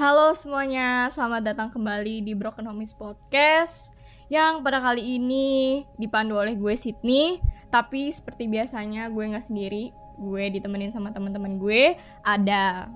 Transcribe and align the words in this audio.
Halo 0.00 0.32
semuanya, 0.32 1.12
selamat 1.12 1.52
datang 1.52 1.68
kembali 1.68 2.24
di 2.24 2.32
Broken 2.32 2.64
Homies 2.72 2.96
Podcast 2.96 3.92
Yang 4.32 4.64
pada 4.64 4.80
kali 4.80 5.20
ini 5.20 5.84
dipandu 6.00 6.40
oleh 6.40 6.56
gue 6.56 6.72
Sydney 6.72 7.36
Tapi 7.68 8.08
seperti 8.08 8.48
biasanya 8.48 9.12
gue 9.12 9.20
nggak 9.28 9.44
sendiri 9.44 9.92
Gue 10.16 10.48
ditemenin 10.56 10.88
sama 10.88 11.12
teman-teman 11.12 11.60
gue 11.60 12.00
Ada 12.24 12.88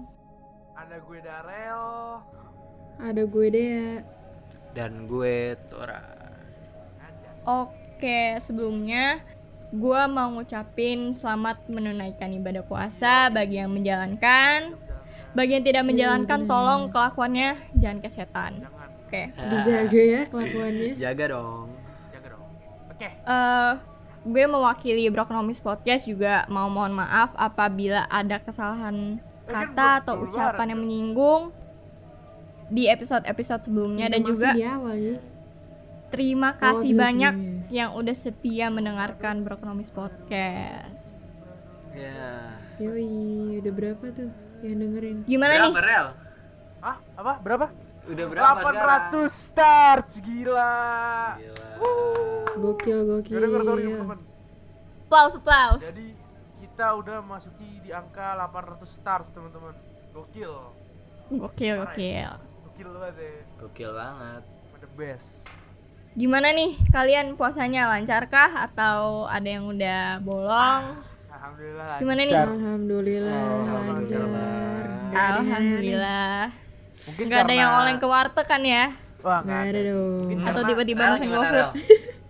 Ada 0.80 0.96
gue 1.04 1.18
Darel. 1.20 1.82
Ada 2.96 3.22
gue 3.28 3.46
Dea. 3.52 4.00
dan 4.72 5.04
gue 5.04 5.60
Tora. 5.68 6.00
Oke, 7.44 8.40
sebelumnya 8.40 9.20
gue 9.76 10.02
mau 10.08 10.32
ngucapin 10.32 11.12
selamat 11.12 11.68
menunaikan 11.68 12.32
ibadah 12.32 12.64
puasa 12.64 13.28
bagi 13.28 13.60
yang 13.60 13.76
menjalankan 13.76 14.80
Bagi 15.34 15.52
yang 15.58 15.66
tidak 15.66 15.84
menjalankan, 15.84 16.46
tolong 16.46 16.94
kelakuannya 16.94 17.58
jangan 17.74 17.98
ke 17.98 18.08
setan 18.08 18.52
Oke, 19.04 19.30
Dijaga 19.30 20.02
ya 20.02 20.22
kelakuannya. 20.26 20.90
Jaga 21.02 21.24
dong. 21.30 21.66
jaga 22.10 22.26
dong. 22.34 22.44
Oke. 22.90 23.08
eh 23.10 23.72
gue 24.24 24.44
mewakili 24.48 25.04
Broken 25.12 25.36
Homies 25.36 25.60
Podcast 25.60 26.08
juga 26.08 26.48
mau 26.48 26.72
mohon 26.72 26.96
maaf 26.96 27.36
apabila 27.36 28.08
ada 28.08 28.40
kesalahan 28.40 29.20
Eh, 29.44 29.52
kan 29.52 29.76
kata 29.76 29.88
atau 30.00 30.14
ucapan 30.24 30.72
yang 30.72 30.80
menyinggung 30.80 31.52
di 32.72 32.88
episode-episode 32.88 33.68
sebelumnya 33.68 34.08
dan 34.08 34.24
juga 34.24 34.56
di 34.56 34.64
awal 34.64 34.96
ya. 34.96 35.16
terima 36.08 36.56
Oh, 36.56 36.56
kasih 36.56 36.96
di 36.96 36.98
banyak 36.98 37.34
yang 37.68 37.92
udah 37.92 38.16
setia 38.16 38.72
mendengarkan 38.72 39.44
Broken 39.44 39.76
Homies 39.76 39.92
Podcast. 39.92 41.36
Ya. 41.92 42.56
Yoi, 42.80 43.60
udah 43.60 43.72
berapa 43.76 44.04
tuh 44.16 44.32
yang 44.64 44.80
dengerin? 44.80 45.16
Gimana 45.28 45.52
nih? 45.60 45.72
Berapa 45.72 45.84
rel? 45.84 46.06
Ah, 46.80 46.96
apa? 47.16 47.32
Berapa? 47.40 47.66
Udah 48.04 48.26
berapa 48.28 48.60
800 49.12 49.32
starts, 49.32 50.20
gila. 50.20 50.76
sekarang? 51.40 51.40
Gila. 51.40 52.60
Gokil, 52.60 52.98
gokil. 53.08 53.34
Gak 53.34 53.42
denger 53.48 53.62
sorry 53.64 53.82
teman-teman. 53.88 54.18
Applause, 55.04 55.34
applause. 55.40 55.84
Jadi 55.88 56.08
kita 56.60 56.86
udah 57.00 57.18
masuki 57.24 57.70
di 57.80 57.90
angka 57.90 58.36
800 58.36 58.84
stars 58.84 59.28
teman-teman. 59.32 59.74
Gokil. 60.12 60.52
Gokil, 61.32 61.74
gokil. 61.80 62.32
Gokil 62.68 62.88
banget 62.92 63.16
ya. 63.16 63.32
Gokil 63.62 63.90
banget. 63.96 64.42
The 64.84 64.90
best. 65.00 65.48
Gimana 66.14 66.52
nih 66.52 66.76
kalian 66.92 67.34
puasanya 67.40 67.88
lancarkah 67.88 68.68
atau 68.70 69.24
ada 69.26 69.48
yang 69.48 69.66
udah 69.66 70.20
bolong? 70.20 71.00
Alhamdulillah. 71.44 72.00
Gimana 72.00 72.20
nih? 72.24 72.32
Alhamdulillah 72.34 73.44
Lancar, 73.44 74.24
lancar. 74.24 74.84
Alhamdulillah. 75.12 76.40
Mungkin 77.04 77.24
Nggak 77.28 77.36
ada 77.36 77.44
karena- 77.44 77.60
yang 77.60 77.70
oleng 77.76 77.98
ke 78.00 78.06
warteg 78.08 78.46
kan 78.48 78.62
ya? 78.64 78.84
Wah, 79.20 79.40
Nggak 79.40 79.60
ada 79.62 79.80
dong. 79.84 80.16
Mungkin 80.24 80.38
Atau 80.40 80.48
karena- 80.48 80.68
tiba-tiba 80.70 81.02
gimana, 81.04 81.14
GoFood? 81.20 81.68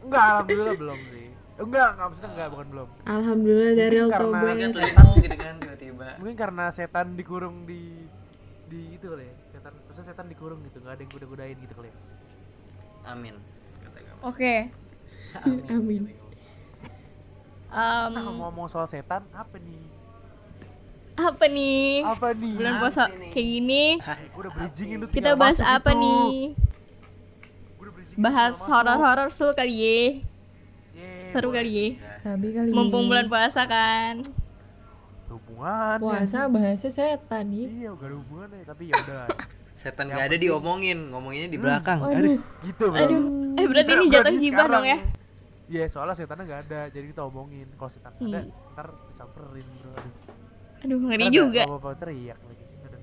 Enggak, 0.04 0.24
alhamdulillah 0.28 0.74
belum 0.76 0.98
sih. 1.04 1.26
Enggak, 1.54 1.88
enggak 1.88 2.06
maksudnya 2.10 2.30
enggak, 2.34 2.48
bukan 2.50 2.66
belum. 2.68 2.88
Alhamdulillah 3.06 3.72
Daryl 3.72 4.08
karena- 4.08 4.26
Toba. 4.34 4.48
Kayak 4.52 4.70
setan 4.74 5.06
gitu 5.16 5.36
kan 5.38 5.54
tiba-tiba. 5.56 6.06
Mungkin 6.18 6.36
karena 6.36 6.64
setan 6.68 7.06
dikurung 7.14 7.56
di 7.64 7.82
di 8.66 8.80
itu 8.92 9.06
kali 9.06 9.24
ya. 9.24 9.34
Setan, 9.52 9.72
maksudnya 9.80 10.06
setan 10.10 10.26
dikurung 10.26 10.58
gitu, 10.64 10.76
enggak 10.80 10.92
ada 10.92 11.02
yang 11.02 11.12
goda-godain 11.12 11.56
gitu 11.56 11.72
kali 11.72 11.86
ya. 11.86 11.96
Amin. 13.06 13.34
Kata 13.80 13.98
kamu. 14.00 14.20
Oke. 14.26 14.54
Amin. 15.72 16.02
Em, 17.74 18.08
Nah, 18.08 18.22
ngomong-ngomong 18.22 18.66
soal 18.66 18.86
setan, 18.86 19.26
apa 19.30 19.58
nih? 19.58 19.82
apa 21.16 21.46
nih? 21.46 22.02
Apa 22.02 22.28
nih? 22.32 22.54
Bulan 22.54 22.74
puasa 22.76 23.02
kayak 23.06 23.46
gini, 23.48 23.84
Eh, 24.02 24.18
gue 24.26 24.40
udah 24.40 24.52
bridgingin 24.52 24.96
lu 24.98 25.06
kita 25.08 25.34
bahas 25.34 25.58
masuk 25.58 25.70
apa 25.72 25.90
itu. 25.90 26.00
nih? 26.00 26.30
Gua 27.70 27.82
udah 27.82 27.92
bridgingin, 27.92 28.18
Bahas 28.20 28.54
horor-horor 28.60 29.28
seru 29.28 29.52
kali 29.52 29.74
ya. 29.74 29.98
Yeay, 30.92 31.30
Seru 31.30 31.48
kali 31.50 31.70
ya. 31.70 31.86
Sabi 32.20 32.46
kali. 32.50 32.70
Mumpung 32.70 33.06
bulan 33.06 33.26
puasa 33.26 33.62
kan. 33.64 34.22
Ada 34.22 35.30
Hubungannya. 35.32 35.98
puasa 35.98 36.38
bahasa 36.46 36.88
setan 36.88 37.44
nih. 37.48 37.66
Iya, 37.66 37.90
gak 37.92 38.06
ada 38.06 38.16
hubungannya, 38.16 38.62
tapi 38.64 38.82
ya 38.84 38.94
udah. 38.96 39.22
Setan 39.76 40.06
gak 40.08 40.24
ada 40.24 40.36
diomongin, 40.36 41.10
ngomonginnya 41.10 41.46
di 41.48 41.58
belakang. 41.58 41.98
Waduh. 42.00 42.38
gitu, 42.60 42.84
Bro. 42.88 42.98
Aduh. 43.00 43.22
Eh 43.54 43.66
berarti 43.66 43.92
ini 43.92 44.06
jatuh 44.08 44.34
gibah 44.36 44.66
dong 44.68 44.82
ya? 44.84 44.98
Iya, 45.64 45.88
soalnya 45.88 46.12
setannya 46.12 46.44
gak 46.44 46.62
ada, 46.68 46.80
jadi 46.92 47.06
kita 47.08 47.24
omongin. 47.24 47.64
Kalau 47.74 47.88
setan 47.88 48.12
ada, 48.14 48.40
Hmm. 48.44 48.52
ntar 48.76 48.86
disamperin, 49.08 49.64
Bro. 49.80 49.90
Aduh. 49.92 50.12
Aduh 50.84 50.98
ngeri 51.00 51.16
Ntar 51.18 51.32
ada 51.32 51.38
juga. 51.40 51.62
Bapak-bapak 51.64 51.94
teriak 51.98 52.38
lagi. 52.38 52.64
Aduh. 52.84 53.00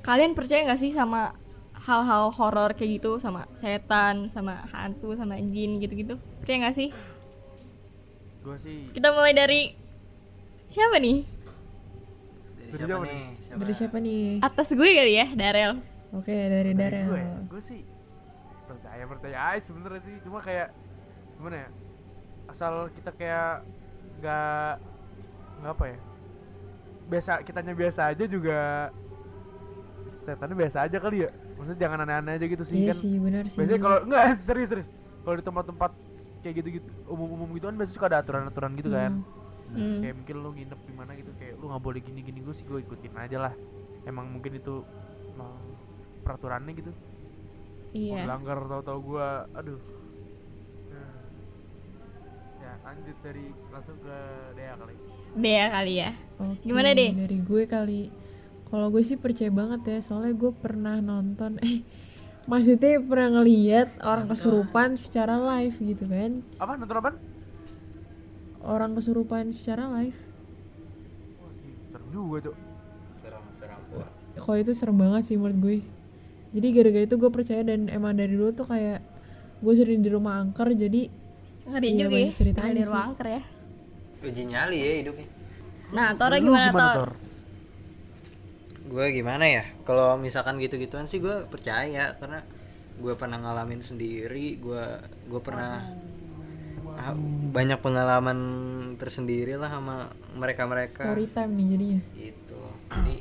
Kalian 0.00 0.32
percaya 0.32 0.60
nggak 0.62 0.78
sih 0.78 0.92
sama 0.94 1.34
hal-hal 1.74 2.30
horor 2.30 2.70
kayak 2.72 3.02
gitu 3.02 3.18
sama 3.18 3.50
setan, 3.52 4.30
sama 4.30 4.62
hantu, 4.70 5.18
sama 5.18 5.34
jin 5.36 5.82
gitu-gitu? 5.82 6.14
Percaya 6.38 6.58
nggak 6.62 6.76
sih? 6.76 6.88
Gue 8.40 8.56
sih 8.56 8.86
Kita 8.88 9.10
mulai 9.10 9.32
dari 9.32 9.72
siapa 10.68 10.96
nih? 10.96 11.18
Dari 12.54 12.70
Dari 12.70 12.78
siapa 12.78 12.86
siapa 12.86 13.04
nih? 13.04 13.24
Dari 13.58 13.72
siapa 13.74 13.96
nih? 13.98 14.24
Atas 14.40 14.68
gue 14.70 14.88
kali 14.88 15.14
ya, 15.16 15.26
Darel. 15.34 15.72
Oke, 16.14 16.30
dari 16.30 16.70
dari 16.70 17.02
Daryl. 17.02 17.08
gue, 17.10 17.22
gue 17.50 17.60
sih 17.60 17.82
percaya 18.64 19.04
percaya 19.04 19.38
aja 19.50 19.60
sebenernya 19.60 19.98
sih. 20.00 20.14
Cuma 20.22 20.38
kayak 20.38 20.70
gimana 21.36 21.56
ya? 21.56 21.68
Asal 22.46 22.72
kita 22.90 23.10
kayak 23.10 23.64
nggak 24.18 24.70
nggak 25.60 25.72
apa 25.72 25.84
ya? 25.86 25.98
Biasa 27.04 27.30
kitanya 27.42 27.72
biasa 27.72 28.00
aja 28.08 28.24
juga 28.24 28.90
setannya 30.04 30.56
biasa 30.56 30.84
aja 30.84 30.96
kali 30.98 31.24
ya. 31.24 31.30
Maksudnya 31.54 31.80
jangan 31.80 31.98
aneh-aneh 32.04 32.32
aja 32.36 32.46
gitu 32.46 32.64
sih 32.64 32.84
Iya 32.84 32.92
kan. 32.92 32.96
sih, 32.98 33.14
benar 33.16 33.44
sih. 33.46 33.58
Biasanya 33.62 33.80
kalau 33.80 33.98
enggak 34.04 34.22
serius 34.48 34.68
serius. 34.68 34.88
Kalau 35.24 35.36
di 35.36 35.44
tempat-tempat 35.44 35.90
kayak 36.44 36.54
gitu-gitu 36.60 36.88
umum-umum 37.08 37.48
gitu 37.56 37.64
kan 37.66 37.76
biasanya 37.76 37.96
suka 37.96 38.06
ada 38.12 38.18
aturan-aturan 38.20 38.72
gitu 38.76 38.90
kan. 38.92 39.24
Hmm. 39.72 40.00
Kayak 40.04 40.14
mungkin 40.20 40.36
lu 40.38 40.50
nginep 40.52 40.80
di 40.84 40.92
mana 40.92 41.10
gitu 41.16 41.32
kayak 41.34 41.54
lu 41.56 41.64
nggak 41.66 41.82
boleh 41.82 42.00
gini-gini 42.00 42.38
gue 42.44 42.52
sih 42.52 42.64
gue 42.64 42.78
ikutin 42.78 43.14
aja 43.16 43.38
lah. 43.40 43.54
Emang 44.04 44.28
mungkin 44.28 44.52
itu 44.54 44.84
emang 45.32 45.56
peraturannya 46.20 46.72
gitu. 46.76 46.92
Mau 46.92 47.94
Iya. 47.94 48.26
dilanggar 48.26 48.58
tahu-tahu 48.60 48.98
gue 49.06 49.26
aduh. 49.54 49.80
Ya 52.64 52.72
lanjut 52.80 53.16
dari 53.20 53.44
langsung 53.68 53.96
ke 54.00 54.16
Dea 54.56 54.74
kali. 54.80 54.94
Dea 55.36 55.66
kali 55.68 55.94
ya. 56.00 56.10
Oke, 56.40 56.64
Gimana, 56.64 56.96
deh? 56.96 57.12
Dari 57.12 57.38
gue 57.44 57.62
kali. 57.68 58.02
Kalau 58.72 58.88
gue 58.88 59.04
sih 59.04 59.20
percaya 59.20 59.52
banget 59.52 59.80
ya, 59.84 59.98
soalnya 60.00 60.32
gue 60.32 60.52
pernah 60.56 60.96
nonton 61.04 61.60
eh 61.68 61.84
maksudnya 62.48 63.00
pernah 63.04 63.40
ngeliat 63.40 64.00
orang 64.00 64.32
kesurupan 64.32 64.96
secara 64.96 65.36
live 65.36 65.76
gitu 65.76 66.08
kan. 66.08 66.40
Apa 66.56 66.80
nonton 66.80 66.96
apa? 66.96 67.12
Orang 68.64 68.96
kesurupan 68.96 69.52
secara 69.52 69.92
live. 70.00 70.16
Wah, 71.44 71.52
serem 71.92 72.08
juga 72.08 72.36
cok. 72.48 72.56
Seram-seram. 73.12 73.80
Kalau 74.40 74.56
itu 74.56 74.72
serem 74.72 74.96
banget 74.96 75.22
sih 75.28 75.36
menurut 75.36 75.58
gue. 75.60 75.78
Jadi 76.56 76.66
gara-gara 76.72 77.04
itu 77.04 77.16
gue 77.20 77.28
percaya 77.28 77.60
dan 77.60 77.92
emang 77.92 78.16
dari 78.16 78.32
dulu 78.32 78.56
tuh 78.56 78.64
kayak 78.64 79.04
gue 79.60 79.74
sering 79.76 80.00
di 80.00 80.08
rumah 80.08 80.40
angker 80.40 80.72
jadi 80.72 81.23
Ngeri 81.64 81.88
Iya, 81.88 81.98
juga 81.98 82.16
ya. 82.18 82.30
ceritanya 82.30 82.70
Ada 82.70 82.78
sih. 82.78 82.88
ruang 82.88 83.04
angker 83.08 83.28
ya. 83.28 83.42
Uji 84.20 84.42
nyali 84.44 84.78
ya 84.78 84.92
hidupnya. 85.00 85.28
Nah, 85.90 86.08
Tora 86.14 86.36
Lu 86.36 86.44
gimana, 86.46 86.68
Tor? 86.70 86.94
Tor? 86.94 87.10
Gue 88.84 89.06
gimana 89.10 89.44
ya? 89.44 89.64
Kalau 89.82 90.16
misalkan 90.16 90.60
gitu-gituan 90.60 91.08
sih 91.08 91.18
gue 91.18 91.44
percaya 91.46 92.12
karena 92.14 92.44
gue 92.94 93.14
pernah 93.14 93.40
ngalamin 93.40 93.80
sendiri, 93.80 94.56
gue 94.56 94.84
gue 95.26 95.40
pernah 95.40 95.82
ah, 96.94 97.16
banyak 97.50 97.80
pengalaman 97.80 98.38
tersendiri 98.94 99.56
lah 99.56 99.68
sama 99.68 100.08
mereka-mereka. 100.32 101.00
story 101.00 101.26
time 101.28 101.52
nih 101.54 101.66
jadinya. 101.70 102.00
Gitu. 102.14 102.60
Jadi 102.90 103.16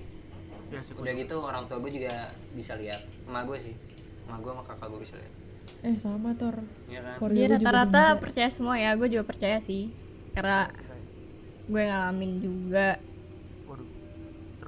Ya, 0.74 0.82
udah 0.82 1.14
gitu 1.14 1.38
orang 1.38 1.70
tua 1.70 1.78
gue 1.78 1.92
juga 1.94 2.34
bisa 2.52 2.74
lihat. 2.74 3.06
Emak 3.30 3.46
gue 3.46 3.58
sih. 3.62 3.74
Emak 4.26 4.42
gue 4.42 4.52
sama 4.52 4.64
kakak 4.66 4.88
gue 4.90 5.02
bisa 5.06 5.16
lihat. 5.16 5.34
Eh 5.84 6.00
sama 6.00 6.32
Tor. 6.40 6.64
Iya 6.88 7.00
kan? 7.04 7.14
Keluarga 7.20 7.36
Iya 7.38 7.48
rata-rata 7.60 8.04
percaya 8.24 8.50
semua 8.50 8.80
ya. 8.80 8.96
Gue 8.96 9.12
juga 9.12 9.28
percaya 9.28 9.60
sih. 9.60 9.92
Karena 10.32 10.72
gue 11.68 11.84
ngalamin 11.84 12.32
juga. 12.40 12.98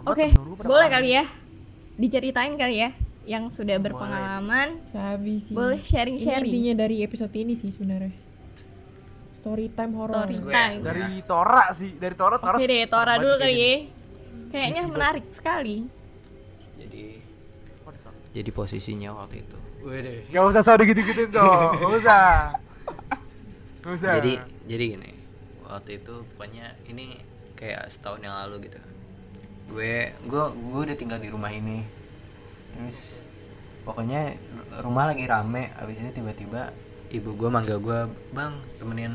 Oke, 0.05 0.29
pada 0.35 0.67
boleh 0.67 0.87
kali 0.91 1.09
ya. 1.15 1.23
Diceritain 1.95 2.59
kali 2.59 2.83
ya 2.83 2.91
yang 3.25 3.49
sudah 3.49 3.79
berpengalaman. 3.81 4.83
Sabi 4.91 5.41
sih. 5.41 5.55
Boleh 5.55 5.81
Ini 5.81 5.87
sharing-sharing. 5.87 6.51
intinya 6.51 6.73
dari 6.85 7.01
episode 7.01 7.33
ini 7.33 7.57
sih 7.57 7.71
sebenarnya. 7.71 8.13
Story 9.33 9.71
time 9.73 9.93
horror. 9.97 10.27
Story 10.27 10.37
time. 10.51 10.79
Dari 10.83 11.23
Tora 11.25 11.71
sih, 11.73 11.95
dari 11.97 12.13
Tora 12.13 12.37
Tora. 12.37 12.59
Oke 12.59 12.67
deh, 12.67 12.85
Tora 12.91 13.15
dulu 13.17 13.35
kali 13.39 13.55
ya. 13.55 13.73
Kayaknya 14.51 14.81
menarik 14.91 15.25
sekali. 15.33 15.87
Jadi 16.77 17.03
jadi 18.35 18.49
posisinya 18.51 19.15
waktu 19.15 19.41
itu. 19.41 19.64
Waduh. 19.85 20.17
Gak 20.33 20.43
usah 20.49 20.61
soal 20.65 20.81
gitu-gituin 20.81 21.29
tuh, 21.29 21.77
gak 21.77 21.91
usah. 21.93 22.25
Gak 23.85 23.91
usah. 23.93 24.17
jadi 24.17 24.41
jadi 24.65 24.83
gini 24.97 25.11
waktu 25.61 26.01
itu 26.01 26.25
pokoknya 26.33 26.73
ini 26.89 27.21
kayak 27.53 27.85
setahun 27.93 28.25
yang 28.25 28.33
lalu 28.33 28.65
gitu. 28.65 28.81
Gue 29.69 30.09
gue 30.25 30.43
gue 30.57 30.81
udah 30.89 30.97
tinggal 30.97 31.21
di 31.21 31.29
rumah 31.29 31.53
ini. 31.53 31.85
Terus 32.73 33.21
pokoknya 33.85 34.41
rumah 34.81 35.05
lagi 35.13 35.29
rame. 35.29 35.69
Abis 35.77 36.01
itu 36.01 36.17
tiba-tiba 36.17 36.73
ibu 37.13 37.37
gue 37.37 37.49
manggil 37.53 37.77
gue 37.77 38.09
bang 38.33 38.57
temenin 38.81 39.13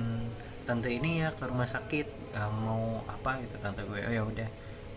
tante 0.63 0.87
ini 0.87 1.27
ya 1.27 1.35
ke 1.35 1.51
rumah 1.51 1.67
sakit. 1.67 2.07
Eh, 2.31 2.51
mau 2.63 3.03
apa? 3.11 3.43
Gitu 3.43 3.59
tante 3.59 3.83
gue. 3.83 3.99
Oh 4.07 4.13
ya 4.15 4.23
udah. 4.23 4.47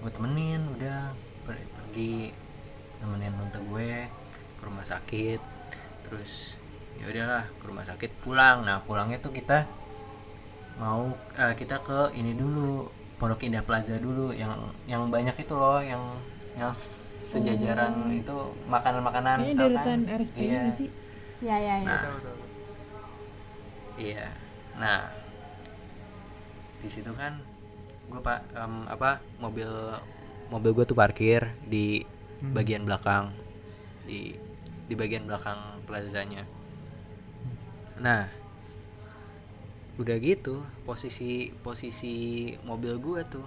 Gue 0.06 0.12
temenin 0.14 0.62
udah 0.78 1.18
per- 1.42 1.66
pergi 1.82 2.30
temenin 3.02 3.34
tante 3.42 3.58
gue 3.58 4.06
ke 4.58 4.62
rumah 4.70 4.86
sakit 4.86 5.42
terus 6.14 6.62
ya 7.02 7.10
udahlah 7.10 7.50
ke 7.58 7.64
rumah 7.66 7.82
sakit 7.82 8.12
pulang 8.22 8.62
nah 8.62 8.78
pulangnya 8.86 9.18
tuh 9.18 9.34
kita 9.34 9.66
mau 10.78 11.10
eh, 11.34 11.54
kita 11.58 11.82
ke 11.82 12.14
ini 12.14 12.38
dulu 12.38 12.86
Pondok 13.18 13.42
Indah 13.50 13.66
Plaza 13.66 13.98
dulu 13.98 14.30
yang 14.30 14.54
yang 14.86 15.10
banyak 15.10 15.34
itu 15.42 15.58
loh 15.58 15.82
yang 15.82 16.02
yang 16.54 16.70
sejajaran 16.70 18.14
itu 18.14 18.36
makanan-makanan 18.70 19.42
Kayaknya 19.42 19.58
tau 19.58 19.70
kan? 19.82 20.00
RSP 20.06 20.38
Iya. 20.38 20.62
sih? 20.70 20.90
Ya 21.42 21.58
ya 21.58 21.76
ya. 21.82 21.88
Nah. 21.90 22.02
Iya. 23.98 24.28
Nah, 24.78 25.00
di 26.82 26.90
situ 26.94 27.10
kan 27.18 27.42
gue 28.10 28.22
pak 28.22 28.46
em, 28.54 28.86
apa 28.86 29.18
mobil 29.42 29.70
mobil 30.54 30.72
gue 30.78 30.86
tuh 30.86 30.98
parkir 30.98 31.58
di 31.66 32.06
bagian 32.44 32.86
belakang 32.86 33.34
di 34.06 34.36
di 34.86 34.94
bagian 34.94 35.26
belakang 35.26 35.73
plazanya. 35.94 36.42
Nah, 38.02 38.26
udah 40.02 40.18
gitu 40.18 40.66
posisi 40.82 41.54
posisi 41.62 42.14
mobil 42.66 42.98
gue 42.98 43.22
tuh 43.30 43.46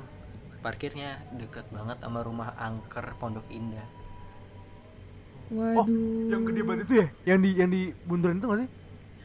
parkirnya 0.62 1.10
deket 1.34 1.66
banget 1.74 1.98
sama 1.98 2.22
rumah 2.22 2.54
angker 2.54 3.18
Pondok 3.18 3.46
Indah. 3.50 3.86
Oh, 5.74 5.86
Waduh. 5.86 6.30
yang 6.30 6.42
gede 6.46 6.62
banget 6.66 6.82
itu 6.86 6.94
ya? 7.02 7.06
Yang 7.24 7.38
di 7.44 7.50
yang 7.60 7.70
di 7.70 7.82
bundaran 8.02 8.38
itu 8.38 8.46
gak 8.46 8.60
sih? 8.62 8.70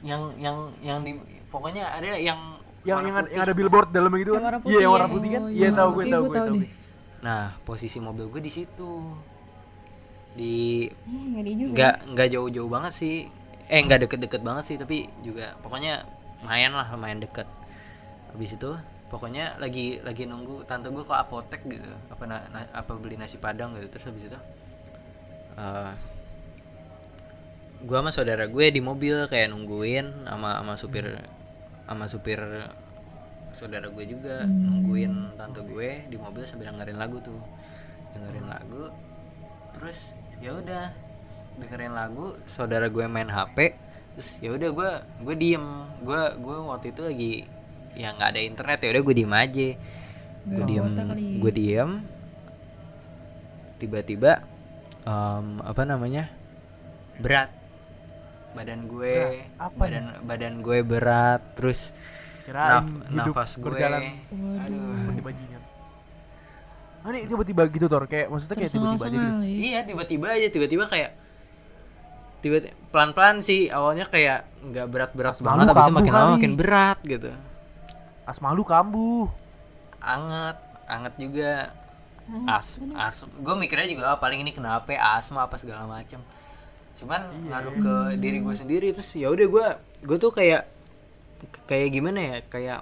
Yang 0.02 0.22
yang 0.42 0.58
yang 0.82 1.00
di 1.06 1.12
pokoknya 1.50 1.84
ada 1.98 2.18
yang 2.18 2.40
Yang 2.82 3.00
yang 3.06 3.16
ada, 3.16 3.30
putih. 3.30 3.34
yang 3.34 3.44
ada 3.46 3.54
billboard 3.54 3.90
dalamnya 3.94 4.20
gitu 4.24 4.34
Yang 4.34 4.46
kan? 4.46 4.54
Iya, 4.66 4.80
yang 4.82 4.92
warna 4.94 5.08
ya? 5.08 5.14
putih 5.14 5.30
kan? 5.36 5.44
Oh, 5.46 5.50
Iya, 5.54 5.70
iya. 5.70 5.78
tahu 5.78 5.90
gue 5.94 6.06
Oke, 6.06 6.14
tahu 6.14 6.24
gue 6.24 6.30
gue 6.30 6.42
tahu. 6.42 6.56
Nah, 7.22 7.44
posisi 7.62 7.98
mobil 8.02 8.26
gue 8.28 8.42
di 8.42 8.52
situ. 8.54 8.92
Di 10.36 10.88
Eh, 10.88 11.26
ngeri 11.36 11.54
juga. 11.60 11.72
nggak 11.76 11.96
nggak 12.16 12.28
jauh-jauh 12.34 12.70
banget 12.72 12.94
sih. 12.96 13.16
Eh, 13.72 13.80
nggak 13.84 14.08
deket-deket 14.08 14.42
banget 14.44 14.64
sih, 14.68 14.76
tapi 14.80 15.08
juga 15.24 15.56
pokoknya 15.64 16.04
lumayan 16.44 16.74
lah, 16.76 16.88
lumayan 16.92 17.20
deket. 17.24 17.48
Habis 18.32 18.56
itu 18.60 18.72
pokoknya 19.12 19.60
lagi 19.60 20.00
lagi 20.04 20.24
nunggu 20.28 20.64
tante 20.68 20.88
gue 20.92 21.04
ke 21.04 21.16
apotek 21.16 21.62
gitu. 21.68 21.92
Apa 22.12 22.24
na- 22.28 22.48
na- 22.52 22.72
apa 22.72 22.92
beli 22.96 23.16
nasi 23.20 23.36
padang 23.40 23.76
gitu. 23.76 23.88
Terus 23.92 24.06
habis 24.08 24.24
itu 24.28 24.40
eh 25.60 25.92
gue 27.82 27.98
sama 27.98 28.14
saudara 28.14 28.46
gue 28.46 28.66
di 28.70 28.78
mobil 28.80 29.26
kayak 29.26 29.50
nungguin 29.52 30.30
sama 30.30 30.62
sama 30.62 30.74
supir 30.78 31.06
sama 31.90 32.06
supir 32.06 32.40
saudara 33.52 33.90
gue 33.90 34.06
juga 34.06 34.46
nungguin 34.46 35.36
tante 35.36 35.60
gue 35.66 36.06
di 36.08 36.16
mobil 36.16 36.46
sambil 36.46 36.70
dengerin 36.72 36.98
lagu 37.02 37.18
tuh 37.20 37.42
dengerin 38.14 38.48
lagu 38.48 38.94
terus 39.76 40.14
ya 40.42 40.52
udah 40.54 40.84
dengerin 41.56 41.94
lagu 41.94 42.34
saudara 42.44 42.90
gue 42.90 43.06
main 43.06 43.30
hp 43.30 43.58
terus 44.12 44.42
ya 44.42 44.52
udah 44.52 44.70
gue 44.70 44.92
gue 45.24 45.36
diem. 45.38 45.66
Gue 46.02 46.22
gue 46.36 46.58
waktu 46.68 46.92
itu 46.92 47.02
lagi 47.02 47.34
ya 47.94 48.12
nggak 48.12 48.30
ada 48.30 48.42
internet 48.42 48.80
ya 48.82 48.90
udah 48.92 49.04
gue 49.04 49.16
diem 49.16 49.34
aja. 49.34 49.68
Gue 50.44 50.64
diem 50.66 50.86
gue 51.38 51.52
diem. 51.52 51.92
Tiba-tiba 53.78 54.46
em, 55.04 55.46
apa 55.62 55.82
namanya 55.84 56.30
berat 57.18 57.50
badan 58.52 58.84
gue 58.84 59.14
Berat? 59.16 59.48
Apanya? 59.58 59.80
badan 59.80 60.06
badan 60.28 60.54
gue 60.60 60.78
berat 60.84 61.42
terus 61.56 61.96
Kirain 62.44 62.84
naf- 62.84 63.06
hidup 63.08 63.32
nafas 63.32 63.52
gue. 63.56 63.64
berjalan. 63.64 64.02
Aduh 64.60 65.16
Ah, 67.02 67.10
ini 67.10 67.26
tiba-tiba 67.26 67.66
gitu 67.66 67.86
Tor, 67.90 68.06
kayak 68.06 68.30
maksudnya 68.30 68.58
kayak 68.62 68.72
tiba-tiba 68.78 69.06
aja 69.06 69.18
gitu. 69.18 69.26
Ya. 69.26 69.46
iya 69.46 69.80
tiba-tiba 69.82 70.28
aja 70.30 70.48
tiba-tiba 70.54 70.86
kayak 70.86 71.12
tiba 72.42 72.58
pelan-pelan 72.90 73.42
sih 73.42 73.70
awalnya 73.70 74.06
kayak 74.10 74.46
nggak 74.66 74.88
berat-berat 74.90 75.38
banget 75.42 75.66
tapi 75.70 75.94
makin 75.94 76.14
lama 76.14 76.32
makin 76.38 76.54
berat 76.58 77.00
gitu. 77.06 77.30
Asma 78.26 78.54
lu 78.54 78.62
kambuh. 78.66 79.30
anget 80.02 80.58
anget 80.90 81.14
juga. 81.18 81.54
As 82.46 82.78
as 82.98 83.26
gue 83.26 83.56
mikirnya 83.58 83.90
juga 83.90 84.14
ah, 84.14 84.18
paling 84.22 84.46
ini 84.46 84.54
kenapa 84.54 84.94
asma 84.94 85.50
apa 85.50 85.58
segala 85.58 85.90
macam 85.90 86.22
cuman 86.92 87.24
ngaruh 87.50 87.76
ke 87.82 87.96
diri 88.22 88.44
gue 88.44 88.56
sendiri 88.56 88.88
terus 88.94 89.16
ya 89.18 89.32
udah 89.32 89.48
gue 89.48 89.68
gue 90.06 90.18
tuh 90.22 90.30
kayak 90.30 90.70
kayak 91.66 91.90
gimana 91.90 92.20
ya? 92.20 92.38
Kayak 92.46 92.80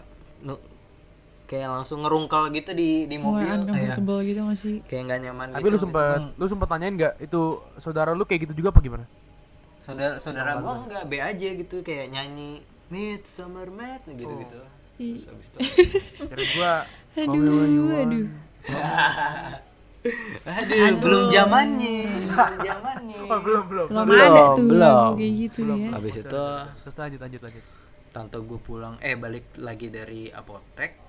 kayak 1.49 1.65
langsung 1.67 1.99
ngerungkal 1.99 2.53
gitu 2.53 2.71
di 2.71 3.03
di 3.03 3.17
mobil 3.17 3.41
Mulai 3.41 3.49
kayak 3.49 3.65
uncomfortable 3.65 4.19
gitu 4.21 4.39
gak 4.45 4.55
sih? 4.55 4.75
kayak 4.85 5.03
nggak 5.03 5.19
nyaman 5.23 5.47
Tapi 5.49 5.59
gitu 5.59 5.71
lu 5.71 5.77
sempet 5.79 6.19
lu 6.31 6.45
sempet 6.45 6.67
tanyain 6.67 6.93
nggak 6.93 7.13
itu 7.19 7.41
saudara 7.75 8.13
lu 8.13 8.23
kayak 8.23 8.41
gitu 8.45 8.53
juga 8.55 8.69
apa 8.69 8.79
gimana? 8.79 9.05
saudara 9.79 10.15
saudara 10.17 10.51
gue 10.55 10.73
nggak 10.85 11.03
be 11.03 11.17
aja 11.17 11.49
gitu 11.51 11.81
kayak 11.81 12.07
nyanyi 12.07 12.61
Meet 12.87 13.25
Summer 13.25 13.65
Mat 13.67 14.05
gitu 14.05 14.29
gitu 14.37 14.59
Ih. 14.99 15.17
terus 15.17 15.25
habis 15.25 15.47
itu 15.47 15.59
Kira 16.29 16.43
gua 16.53 16.73
Aduh, 17.15 17.65
aduh. 17.97 18.27
aduh, 20.45 20.95
belum 20.99 21.23
zamannya 21.27 21.97
belum 22.29 22.57
zamannya 22.61 23.17
Oh, 23.31 23.39
belum 23.39 23.63
belum. 23.67 23.85
Belum 23.89 24.05
Belum, 24.05 24.25
ada 24.27 24.41
tuh 24.53 24.67
belum. 24.67 25.11
kayak 25.15 25.33
gitu 25.39 25.61
ya. 25.67 25.87
habis 25.91 26.13
itu 26.15 26.43
Terus 26.79 26.95
lanjut 26.97 27.19
lanjut 27.19 27.41
lanjut. 27.43 27.65
tante 28.09 28.37
gue 28.37 28.59
pulang 28.59 28.93
eh 28.99 29.13
balik 29.13 29.53
lagi 29.55 29.87
dari 29.87 30.29
apotek 30.29 31.08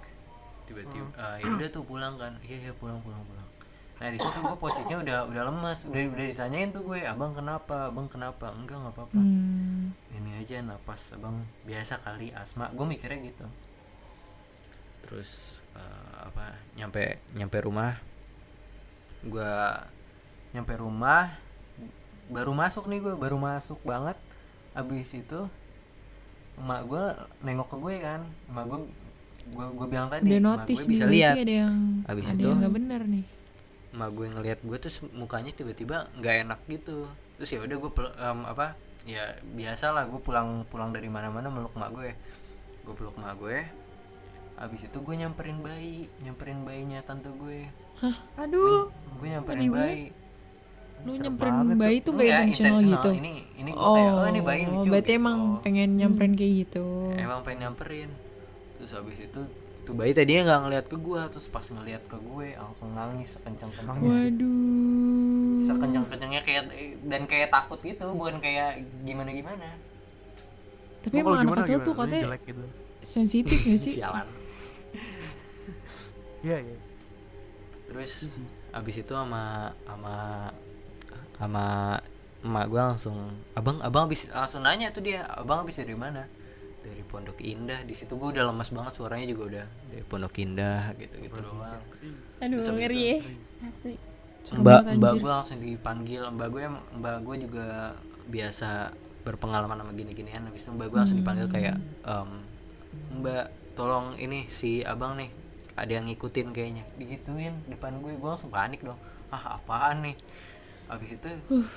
tiba-tiba. 0.70 1.10
Eh, 1.18 1.36
ya 1.42 1.50
udah 1.58 1.68
tuh 1.74 1.82
pulang 1.82 2.14
kan. 2.14 2.38
Iya 2.46 2.70
iya 2.70 2.72
pulang 2.78 3.02
pulang 3.02 3.20
pulang. 3.26 3.48
Nah 4.00 4.08
di 4.08 4.16
situ 4.16 4.38
gue 4.40 4.56
posisinya 4.56 4.98
udah 5.02 5.18
udah 5.28 5.42
lemas. 5.50 5.84
Udah 5.84 6.00
udah 6.14 6.26
ditanyain 6.30 6.70
tuh 6.72 6.82
gue 6.86 7.04
abang 7.04 7.34
kenapa? 7.34 7.92
Abang 7.92 8.08
kenapa? 8.08 8.48
Enggak 8.54 8.78
nggak 8.80 8.94
apa-apa. 8.94 9.18
Hmm. 9.18 9.92
ini 10.14 10.30
aja 10.40 10.62
napas 10.62 11.12
abang 11.12 11.44
biasa 11.68 12.00
kali 12.00 12.32
asma. 12.32 12.72
Gue 12.72 12.86
mikirnya 12.86 13.18
gitu. 13.20 13.46
Terus 15.04 15.60
eh, 15.74 16.16
apa 16.22 16.56
nyampe 16.78 17.20
nyampe 17.36 17.58
rumah. 17.60 17.98
Gue 19.20 19.52
nyampe 20.56 20.72
rumah 20.80 21.36
baru 22.30 22.54
masuk 22.54 22.86
nih 22.86 23.04
gue 23.04 23.14
baru 23.20 23.36
masuk 23.36 23.82
banget. 23.84 24.16
Abis 24.72 25.12
itu 25.12 25.44
emak 26.56 26.88
gue 26.88 27.04
nengok 27.44 27.68
ke 27.68 27.76
gue 27.76 27.94
kan. 28.00 28.24
Emak 28.48 28.64
gue 28.64 28.80
gue 29.50 29.66
gue 29.68 29.86
bilang 29.86 30.08
tadi 30.08 30.24
Udah 30.28 30.40
notice 30.40 30.80
gue 30.80 30.90
bisa 30.90 31.04
lihat 31.06 31.34
ada 31.34 31.54
yang 31.60 31.74
Habis 32.04 32.24
ada 32.28 32.38
itu- 32.38 32.56
nggak 32.56 32.72
benar 32.72 33.00
nih. 33.04 33.24
emak 33.90 34.10
gue 34.12 34.26
ngelihat 34.30 34.58
gue 34.60 34.76
terus 34.78 34.96
mukanya 35.10 35.50
tiba-tiba 35.50 35.96
nggak 36.14 36.34
enak 36.44 36.60
gitu 36.66 37.10
terus 37.34 37.50
ya 37.50 37.60
udah 37.60 37.76
gue 37.76 37.90
em, 38.16 38.40
apa 38.44 38.66
ya 39.02 39.24
biasa 39.50 39.90
lah 39.90 40.06
gue 40.06 40.18
pulang 40.18 40.62
pulang 40.64 40.90
dari 40.90 41.06
mana-mana 41.06 41.48
meluk 41.48 41.74
emak 41.74 41.90
gue 41.90 42.10
gue 42.80 42.94
peluk 42.94 43.16
emak 43.16 43.34
gue 43.36 43.58
habis 44.54 44.80
itu 44.82 44.94
gue 44.94 45.14
nyamperin 45.16 45.58
bayi 45.58 45.94
nyamperin 46.20 46.62
bayinya 46.62 47.00
tante 47.00 47.32
gue 47.32 47.66
Aduh. 48.36 48.88
gue 49.14 49.28
nyamperin 49.28 49.68
bayi 49.68 50.14
Lu 51.00 51.16
Serem 51.16 51.32
nyamperin 51.32 51.54
banget, 51.56 51.76
bayi 51.80 51.96
tuh 51.98 52.12
nggak 52.12 52.26
Enggak, 52.26 52.44
intentional 52.44 52.76
intentional. 52.76 52.92
gitu. 52.92 53.10
ini 53.16 53.32
ini 53.56 53.70
gue 53.72 53.80
kayak 53.80 54.12
oh 54.12 54.26
ini 54.28 54.40
bayi 54.40 54.62
lucu 54.68 54.86
berarti 54.86 55.08
gitu. 55.08 55.18
emang 55.18 55.38
pengen 55.58 55.88
nyamperin 55.96 56.32
kayak 56.34 56.52
gitu. 56.60 56.86
emang 57.16 57.40
pengen 57.40 57.58
nyamperin 57.64 58.10
terus 58.80 58.96
habis 58.96 59.20
itu 59.20 59.40
tuh 59.80 59.92
bayi 59.92 60.12
tadinya 60.12 60.48
nggak 60.48 60.60
ngeliat 60.64 60.86
ke 60.88 60.96
gue 60.96 61.20
terus 61.28 61.46
pas 61.46 61.64
ngeliat 61.64 62.00
ke 62.08 62.16
gue 62.16 62.48
langsung 62.56 62.88
nangis 62.92 63.36
sekencang 63.36 63.70
kencang 63.76 64.00
Nangis. 64.00 64.16
Waduh. 64.24 65.56
sekencang 65.60 66.04
kencangnya 66.08 66.40
kayak 66.40 66.62
dan 67.04 67.22
kayak 67.28 67.48
takut 67.52 67.80
gitu 67.80 68.08
bukan 68.16 68.40
kayak 68.40 68.80
gimana 69.04 69.30
gimana 69.30 69.68
Tapi 71.00 71.16
Emang 71.16 71.40
anak 71.40 71.64
kecil 71.64 71.80
tuh 71.80 71.94
katanya 71.96 72.22
jelek 72.28 72.42
gitu. 72.44 72.64
sensitif 73.00 73.56
gak 73.56 73.76
sih? 73.76 73.92
sialan 74.00 74.26
Iya 76.40 76.56
iya. 76.64 76.78
terus 77.84 78.12
Iya 78.24 78.44
abis 78.70 79.02
itu 79.02 79.12
sama 79.12 79.74
sama 79.82 80.16
sama 81.34 81.64
emak 82.40 82.64
gue 82.70 82.80
langsung 82.80 83.18
abang 83.52 83.76
abang 83.82 84.06
abis 84.08 84.30
langsung 84.30 84.62
nanya 84.62 84.88
tuh 84.94 85.02
dia 85.02 85.26
abang 85.36 85.66
abis 85.66 85.82
dari 85.82 85.92
mana 85.98 86.24
dari 86.80 87.02
Pondok 87.02 87.38
Indah. 87.40 87.80
Di 87.82 87.92
situ 87.92 88.14
gue 88.14 88.28
udah 88.30 88.44
lemas 88.46 88.70
banget 88.70 88.92
suaranya 88.94 89.26
juga 89.26 89.42
udah 89.46 89.66
dari 89.86 90.02
Pondok 90.02 90.34
Indah 90.38 90.92
gitu 90.96 91.14
gitu 91.18 91.38
doang. 91.38 91.80
Aduh, 92.40 92.56
habis 92.56 92.68
ngeri 92.72 92.96
itu- 92.96 93.04
ya. 93.04 93.18
Mbak 94.56 94.64
mbak 94.96 95.12
gue 95.20 95.30
langsung 95.30 95.58
dipanggil. 95.58 96.22
Mbak 96.26 96.48
gue 96.48 96.62
mbak 96.96 97.16
gue 97.20 97.36
juga 97.44 97.66
biasa 98.26 98.70
berpengalaman 99.20 99.76
sama 99.76 99.92
gini-ginian. 99.92 100.42
Habis 100.44 100.64
itu 100.64 100.72
mbak 100.72 100.86
gue 100.88 100.98
langsung 100.98 101.18
dipanggil 101.20 101.46
kayak 101.46 101.76
em, 102.02 102.30
mbak 103.16 103.44
tolong 103.72 104.16
ini 104.16 104.48
si 104.50 104.80
abang 104.82 105.14
nih 105.14 105.28
ada 105.76 105.92
yang 105.92 106.08
ngikutin 106.08 106.48
kayaknya. 106.50 106.84
Digituin 106.96 107.52
depan 107.68 108.00
gue 108.00 108.12
gue 108.12 108.28
langsung 108.28 108.48
panik 108.48 108.80
dong. 108.80 108.96
Ah 109.28 109.56
apaan 109.56 110.02
nih 110.02 110.16
habis 110.90 111.10
itu 111.14 111.30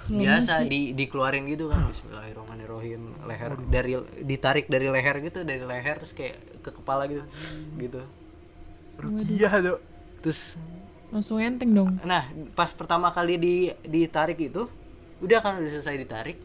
lemes 0.09 0.49
biasa 0.49 0.65
di 0.65 0.97
dikeluarin 0.97 1.45
gitu 1.45 1.69
kan 1.69 1.85
Bismillahirrahmanirrahim. 1.85 3.01
Leher 3.29 3.51
dari 3.69 3.93
ditarik 4.25 4.65
dari 4.65 4.89
leher 4.89 5.21
gitu 5.21 5.45
dari 5.45 5.61
leher 5.61 6.01
terus 6.01 6.17
kayak 6.17 6.41
ke 6.65 6.73
kepala 6.73 7.05
gitu 7.05 7.21
gitu. 7.77 8.01
Rukiah 8.97 9.53
tuh. 9.61 9.79
terus 10.25 10.57
langsung 11.13 11.37
enteng 11.37 11.77
dong. 11.77 11.93
nah 12.07 12.25
pas 12.57 12.73
pertama 12.73 13.13
kali 13.13 13.37
di 13.37 13.55
ditarik 13.85 14.39
itu 14.41 14.65
udah 15.21 15.39
kan 15.45 15.61
udah 15.61 15.69
selesai 15.69 15.95
ditarik. 16.01 16.37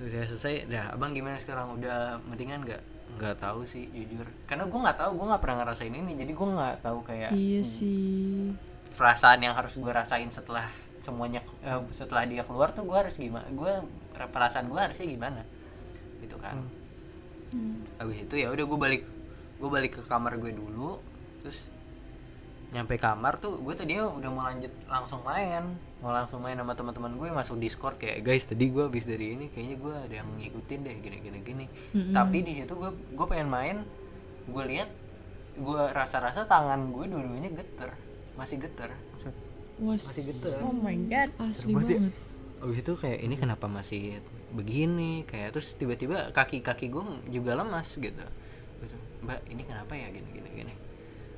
Udah 0.00 0.24
selesai. 0.32 0.64
Dah 0.66 0.96
abang 0.96 1.12
gimana 1.12 1.36
sekarang? 1.36 1.76
Udah 1.76 2.18
mendingan 2.24 2.64
nggak? 2.64 2.82
Nggak 3.20 3.36
tahu 3.36 3.68
sih 3.68 3.86
jujur. 3.92 4.24
Karena 4.48 4.64
gue 4.64 4.80
nggak 4.80 4.96
tahu 4.96 5.10
gue 5.12 5.26
nggak 5.28 5.42
pernah 5.44 5.56
ngerasain 5.60 5.92
ini. 5.92 6.12
Jadi 6.16 6.32
gue 6.32 6.48
nggak 6.56 6.76
tahu 6.80 6.98
kayak 7.04 7.30
iya 7.36 7.60
sih. 7.60 8.52
perasaan 8.96 9.44
yang 9.44 9.52
harus 9.52 9.76
gue 9.76 9.92
rasain 9.92 10.32
setelah 10.32 10.64
semuanya 10.98 11.44
eh, 11.62 11.80
setelah 11.92 12.24
dia 12.24 12.42
keluar 12.42 12.72
tuh 12.72 12.84
gue 12.88 12.96
harus 12.96 13.14
gimana 13.16 13.46
gue 13.52 13.72
perasaan 14.16 14.66
gue 14.68 14.80
harusnya 14.80 15.06
gimana? 15.06 15.42
Gitu 16.22 16.36
kan. 16.40 16.64
Habis 18.00 18.18
itu 18.26 18.34
ya 18.36 18.48
udah 18.52 18.64
gue 18.64 18.78
balik 18.78 19.02
gue 19.56 19.68
balik 19.72 19.92
ke 19.96 20.02
kamar 20.04 20.36
gue 20.36 20.52
dulu 20.52 21.00
terus 21.40 21.72
nyampe 22.74 22.98
kamar 22.98 23.38
tuh 23.38 23.62
gue 23.62 23.72
tadinya 23.78 24.10
udah 24.10 24.28
mau 24.28 24.44
lanjut 24.44 24.68
langsung 24.90 25.22
main 25.22 25.78
mau 26.02 26.12
langsung 26.12 26.42
main 26.44 26.58
sama 26.58 26.74
teman-teman 26.76 27.14
gue 27.16 27.28
masuk 27.32 27.56
discord 27.56 27.96
kayak 27.96 28.20
guys 28.26 28.44
tadi 28.44 28.68
gue 28.68 28.84
habis 28.84 29.06
dari 29.06 29.38
ini 29.38 29.48
kayaknya 29.48 29.76
gue 29.80 29.94
ada 29.94 30.14
yang 30.20 30.28
ngikutin 30.36 30.80
deh 30.84 30.94
gini 31.00 31.16
gini. 31.22 31.38
Gini 31.40 31.64
tapi 32.12 32.42
di 32.44 32.52
situ 32.58 32.74
gue 32.76 32.90
gue 32.90 33.26
pengen 33.30 33.48
main 33.48 33.76
gue 34.50 34.64
lihat 34.66 34.90
gue 35.56 35.82
rasa-rasa 35.94 36.44
tangan 36.44 36.92
gue 36.92 37.06
dua-duanya 37.08 37.48
geter 37.54 37.96
masih 38.36 38.60
geter 38.60 38.92
was 39.80 40.02
masih 40.08 40.32
geter 40.32 40.56
Oh 40.64 40.72
my 40.72 40.96
god. 41.08 41.30
asli 41.40 41.72
banget. 41.76 41.88
ya. 41.88 41.98
banget. 42.00 42.14
Abis 42.56 42.78
itu 42.80 42.92
kayak 42.96 43.18
ini 43.20 43.34
kenapa 43.36 43.66
masih 43.68 44.02
begini? 44.56 45.28
Kayak 45.28 45.56
terus 45.56 45.76
tiba-tiba 45.76 46.32
kaki-kaki 46.32 46.88
gue 46.88 47.04
juga 47.28 47.52
lemas 47.52 48.00
gitu. 48.00 48.24
Gitu, 48.80 48.96
mbak 49.24 49.40
ini 49.52 49.62
kenapa 49.68 49.92
ya? 49.92 50.08
Gini 50.08 50.28
gini 50.32 50.48
gini. 50.56 50.74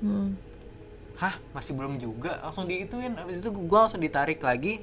Heeh. 0.07 0.29
hah? 1.19 1.35
Masih 1.51 1.75
belum 1.75 1.99
juga? 1.99 2.39
Langsung 2.39 2.71
diituin 2.71 3.19
abis 3.19 3.43
itu 3.43 3.51
gue 3.51 3.79
langsung 3.79 3.99
ditarik 3.99 4.39
lagi. 4.39 4.79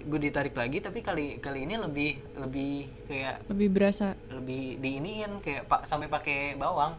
Gue 0.00 0.16
ditarik 0.16 0.56
lagi 0.56 0.80
tapi 0.80 1.04
kali 1.04 1.36
kali 1.44 1.68
ini 1.68 1.76
lebih 1.76 2.16
lebih 2.40 2.88
kayak 3.04 3.44
lebih 3.52 3.68
berasa. 3.68 4.16
Lebih 4.32 4.80
diiniin 4.80 5.44
kayak 5.44 5.68
pak 5.68 5.84
sampai 5.84 6.08
pakai 6.08 6.56
bawang. 6.56 6.96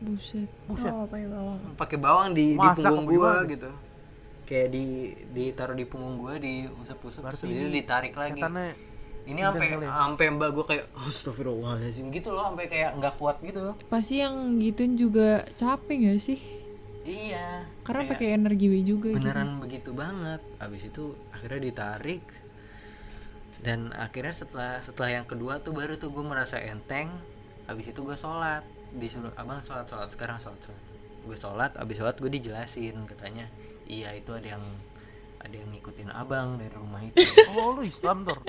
Buset. 0.00 0.48
Buset. 0.64 0.94
Oh, 0.96 1.04
pakai 1.04 1.28
bawang. 1.28 1.60
pakai 1.76 1.98
bawang 2.00 2.28
di, 2.32 2.56
di 2.56 2.68
punggung 2.72 3.04
gue 3.04 3.32
gitu 3.52 3.70
kayak 4.48 4.68
di 4.72 5.12
ditaruh 5.36 5.76
di 5.76 5.84
punggung 5.84 6.24
gue 6.24 6.34
diusap-usap 6.40 7.20
terus 7.28 7.44
Berarti 7.44 7.44
habis 7.44 7.52
itu 7.60 7.68
ini 7.68 7.76
ditarik 7.84 8.14
lagi. 8.16 8.40
Setannya 8.40 8.68
ini 9.28 9.40
sampai 9.44 9.66
ya? 9.68 9.92
sampai 9.92 10.24
mbak 10.32 10.50
gue 10.56 10.64
kayak 10.64 10.84
astagfirullahaladzim 11.04 12.08
gitu 12.08 12.32
loh 12.32 12.48
sampai 12.48 12.66
kayak 12.72 12.96
nggak 12.96 13.14
kuat 13.20 13.36
gitu 13.44 13.76
pasti 13.92 14.24
yang 14.24 14.56
gituin 14.56 14.96
juga 14.96 15.44
capek 15.52 15.96
gak 16.08 16.20
sih? 16.24 16.40
Iya 17.04 17.68
karena 17.84 18.04
kayak 18.04 18.12
pakai 18.16 18.28
energi 18.36 18.66
W 18.68 18.74
juga 18.84 19.08
gitu. 19.12 19.16
beneran 19.20 19.60
begitu 19.60 19.90
banget. 19.96 20.40
Abis 20.60 20.82
itu 20.88 21.16
akhirnya 21.32 21.60
ditarik. 21.72 22.24
Dan 23.58 23.90
akhirnya 23.96 24.36
setelah 24.36 24.78
setelah 24.84 25.10
yang 25.20 25.26
kedua 25.26 25.58
tuh 25.64 25.72
baru 25.72 25.96
tuh 25.96 26.12
gue 26.12 26.24
merasa 26.24 26.60
enteng. 26.60 27.08
Abis 27.64 27.96
itu 27.96 28.04
gue 28.04 28.12
sholat. 28.12 28.60
Disuruh 28.92 29.32
abang 29.40 29.64
sholat 29.64 29.88
sholat. 29.88 30.12
Sekarang 30.12 30.36
sholat 30.36 30.60
sholat 30.60 30.87
gue 31.28 31.36
sholat 31.36 31.76
abis 31.76 31.96
sholat 31.96 32.16
gue 32.16 32.30
dijelasin 32.30 32.96
katanya 33.04 33.44
iya 33.84 34.10
itu 34.12 34.32
ada 34.32 34.56
yang 34.56 34.64
ada 35.38 35.54
yang 35.54 35.70
ngikutin 35.70 36.10
abang 36.10 36.56
dari 36.56 36.72
rumah 36.72 36.98
itu. 37.00 37.20
Oh 37.54 37.70
lu 37.70 37.82
Islam 37.82 38.24
Tor 38.24 38.42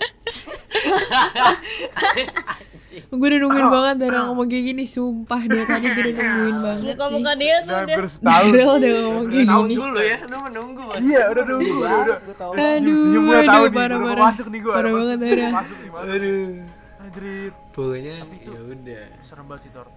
gue 2.89 3.27
udah 3.27 3.39
nungguin 3.39 3.67
banget 3.69 3.95
dari 3.99 4.17
ngomong 4.17 4.47
kayak 4.47 4.65
gini 4.65 4.83
sumpah 4.83 5.41
dia 5.43 5.61
tadi 5.63 5.85
gue 5.85 6.03
udah 6.09 6.25
nungguin 6.25 6.57
banget 6.57 6.83
Muka-muka 6.89 7.31
nih. 7.31 7.37
dia 7.37 7.55
tuh 7.55 7.61
Udah 7.61 7.77
udah 7.77 7.77
hampir 7.85 8.05
setahun. 8.07 8.49
Daryl 8.49 8.69
udah 8.71 8.89
ngomong 8.99 9.25
kayak 9.25 9.45
gini. 9.45 9.75
dulu 9.75 9.99
ya. 10.01 10.17
Lu 10.23 10.37
menunggu. 10.41 10.83
Iya 10.99 11.21
udah 11.29 11.43
nunggu 11.45 11.73
udah 11.75 11.97
udah 11.99 12.17
Gue 12.19 12.35
tahu. 12.35 12.49
Udah. 12.49 12.59
Aduh, 12.59 12.73
senyum-senyum 12.75 13.23
gue 13.23 13.39
tahu 13.45 13.63
nih 13.63 13.77
Udah 13.79 14.17
masuk 14.19 14.47
nih 14.49 14.59
gue 14.59 14.73
Parah 14.73 14.89
Masuk, 14.89 14.97
banget, 14.99 15.17
Daryl. 15.19 15.49
Masuk 15.51 15.77
nih 15.77 15.89
masuk 15.89 16.09
aduh. 16.09 16.49
Anjrit. 16.99 17.53
Pokoknya 17.69 18.15
ya 18.41 18.59
udah. 18.67 19.03
Serem 19.21 19.45
banget 19.45 19.61
sih 19.61 19.71
Tor 19.71 19.87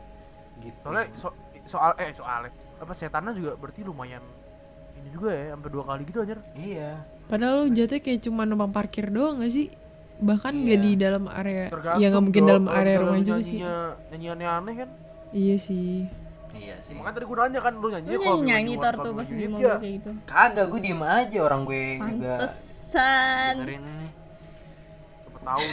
gitu. 0.59 0.77
Soalnya 0.85 1.05
so- 1.17 1.37
soal 1.65 1.91
eh 1.97 2.11
soalnya 2.13 2.51
apa 2.83 2.93
setannya 2.93 3.33
juga 3.33 3.55
berarti 3.55 3.81
lumayan 3.81 4.21
ini 4.99 5.09
juga 5.09 5.31
ya 5.31 5.55
sampai 5.55 5.69
dua 5.71 5.83
kali 5.85 6.03
gitu 6.03 6.19
anjir. 6.21 6.39
Iya. 6.53 6.91
Padahal 7.25 7.53
lu 7.57 7.65
jatuhnya 7.71 8.01
kayak 8.01 8.19
cuma 8.21 8.43
numpang 8.43 8.71
parkir 8.71 9.09
doang 9.09 9.39
gak 9.39 9.49
sih? 9.49 9.67
Bahkan 10.19 10.53
Iya. 10.61 10.77
di 10.77 10.91
dalam 10.95 11.25
area 11.27 11.67
tergantung 11.69 11.99
ya 11.99 12.07
nggak 12.09 12.23
mungkin 12.23 12.43
dalam 12.45 12.65
area 12.67 12.95
rumah 12.99 13.19
juga 13.19 13.41
sih. 13.41 13.59
nyanyinya 13.59 13.75
nyanyi 14.11 14.27
aneh-aneh 14.29 14.75
kan? 14.77 14.89
Iya 15.33 15.55
sih. 15.57 15.91
Iya 16.53 16.75
sih. 16.79 16.93
Makanya 16.93 17.15
tadi 17.17 17.25
gue 17.25 17.37
nanya 17.39 17.59
kan 17.59 17.73
lu 17.75 17.87
nyanyi 17.89 18.07
kalau 18.13 18.37
nyanyi 18.37 18.45
nyanyi 18.45 18.73
tar 18.77 18.95
tuh 18.95 19.13
pas 19.13 19.25
di 19.25 19.33
gitu 19.33 19.49
mobil 19.49 19.65
ya. 19.65 19.75
kayak 19.79 19.93
gitu. 19.97 20.11
kagak 20.27 20.67
gue 20.69 20.81
diem 20.81 21.03
aja 21.03 21.39
orang 21.41 21.61
gue 21.63 21.83
juga. 21.97 22.33
Pantesan. 22.37 23.53
dengerin 23.57 23.83
ini. 23.83 24.07
Cepet 25.25 25.43
tahu 25.43 25.63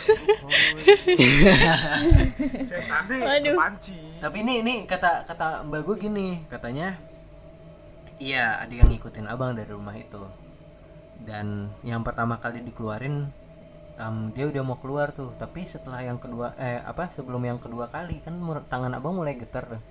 setannya 2.63 3.17
Waduh. 3.21 3.55
kepancing 3.57 4.08
tapi 4.19 4.43
ini 4.43 4.59
ini 4.59 4.75
kata 4.83 5.23
kata 5.23 5.63
mbak 5.63 5.81
gue 5.87 5.95
gini 5.95 6.27
katanya 6.51 6.99
iya 8.19 8.59
ada 8.59 8.71
yang 8.75 8.91
ngikutin 8.91 9.25
abang 9.31 9.55
dari 9.55 9.71
rumah 9.71 9.95
itu. 9.95 10.19
Dan 11.19 11.71
yang 11.83 12.03
pertama 12.03 12.39
kali 12.39 12.63
dikeluarin 12.63 13.27
em, 13.99 14.15
dia 14.35 14.45
udah 14.47 14.63
mau 14.63 14.77
keluar 14.79 15.15
tuh. 15.15 15.31
Tapi 15.39 15.63
setelah 15.63 16.03
yang 16.03 16.19
kedua 16.19 16.55
eh 16.59 16.83
apa 16.83 17.07
sebelum 17.11 17.43
yang 17.47 17.59
kedua 17.59 17.87
kali 17.87 18.19
kan 18.19 18.35
tangan 18.67 18.91
abang 18.95 19.15
mulai 19.15 19.39
getar. 19.39 19.67
Tuh 19.67 19.81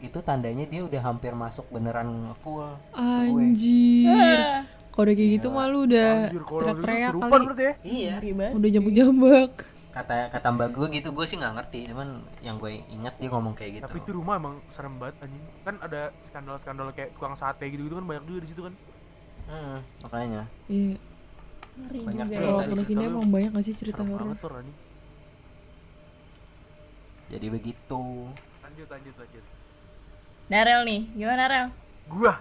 itu 0.00 0.18
tandanya 0.24 0.64
dia 0.64 0.80
udah 0.80 1.00
hampir 1.04 1.36
masuk 1.36 1.68
beneran 1.68 2.32
full 2.40 2.64
anjir. 2.96 4.08
Kalau 4.90 5.04
udah 5.06 5.14
kayak 5.16 5.30
gitu 5.40 5.48
mah 5.52 5.66
lu 5.68 5.84
udah 5.84 6.08
anjir 6.28 6.42
kalau 6.44 6.60
gitu 6.60 6.80
teriak-teriak 6.84 7.12
kali. 7.12 7.44
berarti 7.44 7.64
ya? 7.64 7.74
Iya. 7.84 8.14
Udah 8.56 8.68
jambak-jambak 8.72 9.52
kata 9.90 10.30
kata 10.30 10.48
mbak 10.54 10.70
gue 10.70 10.86
gitu 10.98 11.10
gue 11.10 11.26
sih 11.26 11.36
nggak 11.38 11.54
ngerti. 11.60 11.80
Cuman 11.90 12.22
yang 12.40 12.56
gue 12.62 12.82
ingat 12.90 13.18
dia 13.18 13.28
ngomong 13.30 13.54
kayak 13.54 13.80
gitu. 13.80 13.84
Tapi 13.86 13.98
itu 14.02 14.12
rumah 14.14 14.38
emang 14.38 14.62
serem 14.70 14.96
banget 14.96 15.16
anjing. 15.26 15.44
Kan 15.66 15.76
ada 15.82 16.14
skandal-skandal 16.22 16.94
kayak 16.94 17.10
tukang 17.14 17.34
sate 17.34 17.66
gitu-gitu 17.68 17.98
kan 17.98 18.06
banyak 18.06 18.24
juga 18.26 18.38
di 18.42 18.48
situ 18.48 18.60
kan. 18.66 18.74
Hmm, 19.50 19.78
makanya. 20.06 20.42
Iya. 20.70 20.96
Banyak 21.80 22.26
juga 22.28 22.38
cerita 22.38 22.62
ya. 22.62 22.68
kalau 22.70 22.84
di 22.84 22.86
pondok 22.86 22.86
situ. 22.86 22.92
Ini 22.94 23.04
lu 23.04 23.16
emang 23.18 23.30
banyak 23.30 23.50
gak 23.54 23.64
sih 23.66 23.74
cerita 23.74 24.02
horor? 24.06 24.36
jadi 27.30 27.46
begitu. 27.46 28.02
Lanjut 28.66 28.88
lanjut 28.90 29.14
lanjut. 29.14 29.44
Darel 30.50 30.82
nih, 30.82 31.00
gimana 31.14 31.44
Rel? 31.46 31.66
gua? 32.10 32.34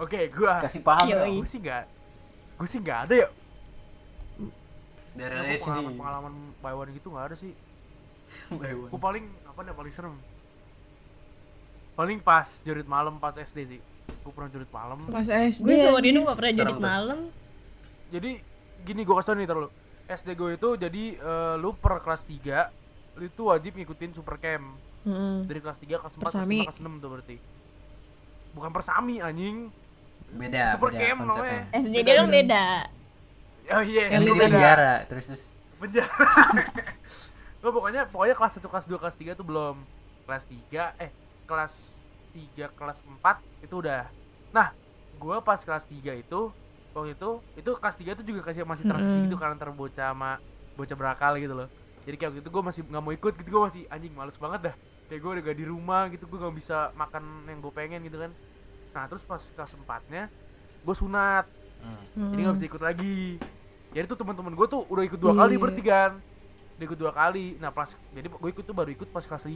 Oke 0.00 0.32
gua. 0.32 0.64
Kasih 0.64 0.80
paham 0.80 1.06
gue 1.12 1.44
sih 1.44 1.60
nggak 1.60 1.84
gue 2.54 2.68
sih 2.70 2.80
nggak 2.80 2.98
ada 3.10 3.14
ya 3.26 3.28
dari 5.14 5.34
Aku 5.34 5.46
SD 5.56 5.62
pengalaman 5.62 5.94
pengalaman 5.94 6.32
baywan 6.58 6.88
gitu 6.90 7.08
nggak 7.10 7.24
ada 7.30 7.36
sih 7.36 7.52
gue 8.90 9.00
paling 9.00 9.24
apa 9.46 9.60
nih 9.62 9.74
paling 9.74 9.92
serem 9.92 10.14
paling 11.94 12.18
pas 12.18 12.46
jurit 12.60 12.84
malam 12.84 13.14
pas 13.16 13.32
SD 13.32 13.58
sih 13.68 13.80
gue 14.04 14.32
pernah 14.34 14.50
jurit 14.50 14.68
malam 14.68 14.98
pas 15.06 15.22
SD 15.24 15.62
Gue 15.64 15.78
sama. 15.78 16.00
Dino 16.02 16.26
gak 16.26 16.36
pernah 16.36 16.50
tuh. 16.50 16.80
malam. 16.80 17.20
jadi 18.10 18.30
gini 18.82 19.00
gue 19.04 19.14
kasih 19.14 19.28
tau 19.28 19.36
nih 19.38 19.46
terlalu 19.46 19.68
SD 20.04 20.28
gue 20.34 20.50
itu 20.52 20.68
jadi 20.76 21.04
eh, 21.16 21.54
lu 21.56 21.70
per 21.72 22.02
kelas 22.02 22.26
3 22.26 23.16
lu 23.16 23.24
itu 23.24 23.42
wajib 23.46 23.72
ngikutin 23.78 24.10
super 24.12 24.36
camp 24.36 24.74
Heeh. 25.06 25.46
dari 25.46 25.60
kelas 25.62 25.78
3 25.78 25.86
kelas 25.94 26.14
4 26.16 26.18
kelas 26.18 26.34
Persami. 26.34 26.58
5 26.60 26.66
kelas 26.66 26.78
6 26.82 26.98
tuh 26.98 27.08
berarti 27.08 27.36
bukan 28.54 28.70
persami 28.70 29.18
anjing 29.18 29.56
beda 30.30 30.74
Super 30.74 30.90
beda 30.90 30.98
camp 31.00 31.18
namanya. 31.26 31.60
SD 31.70 31.94
dia 31.96 32.14
kan 32.16 32.26
beda. 32.28 32.64
Oh 33.72 33.82
iya 33.84 34.04
yang 34.12 34.22
di 34.28 34.32
penjara 34.36 35.04
terus 35.08 35.24
terus. 35.30 35.44
Penjara. 35.80 36.28
Nggak, 37.64 37.72
pokoknya 37.72 38.02
pokoknya 38.12 38.34
kelas 38.36 38.52
1 38.60 38.68
kelas 38.68 38.86
2 38.88 39.00
kelas 39.00 39.16
3 39.16 39.40
tuh 39.40 39.46
belum. 39.46 39.76
Kelas 40.28 40.44
3 40.48 41.00
eh 41.00 41.10
kelas 41.48 41.74
3 42.36 42.76
kelas 42.76 42.98
4 43.00 43.64
itu 43.64 43.74
udah. 43.80 44.04
Nah 44.52 44.76
gua 45.16 45.40
pas 45.40 45.60
kelas 45.60 45.88
3 45.88 46.20
itu 46.20 46.40
waktu 46.94 47.16
itu 47.16 47.30
itu 47.58 47.70
kelas 47.74 47.96
3 47.96 48.14
itu 48.20 48.22
juga 48.22 48.40
kasih 48.46 48.62
masih 48.68 48.84
transisi 48.86 49.18
Mm-mm. 49.18 49.26
gitu 49.26 49.36
kan 49.40 49.56
antara 49.56 49.74
bocah 49.74 50.14
sama 50.14 50.38
bocah 50.76 50.96
berakal 50.96 51.32
gitu 51.40 51.54
loh. 51.56 51.68
Jadi 52.04 52.16
kayak 52.20 52.30
waktu 52.36 52.42
itu 52.44 52.50
gue 52.52 52.62
masih 52.62 52.82
nggak 52.84 53.02
mau 53.02 53.12
ikut 53.16 53.32
gitu 53.40 53.48
gue 53.48 53.62
masih 53.64 53.82
anjing 53.88 54.12
males 54.12 54.36
banget 54.36 54.60
dah. 54.70 54.74
Kayak 55.08 55.20
gue 55.20 55.30
udah 55.36 55.42
gak 55.44 55.58
di 55.58 55.66
rumah 55.68 56.02
gitu 56.12 56.24
gue 56.28 56.38
gak 56.40 56.56
bisa 56.56 56.92
makan 56.96 57.48
yang 57.48 57.58
gue 57.64 57.72
pengen 57.72 58.00
gitu 58.04 58.20
kan. 58.20 58.30
Nah 58.92 59.04
terus 59.08 59.24
pas 59.24 59.40
kelas 59.40 59.72
4 59.72 60.12
nya 60.12 60.28
gue 60.84 60.94
sunat 60.94 61.48
Hmm. 62.14 62.30
jadi 62.30 62.40
nggak 62.42 62.54
bisa 62.54 62.66
ikut 62.66 62.82
lagi. 62.82 63.20
Jadi 63.90 64.04
tuh 64.06 64.16
teman-teman 64.16 64.52
gue 64.52 64.66
tuh 64.66 64.82
udah 64.84 65.02
ikut 65.02 65.16
dua 65.16 65.32
Iya. 65.32 65.40
kali 65.40 65.54
berarti 65.56 65.82
kan. 65.82 66.12
Udah 66.74 66.84
ikut 66.84 66.98
dua 66.98 67.12
kali. 67.12 67.46
Nah 67.56 67.70
pas 67.70 67.86
jadi 68.08 68.26
gue 68.26 68.50
ikut 68.50 68.62
tuh 68.62 68.72
baru 68.72 68.90
ikut 68.90 69.08
pas 69.08 69.22
kelas 69.22 69.44
5 69.44 69.54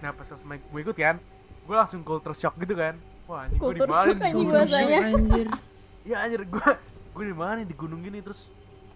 nah 0.00 0.10
pas 0.10 0.24
kelas 0.24 0.42
5 0.42 0.56
gue 0.64 0.80
ikut 0.80 0.96
kan 0.96 1.16
gue 1.60 1.74
langsung 1.76 2.00
culture 2.00 2.32
shock 2.32 2.56
gitu 2.56 2.74
kan. 2.74 2.94
Wah 3.24 3.44
anjing 3.44 3.58
gue 3.58 3.74
dimarahin 3.76 4.16
gue 4.18 4.42
bahasanya. 4.46 4.98
anjir. 5.08 5.46
Ya 6.02 6.16
anjir 6.20 6.42
gue 6.42 6.68
gue 7.10 7.24
di 7.24 7.34
mana 7.34 7.60
nih 7.60 7.66
di 7.66 7.74
gunung 7.74 8.00
gini 8.00 8.18
terus. 8.18 8.50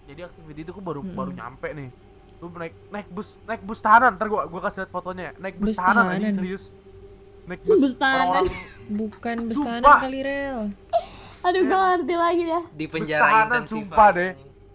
Jadi 0.04 0.20
activity 0.22 0.60
itu 0.62 0.72
gue 0.72 0.80
baru 0.82 1.00
baru 1.02 1.30
nyampe 1.30 1.68
nih. 1.70 1.90
Lu 2.36 2.50
naik 2.50 2.74
naik 2.88 3.08
bus 3.08 3.38
naik 3.44 3.60
bus 3.60 3.78
tahanan. 3.78 4.14
Ntar 4.14 4.26
gue 4.26 4.40
gue 4.42 4.60
kasih 4.60 4.78
lihat 4.80 4.90
fotonya. 4.90 5.34
Naik 5.36 5.54
bus, 5.56 5.70
Bus 5.70 5.76
tahanan 5.76 6.02
tahanan. 6.02 6.16
anjing 6.18 6.32
serius. 6.32 6.64
Naik 7.44 7.60
bus, 7.68 7.78
Bus 7.78 7.94
tahanan. 7.94 8.44
bukan 8.86 9.36
Sumpah. 9.46 9.78
bestanan 9.78 10.02
kali 10.02 10.20
rel 10.20 10.60
Aduh 11.44 11.60
gue 11.60 11.70
gak 11.70 11.90
ngerti 11.94 12.14
lagi 12.16 12.42
dah. 12.48 12.62
di 12.72 12.84
penjara 12.88 13.20
tahanan 13.22 13.62
sumpah 13.64 14.08
deh 14.10 14.30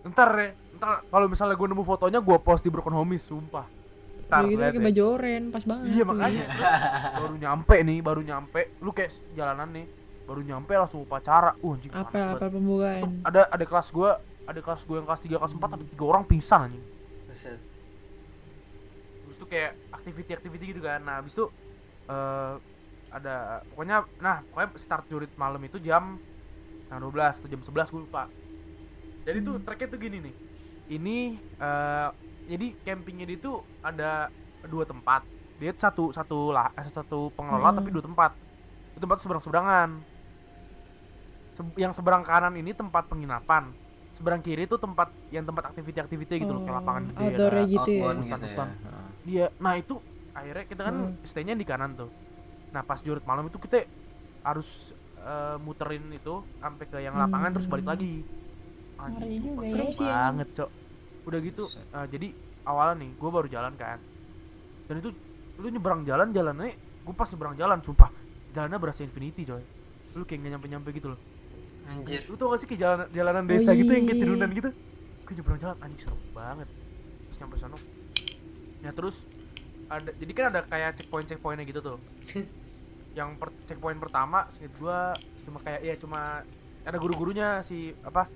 ntar 0.05 0.29
deh 0.31 0.49
ntar 0.77 0.89
kalau 1.05 1.25
misalnya 1.25 1.55
gue 1.57 1.67
nemu 1.67 1.83
fotonya 1.83 2.19
gue 2.21 2.37
post 2.39 2.61
di 2.61 2.69
Broken 2.69 2.93
Homies 2.93 3.25
sumpah 3.25 3.65
ntar 4.25 4.45
gitu 4.45 4.61
lihat 4.61 4.71
pakai 4.71 4.77
deh. 4.77 4.85
baju 4.93 5.01
oren 5.09 5.43
pas 5.49 5.63
banget 5.65 5.85
Iya 5.89 6.03
tuh. 6.05 6.07
makanya 6.13 6.43
terus 6.45 6.73
baru 7.17 7.35
nyampe 7.35 7.75
nih, 7.81 7.97
baru 7.99 8.21
nyampe, 8.21 8.61
lu 8.79 8.91
kayak 8.93 9.11
jalanan 9.33 9.69
nih, 9.73 9.85
baru 10.23 10.41
nyampe 10.45 10.71
langsung 10.71 11.01
upacara. 11.01 11.57
Uh, 11.59 11.73
anjing 11.73 11.89
panas 11.89 12.37
apel 12.37 12.49
pembukaan 12.53 13.01
Tuh, 13.01 13.11
ada 13.25 13.41
ada 13.49 13.65
kelas 13.65 13.87
gua, 13.89 14.11
ada 14.45 14.59
kelas 14.61 14.81
gua 14.85 14.95
yang 15.01 15.07
kelas 15.09 15.21
3 15.25 15.33
kelas 15.33 15.53
4 15.57 15.65
ada 15.73 15.85
tiga 15.89 16.05
orang 16.05 16.23
pingsan 16.23 16.69
anjing. 16.69 16.85
Terus 19.25 19.37
tuh 19.37 19.45
kayak 19.45 19.73
activity-activity 19.93 20.63
gitu 20.73 20.81
kan. 20.81 21.01
Nah, 21.01 21.21
habis 21.21 21.33
itu 21.33 21.45
eh 22.05 22.53
ada 23.09 23.65
pokoknya 23.73 24.05
nah, 24.21 24.45
pokoknya 24.45 24.69
start 24.77 25.09
jurit 25.09 25.33
malam 25.33 25.57
itu 25.61 25.81
jam 25.81 26.21
setengah 26.89 27.05
12 27.05 27.37
atau 27.37 27.47
jam 27.47 27.61
11 27.61 27.93
gue 27.93 28.01
lupa. 28.01 28.23
Jadi 29.21 29.37
tuh 29.45 29.55
treknya 29.61 29.87
tuh 29.87 29.99
gini 30.01 30.17
nih. 30.25 30.35
Ini 30.89 31.17
eh 31.37 32.09
jadi 32.49 32.67
campingnya 32.81 33.29
di 33.29 33.37
tuh 33.37 33.61
ada 33.79 34.33
dua 34.65 34.81
tempat. 34.83 35.21
Dia 35.61 35.69
satu 35.71 36.09
satu 36.09 36.49
lah 36.49 36.73
eh, 36.73 36.81
satu 36.81 37.29
pengelola 37.29 37.69
Hmm. 37.69 37.77
tapi 37.77 37.93
dua 37.93 38.01
tempat. 38.01 38.33
Itu 38.91 39.05
tempat 39.05 39.21
seberang 39.21 39.39
seberangan. 39.39 39.89
yang 41.75 41.91
seberang 41.91 42.23
kanan 42.23 42.55
ini 42.55 42.71
tempat 42.71 43.05
penginapan. 43.05 43.67
Seberang 44.15 44.39
kiri 44.39 44.63
itu 44.63 44.79
tempat 44.79 45.11
yang 45.27 45.43
tempat 45.43 45.69
aktiviti-aktiviti 45.69 46.39
gitu 46.39 46.55
loh, 46.55 46.63
kayak 46.63 46.77
lapangan 46.79 47.03
gede 47.05 47.25
ada 47.25 47.27
gitu 47.27 47.89
ya 47.91 48.03
Outbound 48.07 48.19
gitu 48.23 48.45
ya. 48.47 48.65
Iya, 49.25 49.45
nah 49.59 49.73
itu 49.75 49.95
akhirnya 50.31 50.65
kita 50.65 50.81
kan 50.81 50.95
Hmm. 50.95 51.19
stay-nya 51.19 51.53
di 51.53 51.67
kanan 51.67 51.99
tuh. 51.99 52.07
Nah 52.71 52.81
pas 52.81 52.95
jurit 52.97 53.21
malam 53.23 53.45
itu 53.45 53.59
kita 53.59 53.83
harus 54.39 54.95
eh, 55.23 55.57
muterin 55.59 56.05
itu 56.11 56.43
sampai 56.59 56.85
ke 56.87 56.97
yang 57.03 57.15
lapangan 57.15 57.55
terus 57.55 57.67
balik 57.67 57.87
lagi. 57.87 58.23
Anjing, 58.99 59.19
Ngeri 59.19 59.35
sumpah 59.39 59.63
juga 59.63 59.83
serem 59.95 60.07
ya. 60.07 60.15
Banget, 60.27 60.47
Cok. 60.55 60.69
Udah 61.27 61.39
gitu, 61.39 61.63
eh, 61.71 62.07
jadi 62.11 62.27
awalnya 62.67 62.95
nih 63.05 63.09
gue 63.15 63.29
baru 63.29 63.47
jalan 63.47 63.73
kan. 63.79 63.99
Dan 64.89 64.95
itu 64.99 65.09
lu 65.59 65.67
nyebrang 65.67 66.07
jalan 66.07 66.31
jalannya 66.31 66.71
gue 67.03 67.13
pas 67.13 67.27
nyebrang 67.27 67.55
jalan 67.59 67.79
sumpah 67.83 68.09
jalannya 68.55 68.79
berasa 68.79 69.03
infinity 69.03 69.43
coy 69.43 69.63
lu 70.15 70.23
kayak 70.23 70.47
gak 70.47 70.51
nyampe-nyampe 70.57 70.89
gitu 70.95 71.13
loh 71.13 71.19
Anjir. 71.91 72.23
lu 72.31 72.35
tau 72.39 72.53
gak 72.53 72.59
sih 72.63 72.67
kayak 72.69 72.81
jalanan, 72.81 73.07
jalanan 73.11 73.43
desa 73.45 73.75
gitu 73.75 73.91
yang 73.91 74.07
kayak 74.07 74.19
turunan 74.23 74.49
gitu 74.55 74.69
gue 75.27 75.33
nyebrang 75.35 75.59
jalan 75.59 75.75
anjing 75.83 75.99
serem 75.99 76.19
banget 76.31 76.67
terus 77.27 77.37
nyampe 77.43 77.55
sana 77.59 77.77
ya 78.79 78.91
terus 78.95 79.15
ada 79.91 80.09
jadi 80.15 80.31
kan 80.31 80.45
ada 80.55 80.61
kayak 80.63 80.91
checkpoint 80.95 81.27
checkpointnya 81.27 81.65
gitu 81.67 81.79
tuh 81.83 81.97
yang 83.17 83.35
per, 83.35 83.49
checkpoint 83.65 83.97
pertama 83.97 84.45
singkat 84.53 84.73
gua 84.77 85.13
cuma 85.43 85.57
kayak 85.65 85.81
ya 85.81 85.95
cuma 85.97 86.45
ada 86.85 86.97
guru-gurunya 86.97 87.59
si 87.65 87.91
apa 88.05 88.29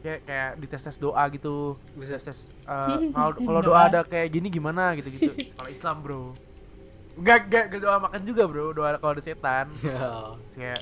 kayak 0.00 0.24
kayak 0.24 0.50
dites 0.56 0.82
tes 0.82 0.96
doa 0.96 1.22
gitu. 1.28 1.76
Tes 2.00 2.22
tes 2.24 2.38
eh, 2.50 2.96
kalau 3.14 3.30
kalau 3.36 3.60
doa. 3.60 3.86
ada 3.90 4.00
kayak 4.06 4.28
gini 4.32 4.48
gimana 4.48 4.96
gitu 4.96 5.12
gitu 5.12 5.32
sekolah 5.52 5.70
Islam 5.70 6.00
bro. 6.00 6.32
Enggak, 7.12 7.44
enggak, 7.44 7.64
enggak 7.68 7.80
doa 7.84 7.98
makan 8.00 8.20
juga 8.24 8.42
bro. 8.48 8.72
Doa 8.72 8.96
kalau 8.96 9.12
ada 9.12 9.22
setan. 9.22 9.68
Terus 10.48 10.56
kayak 10.56 10.80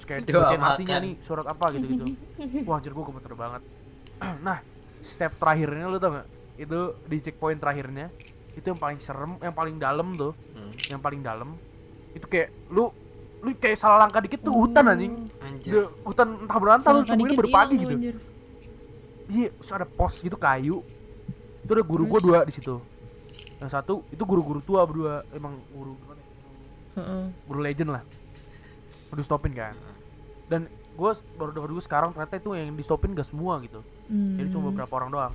Terus 0.00 0.04
kayak 0.08 0.20
Doa 0.28 0.48
bacain 0.48 0.64
artinya 0.64 0.96
makan. 0.96 1.06
nih 1.08 1.14
Surat 1.20 1.46
apa 1.48 1.66
gitu-gitu. 1.76 2.04
Wah 2.68 2.76
anjir 2.80 2.92
gue 2.92 3.04
gemeter 3.04 3.32
banget. 3.36 3.62
Nah 4.46 4.58
Step 5.00 5.32
terakhirnya 5.40 5.88
lu 5.88 5.96
tau 5.96 6.12
gak 6.12 6.28
Itu 6.60 6.92
di 7.08 7.16
checkpoint 7.24 7.56
terakhirnya 7.56 8.12
Itu 8.52 8.68
yang 8.68 8.76
paling 8.76 9.00
serem 9.00 9.40
Yang 9.40 9.54
paling 9.56 9.76
dalam 9.80 10.12
tuh. 10.12 10.36
Hmm. 10.52 10.72
Yang 10.92 11.00
paling 11.00 11.20
dalam 11.24 11.56
Itu 12.12 12.26
kayak 12.26 12.48
Lu 12.68 12.90
Lu 13.40 13.56
kayak 13.56 13.78
salah 13.80 14.04
langkah 14.04 14.20
dikit 14.20 14.44
tuh 14.44 14.52
hutan 14.52 14.84
anjing 14.84 15.30
Anjir. 15.40 15.72
Udah, 15.72 15.86
Hutan 16.04 16.28
entah 16.44 16.58
berantah 16.60 16.90
lu 16.92 17.02
temuin 17.08 17.32
baru 17.32 17.48
pagi 17.48 17.76
hilang, 17.80 17.96
gitu. 17.96 18.20
Iya, 19.30 19.48
terus 19.56 19.70
ada 19.72 19.86
pos 19.88 20.14
gitu 20.20 20.36
kayu. 20.36 20.84
Itu 21.64 21.70
ada 21.72 21.80
guru 21.80 22.04
gua 22.04 22.20
dua 22.20 22.38
di 22.44 22.52
situ. 22.52 22.76
Yang 23.56 23.70
satu 23.72 24.04
itu 24.08 24.20
guru-guru 24.24 24.60
tua 24.60 24.84
berdua, 24.84 25.24
emang 25.32 25.56
guru 25.72 25.96
gimana? 25.96 26.20
ya? 26.20 26.26
Heeh. 27.00 27.24
Guru 27.48 27.60
legend 27.60 27.90
lah. 27.92 28.02
Udah 29.08 29.24
stopin 29.24 29.52
kan. 29.52 29.72
Dan 30.44 30.68
gua 30.92 31.16
baru 31.38 31.50
dengar 31.56 31.68
dulu 31.72 31.80
sekarang 31.80 32.12
ternyata 32.12 32.36
itu 32.36 32.50
yang 32.52 32.76
di 32.76 32.84
stopin 32.84 33.16
gak 33.16 33.24
semua 33.24 33.56
gitu. 33.64 33.80
Hmm. 34.04 34.36
Jadi 34.36 34.48
cuma 34.52 34.68
beberapa 34.68 34.92
orang 34.96 35.10
doang. 35.10 35.32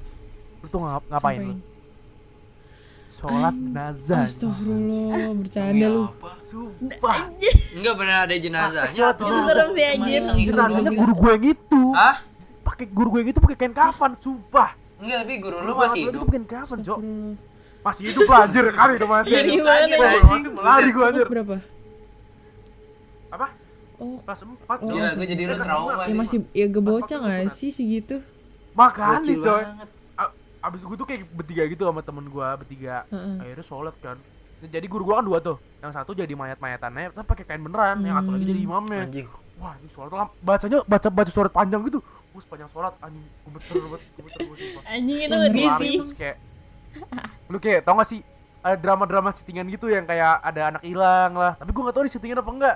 Lu 0.62 0.68
tuh 0.68 0.80
ngap- 0.82 1.10
ngapain 1.10 1.40
lu? 1.42 1.56
Sholat 3.16 3.56
jenazah. 3.56 4.28
Astagfirullah, 4.28 5.32
bercanda 5.40 5.72
Demi 5.72 5.88
lu. 5.88 6.04
Sumpah. 6.44 7.20
Enggak 7.72 7.94
benar 7.96 8.18
ada 8.28 8.36
jenazahnya. 8.36 8.92
sholat 8.92 9.16
jenazah. 9.24 10.36
Jenazahnya 10.36 10.92
guru 10.92 11.14
gue 11.16 11.32
yang 11.40 11.46
itu. 11.56 11.84
Hah? 11.96 12.16
Pakai 12.68 12.86
guru 12.92 13.16
gue 13.16 13.20
yang 13.24 13.32
itu 13.32 13.40
pakai 13.40 13.56
kain 13.56 13.72
kafan, 13.72 14.20
sumpah. 14.20 14.76
Enggak, 15.00 15.18
tapi 15.24 15.34
guru 15.40 15.56
lu 15.64 15.74
masih 15.80 16.12
hidup. 16.12 16.20
tuh 16.20 16.28
pakai 16.28 16.44
kafan, 16.44 16.80
Cok. 16.84 17.00
Masih 17.86 18.04
hidup 18.12 18.26
lah 18.28 18.40
anjir 18.50 18.66
kali 18.74 18.92
udah 19.00 19.10
mati. 19.14 19.30
Iya, 19.32 19.42
ya? 19.46 20.50
Lari 20.60 20.90
gue 20.92 21.04
anjir. 21.06 21.28
Berapa? 21.32 21.56
Apa? 23.32 23.48
Oh, 23.96 24.20
Kelas 24.28 24.44
4 24.44 24.60
Oh. 24.84 24.92
Gila, 24.92 25.10
gue 25.16 25.28
jadi 25.30 25.44
lu 25.48 25.56
trauma 25.56 26.04
ya 26.04 26.12
sih. 26.12 26.18
masih 26.20 26.40
ya 26.52 26.68
gebocah 26.68 27.18
nggak 27.24 27.48
sih 27.48 27.72
segitu? 27.72 28.20
Makanya 28.76 29.34
coy 29.40 29.64
Abis 30.66 30.82
gue 30.82 30.98
tuh 30.98 31.06
kayak 31.06 31.30
bertiga 31.30 31.64
gitu 31.70 31.86
sama 31.86 32.02
temen 32.02 32.26
gue 32.26 32.48
bertiga. 32.58 33.06
Heeh. 33.08 33.38
Akhirnya 33.38 33.66
sholat 33.66 33.96
kan. 34.02 34.18
Jadi 34.66 34.86
guru 34.90 35.06
gue 35.06 35.14
kan 35.14 35.22
dua 35.22 35.38
tuh. 35.38 35.62
Yang 35.84 35.94
satu 35.94 36.18
jadi 36.18 36.34
mayat-mayatannya 36.34 37.14
Tapi 37.14 37.28
pakai 37.28 37.46
kain 37.46 37.62
beneran 37.62 38.02
Yang 38.02 38.16
satu 38.18 38.30
lagi 38.34 38.46
jadi 38.50 38.62
imamnya. 38.66 39.04
Anjing. 39.06 39.28
Wah 39.56 39.74
ini 39.78 39.90
sholat 39.94 40.12
lah. 40.12 40.28
Bacanya 40.42 40.80
baca 40.84 41.08
baca 41.14 41.32
surat 41.32 41.52
panjang 41.54 41.86
gitu. 41.86 42.02
Gue 42.02 42.42
sepanjang 42.42 42.68
sholat 42.68 42.98
anjing 42.98 43.22
Gemeter 43.46 43.76
banget 43.78 44.02
Gemeter 44.18 44.40
gue 44.42 44.58
sumpah. 44.58 44.84
Anjing 44.90 45.20
itu 45.22 45.36
ngeri 45.38 45.64
sih. 45.78 45.94
terus 46.02 46.14
kayak 46.18 46.38
Lu 47.52 47.58
kayak 47.60 47.80
tau 47.84 47.94
gak 47.96 48.10
sih 48.10 48.20
Ada 48.66 48.82
drama-drama 48.82 49.30
settingan 49.30 49.70
gitu 49.70 49.86
yang 49.88 50.10
kayak 50.10 50.42
ada 50.42 50.62
anak 50.74 50.82
hilang 50.82 51.38
lah. 51.38 51.54
Tapi 51.54 51.70
gue 51.70 51.82
gak 51.86 51.96
tau 51.96 52.06
di 52.08 52.10
settingan 52.10 52.42
apa 52.42 52.50
enggak. 52.50 52.76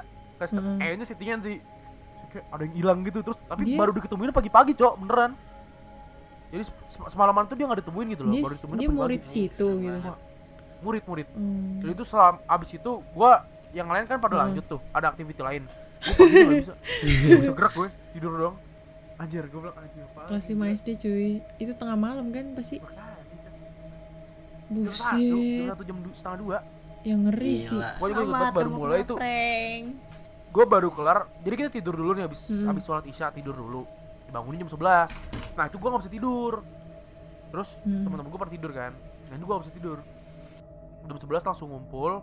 Kayaknya 0.78 1.06
settingan 1.10 1.40
sih. 1.42 1.58
Kayak 2.30 2.46
ada 2.54 2.62
yang 2.62 2.76
hilang 2.78 3.00
gitu 3.02 3.26
Terus 3.26 3.42
tapi 3.42 3.64
Dia- 3.66 3.80
baru 3.82 3.90
diketemuin 3.98 4.30
pagi-pagi 4.30 4.78
cok 4.78 4.94
Beneran 5.02 5.34
Jadi 6.50 6.64
sem- 6.84 7.06
semalaman 7.08 7.46
tuh 7.46 7.54
dia 7.54 7.66
gak 7.66 7.80
ditemuin 7.80 8.08
gitu 8.10 8.24
loh 8.24 8.32
Dia 8.32 8.42
Baru 8.42 8.54
ditemuin 8.56 8.78
dia 8.78 8.90
murid 8.90 9.24
situ 9.24 9.68
gitu. 9.80 10.12
Murid-murid 10.80 11.28
Hmm. 11.30 11.80
Jadi 11.80 11.92
itu 11.92 12.04
selam 12.04 12.40
abis 12.44 12.70
itu 12.74 12.92
gue 13.04 13.32
yang 13.72 13.86
lain 13.86 14.04
kan 14.04 14.18
pada 14.18 14.34
Hmm. 14.34 14.44
lanjut 14.48 14.64
tuh, 14.66 14.80
ada 14.90 15.08
aktiviti 15.08 15.40
lain. 15.40 15.68
Gue 16.00 16.14
pagi 16.16 16.34
gak 16.40 16.58
bisa, 16.58 16.74
gak 17.28 17.40
bisa 17.40 17.54
gerak 17.54 17.74
gue, 17.74 17.88
tidur 18.12 18.32
doang. 18.34 18.58
Anjir, 19.16 19.44
gue 19.44 19.60
bilang 19.60 19.76
anjir 19.76 20.00
apa? 20.06 20.22
Kelas 20.26 20.46
5 20.48 20.56
SD 20.74 20.88
cuy. 20.98 21.30
Itu 21.58 21.72
tengah 21.76 21.94
malam 21.94 22.32
kan 22.32 22.56
pasti. 22.56 22.80
Satu, 22.80 22.96
jam 24.72 24.86
Buset. 24.86 25.68
satu 25.68 25.84
jam 25.84 25.98
setengah 26.10 26.38
dua. 26.40 26.58
Yang 27.02 27.20
ngeri 27.26 27.54
sih. 27.58 27.68
Gila. 27.74 27.90
Pokoknya 27.96 28.16
gue 28.16 28.50
baru 28.54 28.70
mulai 28.72 29.00
itu, 29.02 29.16
gue 30.50 30.66
baru 30.66 30.90
kelar. 30.90 31.20
Jadi 31.40 31.56
kita 31.58 31.70
tidur 31.70 31.94
dulu 31.94 32.12
nih 32.14 32.24
abis 32.24 32.64
Hmm. 32.64 32.72
abis 32.72 32.84
sholat 32.86 33.06
isya 33.06 33.28
tidur 33.30 33.54
dulu. 33.54 33.84
Dibangunin 34.30 34.62
jam 34.62 34.70
11 34.70 35.10
Nah 35.52 35.66
itu 35.66 35.76
gue 35.76 35.90
gak 35.90 36.00
bisa 36.00 36.14
tidur. 36.14 36.54
Terus 37.50 37.70
Hmm. 37.82 38.06
teman-teman 38.06 38.30
gue 38.30 38.40
pada 38.40 38.54
tidur 38.54 38.72
kan. 38.72 38.94
Nah 39.26 39.34
itu 39.34 39.44
gue 39.44 39.52
gak 39.52 39.64
bisa 39.66 39.74
tidur. 39.74 39.98
Jam 41.02 41.18
11 41.18 41.42
langsung 41.44 41.68
ngumpul 41.68 42.22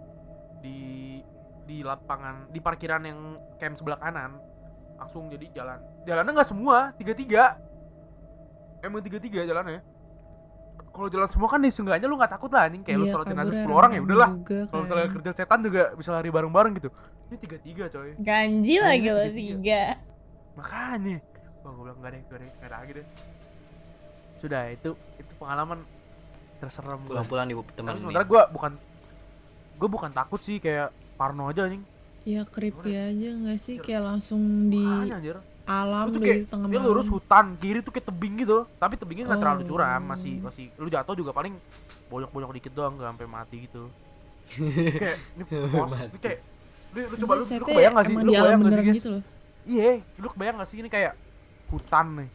di 0.58 1.18
di 1.62 1.82
lapangan 1.82 2.46
di 2.48 2.58
parkiran 2.58 3.02
yang 3.02 3.18
camp 3.56 3.74
sebelah 3.74 3.98
kanan 3.98 4.38
langsung 4.96 5.26
jadi 5.26 5.50
jalan 5.52 5.76
jalannya 6.04 6.32
nggak 6.32 6.46
semua 6.46 6.94
tiga 6.94 7.10
tiga 7.12 7.44
emang 8.80 9.02
tiga 9.02 9.18
tiga 9.18 9.42
jalannya 9.42 9.82
kalau 10.88 11.10
jalan 11.10 11.26
semua 11.26 11.50
kan 11.50 11.58
nih 11.58 11.68
seenggaknya 11.68 12.06
lu 12.06 12.14
nggak 12.14 12.30
takut 12.30 12.48
lah 12.48 12.64
anjing 12.64 12.80
kayak 12.80 12.96
lu 12.96 13.04
Iya, 13.04 13.12
sholat 13.12 13.26
jenazah 13.26 13.52
kabur 13.52 13.66
10 13.68 13.76
orang 13.76 13.90
ya 13.90 14.00
udahlah 14.00 14.30
kalau 14.46 14.70
kan. 14.70 14.80
misalnya 14.80 15.06
kerja 15.10 15.30
setan 15.34 15.60
juga 15.60 15.82
bisa 15.92 16.10
lari 16.10 16.30
bareng 16.30 16.48
bareng 16.48 16.72
gitu 16.72 16.88
ini 17.26 17.36
tiga 17.36 17.56
tiga 17.58 17.84
coy 17.90 18.10
Ganji 18.16 18.74
Akhirnya 18.74 18.86
lagi 18.86 19.08
lo 19.10 19.24
tiga. 19.28 19.82
makanya 20.54 21.16
wah 21.66 21.72
gue 21.74 21.82
bilang 21.82 21.98
gak 21.98 22.12
deh 22.14 22.22
gak 22.30 22.38
deh 22.38 22.50
gak 22.62 22.68
ada 22.70 22.76
lagi 22.78 22.92
deh. 23.02 23.06
Sudah 24.38 24.62
itu 24.70 24.90
itu 25.18 25.32
pengalaman 25.36 25.82
terserem 26.56 27.00
gue 27.02 27.12
Pulang 27.12 27.26
pulang 27.26 27.46
di 27.50 27.54
teman 27.74 27.92
ini. 27.92 28.00
sementara 28.00 28.24
gue 28.24 28.42
bukan 28.54 28.72
gue 29.76 29.88
bukan 29.90 30.10
takut 30.14 30.38
sih 30.38 30.62
kayak 30.62 30.94
parno 31.18 31.50
aja 31.50 31.66
anjing. 31.66 31.82
Ya 32.22 32.46
creepy 32.46 32.94
aja 32.94 33.28
gak 33.34 33.58
sih? 33.58 33.76
Kayak 33.82 34.02
langsung 34.14 34.70
di 34.70 34.82
makanya 34.82 35.18
anjir. 35.18 35.36
alam 35.66 36.06
di 36.14 36.22
kayak 36.22 36.46
tengah 36.46 36.70
dia 36.70 36.78
malam. 36.78 36.94
lurus 36.94 37.10
hutan 37.10 37.58
kiri 37.58 37.82
tuh 37.82 37.90
kayak 37.90 38.06
tebing 38.06 38.34
gitu. 38.38 38.70
Tapi 38.78 38.94
tebingnya 38.94 39.26
nggak 39.26 39.40
terlalu 39.42 39.62
Oh. 39.66 39.68
curam 39.74 40.02
masih 40.06 40.38
masih 40.38 40.70
lu 40.78 40.86
jatuh 40.86 41.18
juga 41.18 41.34
paling 41.34 41.58
bonyok-bonyok 42.06 42.50
dikit 42.62 42.70
doang 42.70 42.94
nggak 42.94 43.10
sampai 43.10 43.26
mati 43.26 43.56
gitu. 43.66 43.90
Kayak 45.02 45.18
ini 45.34 45.42
pos 45.74 46.06
ini 46.06 46.18
kayak 46.22 46.38
lu, 46.94 46.98
lu 47.02 47.16
coba 47.18 47.32
lu, 47.34 47.42
lu 47.42 47.64
kebayang 47.66 47.92
gak 47.98 48.06
sih? 48.06 48.14
lu 48.14 48.30
kebayang 48.30 48.60
gak 48.62 48.72
sih 48.72 48.84
guys? 48.86 48.96
gitu 48.96 49.10
loh. 49.10 49.22
iya 49.66 49.90
lu 50.22 50.28
kebayang 50.30 50.54
gak 50.62 50.68
sih? 50.70 50.76
Ini 50.78 50.88
kayak 50.88 51.12
hutan 51.68 52.06
nih. 52.16 52.30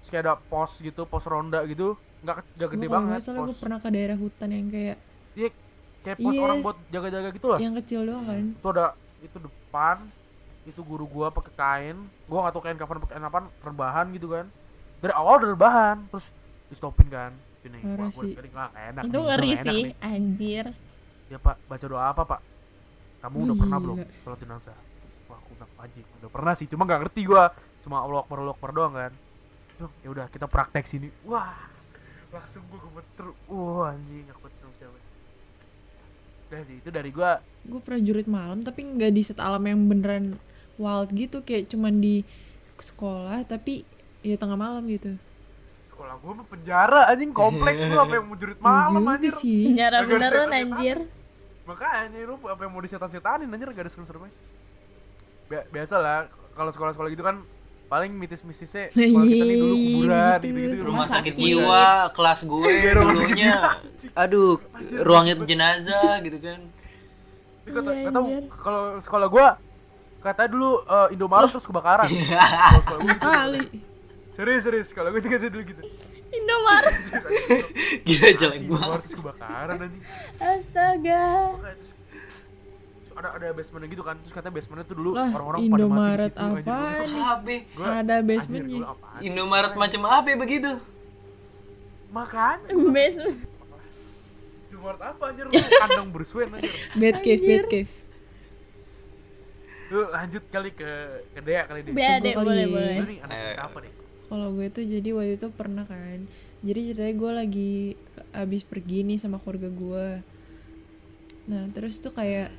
Terus 0.00 0.08
kayak 0.08 0.24
ada 0.24 0.34
pos 0.36 0.72
gitu 0.78 1.02
pos 1.04 1.24
ronda 1.24 1.60
gitu. 1.64 1.94
Nggak 2.20 2.36
nggak 2.54 2.68
gede 2.70 2.86
Gua 2.86 2.94
banget 2.94 3.10
nggak 3.10 3.22
salah 3.22 3.38
gue 3.38 3.48
pos. 3.48 3.60
pernah 3.60 3.78
ke 3.78 3.88
daerah 3.88 4.16
hutan 4.16 4.48
yang 4.48 4.66
kayak 4.68 4.96
iya 5.32 5.48
kayak 6.00 6.18
pos 6.18 6.34
Iya. 6.34 6.42
orang 6.42 6.58
buat 6.60 6.76
jaga-jaga 6.88 7.28
gitu 7.30 7.46
lah. 7.48 7.58
Yang 7.58 7.74
kecil 7.80 8.00
doang 8.04 8.24
kan? 8.24 8.44
Itu 8.52 8.68
ada 8.70 8.86
itu 9.20 9.36
depan 9.36 9.96
itu 10.62 10.80
guru 10.80 11.04
gua 11.04 11.28
pakai 11.28 11.52
kain. 11.54 11.96
Gua 12.24 12.38
nggak 12.42 12.52
tahu 12.52 12.62
kain 12.62 12.76
kafan 12.76 12.98
pakai 12.98 13.16
apa 13.18 13.38
rebahan 13.60 14.06
gitu 14.12 14.28
kan. 14.28 14.46
Dari 15.00 15.12
awal 15.12 15.40
udah 15.40 15.50
rebahan 15.50 15.96
terus 16.08 16.36
di 16.68 16.74
stopin 16.74 17.08
kan. 17.08 17.32
Ini 17.60 17.76
gua 17.80 18.08
dari 18.08 18.48
nggak 18.48 18.70
enak 18.72 19.02
itu 19.04 19.10
udah 19.10 19.24
ngeri 19.26 19.52
sih 19.54 19.80
nih. 19.86 19.92
anjir. 19.98 20.66
Ya 21.28 21.36
pak 21.36 21.56
baca 21.64 21.84
doa 21.84 22.04
apa 22.06 22.22
pak? 22.26 22.40
Kamu 23.20 23.36
udah 23.42 23.56
pernah 23.56 23.78
belum 23.78 23.96
kalau 24.24 24.36
jenazah? 24.36 24.76
Wah 25.24 25.36
aku 25.36 25.52
bilang 25.52 25.70
anjing 25.78 26.06
udah 26.18 26.30
pernah 26.30 26.52
sih 26.52 26.66
cuma 26.66 26.82
nggak 26.82 27.00
ngerti 27.02 27.20
gua 27.22 27.52
cuma 27.80 28.00
Allah 28.00 28.20
akbar 28.20 28.38
Allah 28.40 28.54
akbar 28.54 28.70
doang 28.70 28.92
kan. 28.92 29.12
Tuh, 29.76 29.90
ya 30.00 30.08
udah 30.10 30.26
kita 30.28 30.44
praktek 30.44 30.84
sini. 30.84 31.08
Wah 31.24 31.56
langsung 32.30 32.62
gua 32.68 32.78
gemeter. 32.80 33.26
Wah 33.46 33.90
anjing 33.90 34.24
aku 34.28 34.46
betul 34.46 34.70
siapa? 34.74 34.98
Udah 36.46 36.60
sih 36.62 36.76
itu 36.78 36.88
dari 36.88 37.10
gua. 37.10 37.40
Gue 37.60 37.80
pernah 37.80 38.00
jurit 38.00 38.24
malam 38.24 38.60
tapi 38.60 38.80
nggak 38.82 39.10
di 39.10 39.20
set 39.20 39.36
alam 39.36 39.60
yang 39.60 39.80
beneran 39.84 40.36
wild 40.76 41.12
gitu 41.12 41.40
kayak 41.40 41.68
cuman 41.68 42.00
di 42.00 42.24
sekolah 42.76 43.44
tapi 43.44 43.84
ya 44.20 44.36
tengah 44.36 44.56
malam 44.56 44.84
gitu. 44.86 45.16
Sekolah 45.88 46.16
gua 46.16 46.32
mah 46.40 46.46
penjara 46.46 47.00
anjing 47.06 47.30
komplek 47.30 47.76
gua 47.86 48.04
apa 48.04 48.14
yang 48.16 48.26
mau 48.26 48.36
jurit 48.36 48.60
malam 48.64 49.00
Iya 49.00 49.12
anjir? 49.14 49.32
sih. 49.34 49.60
Penjara 49.68 49.96
beneran 50.02 50.48
anjir. 50.50 50.98
Makanya 51.60 52.18
lu 52.26 52.34
apa 52.42 52.60
yang 52.60 52.72
mau 52.72 52.82
disetan-setanin 52.82 53.46
anjir 53.46 53.68
gak 53.68 53.84
ada 53.84 53.92
serem-seremnya 53.92 54.32
Bi- 55.46 55.68
biasa 55.70 55.98
lah 55.98 56.26
kalau 56.50 56.70
sekolah-sekolah 56.70 57.10
gitu 57.10 57.22
kan 57.22 57.38
paling 57.90 58.14
mitis-mistisnya 58.14 58.88
sekolah 58.88 59.26
kita 59.28 59.44
nih 59.44 59.56
dulu 59.56 59.74
Iya, 59.74 59.82
kuburan 59.90 60.38
gitu. 60.38 60.46
gitu-gitu 60.46 60.74
rumah 60.78 60.86
Rumah 60.86 61.06
sakit 61.10 61.34
jiwa 61.34 61.84
kelas 62.14 62.40
gue 62.46 62.70
Iya, 62.78 62.90
rumah 62.94 63.12
sakit 63.12 63.34
dulunya. 63.34 63.50
jiwa. 63.50 63.70
aduh 64.14 64.52
ruangnya 65.06 65.34
jenazah 65.44 66.14
gitu 66.20 66.38
kan. 66.38 66.60
Kata, 67.66 67.90
Iya, 67.92 68.02
kata 68.06 68.18
anjir. 68.20 68.42
kalau 68.56 68.82
sekolah 68.96 69.26
gua 69.26 69.48
katanya 70.20 70.50
dulu 70.50 70.70
eh, 70.80 71.08
Indomaret 71.12 71.50
terus 71.50 71.64
kebakaran. 71.64 72.06
Kalau 72.06 72.80
sekolah 72.80 72.98
gua 73.00 73.10
gitu. 73.10 73.26
Kali 73.26 73.62
serius 74.30 74.62
serius. 74.62 74.88
Kalau 74.90 75.10
gua 75.10 75.20
kata 75.20 75.50
dulu 75.50 75.64
gitu. 75.64 75.82
Indomaret. 76.30 76.94
Gila 78.02 78.28
gua 78.32 78.50
Indomaret 78.54 79.00
terus 79.02 79.14
kebakaran 79.14 79.76
anjing. 79.76 80.02
Astaga 80.36 81.24
ada 83.20 83.28
ada 83.32 83.46
basementnya 83.50 83.88
gitu 83.88 84.00
kan 84.00 84.16
terus 84.16 84.30
katanya 84.30 84.54
basementnya 84.54 84.84
tuh 84.84 84.96
dulu 84.96 85.10
Lah, 85.12 85.28
orang-orang 85.30 85.60
pada 85.62 85.68
mati 85.68 85.76
di 85.76 85.84
Indomaret 85.84 86.30
situ 86.30 86.40
anjir. 86.40 86.64
Gua 87.10 87.28
apa 87.28 87.54
gua- 87.70 87.92
Ada 87.94 88.14
anjir, 88.14 88.28
basementnya. 88.30 88.76
gua 88.76 88.88
apaan 88.90 89.14
sih? 89.14 89.26
Indomaret 89.26 89.72
macam 89.74 90.00
apa 90.06 90.26
ya 90.26 90.36
begitu 90.36 90.72
makanya 92.10 92.58
basement 92.90 93.38
Indomaret 94.66 95.00
apa 95.04 95.22
anjir 95.24 95.44
lu 95.44 95.52
kandang 95.54 96.08
Bruce 96.08 96.32
Wayne 96.32 96.52
anjir 96.52 96.74
bad 96.94 97.16
cave 97.20 97.42
bad 97.42 97.64
cave 97.68 97.90
Yuk 99.90 100.06
lanjut 100.08 100.44
kali 100.48 100.70
ke 100.70 100.90
ke 101.28 101.40
Dea 101.40 101.66
kali 101.66 101.82
deh. 101.82 101.90
Kali. 101.90 102.30
boleh 102.36 102.64
boleh 102.68 102.94
Lu 102.96 103.06
nih 103.06 103.18
anak 103.20 103.34
Eh. 103.34 103.56
apa 103.58 103.78
nih? 103.80 103.92
kalau 104.24 104.48
gue 104.52 104.66
tuh 104.68 104.84
jadi 104.84 105.10
waktu 105.10 105.34
itu 105.34 105.48
pernah 105.50 105.82
kan 105.82 106.22
jadi 106.60 106.80
ceritanya 106.86 107.14
gue 107.16 107.30
lagi 107.36 107.72
abis 108.32 108.62
pergi 108.62 109.02
nih 109.02 109.18
sama 109.18 109.36
keluarga 109.36 109.66
gue 109.68 110.06
nah 111.44 111.66
terus 111.68 111.98
tuh 111.98 112.12
kayak 112.12 112.54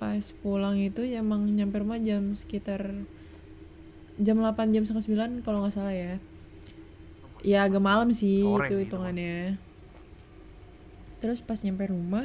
pas 0.00 0.24
pulang 0.40 0.80
itu 0.80 1.04
ya 1.04 1.20
emang 1.20 1.44
nyampe 1.44 1.76
rumah 1.76 2.00
jam 2.00 2.32
sekitar 2.32 3.04
jam 4.16 4.36
8 4.40 4.72
jam 4.72 4.82
setengah 4.88 5.44
9 5.44 5.44
kalau 5.44 5.60
nggak 5.60 5.76
salah 5.76 5.92
ya. 5.92 6.16
Ya 7.44 7.68
agak 7.68 7.84
malam 7.84 8.08
sih 8.12 8.40
Sore 8.40 8.68
itu 8.68 8.74
sih, 8.80 8.84
hitungannya. 8.88 9.60
terus 11.20 11.44
pas 11.44 11.60
nyampe 11.60 11.84
rumah 11.92 12.24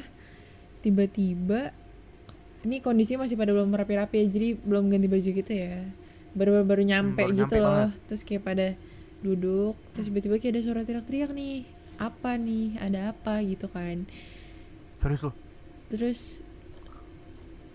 tiba-tiba 0.80 1.76
ini 2.64 2.80
kondisinya 2.80 3.28
masih 3.28 3.36
pada 3.36 3.52
belum 3.52 3.76
rapi-rapi 3.76 4.24
ya 4.24 4.26
jadi 4.32 4.48
belum 4.56 4.88
ganti 4.88 5.12
baju 5.12 5.30
gitu 5.36 5.52
ya. 5.52 5.84
Baru 6.32 6.64
baru 6.64 6.84
nyampe 6.84 7.28
baru 7.28 7.32
gitu 7.36 7.40
nyampe 7.44 7.58
loh. 7.60 7.92
banget. 7.92 7.92
terus 8.08 8.22
kayak 8.24 8.44
pada 8.48 8.68
duduk 9.20 9.76
terus 9.92 10.08
tiba-tiba 10.08 10.36
kayak 10.40 10.54
ada 10.56 10.62
suara 10.64 10.82
teriak-teriak 10.88 11.32
nih. 11.36 11.68
Apa 12.00 12.40
nih? 12.40 12.80
Ada 12.80 13.12
apa? 13.12 13.44
Gitu 13.44 13.68
kan. 13.68 14.08
Serius 15.00 15.28
lu? 15.28 15.32
terus 15.86 16.42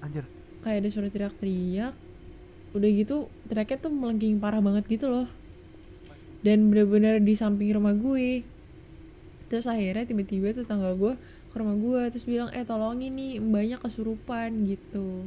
Anjir. 0.01 0.25
kayak 0.61 0.77
ada 0.79 0.89
suara 0.89 1.09
teriak-teriak 1.09 1.95
udah 2.71 2.91
gitu 2.91 3.17
teriaknya 3.45 3.79
tuh 3.79 3.91
melengking 3.91 4.37
parah 4.37 4.59
banget 4.59 4.85
gitu 4.87 5.09
loh 5.09 5.27
dan 6.41 6.67
bener-bener 6.67 7.19
di 7.19 7.33
samping 7.33 7.69
rumah 7.71 7.93
gue 7.93 8.45
terus 9.47 9.65
akhirnya 9.65 10.05
tiba-tiba 10.05 10.55
tetangga 10.55 10.95
gue 10.95 11.13
ke 11.49 11.57
rumah 11.57 11.75
gue 11.75 12.01
terus 12.09 12.25
bilang 12.25 12.49
eh 12.51 12.63
tolongin 12.63 13.11
nih 13.11 13.33
mbaknya 13.39 13.77
kesurupan 13.77 14.49
gitu 14.65 15.27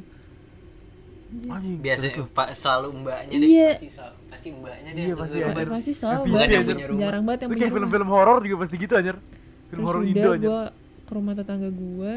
Anjing. 1.44 1.82
biasa 1.82 2.14
lu? 2.14 2.26
pak 2.30 2.54
selalu 2.54 2.88
mbaknya 2.96 3.36
deh 3.36 3.50
Iya. 3.52 3.70
pasti 3.74 3.90
selalu- 3.90 4.18
pasti 4.28 4.48
mbaknya 4.52 4.90
deh 4.92 5.02
Iya, 5.04 5.14
pasti 5.16 5.38
ada. 5.42 5.62
pasti 5.68 5.92
selalu 5.92 6.14
Tapi 6.16 6.24
mbak 6.24 6.32
bukan 6.32 6.46
yang 6.46 6.54
yang 6.54 6.66
punya 6.70 6.86
rumah. 6.88 7.02
jarang 7.02 7.24
banget 7.24 7.40
yang 7.40 7.44
Itu 7.44 7.50
punya 7.50 7.60
kayak 7.60 7.68
rumah. 7.68 7.76
film-film 7.82 8.08
horor 8.08 8.38
juga 8.40 8.56
pasti 8.60 8.76
gitu 8.78 8.94
anjir. 8.96 9.16
Film 9.18 9.30
terus 9.68 9.84
horor 9.84 10.00
udah 10.00 10.12
Indo 10.12 10.30
anjir. 10.32 10.48
gue 10.48 10.62
ke 11.04 11.12
rumah 11.12 11.34
tetangga 11.34 11.70
gue 11.70 12.14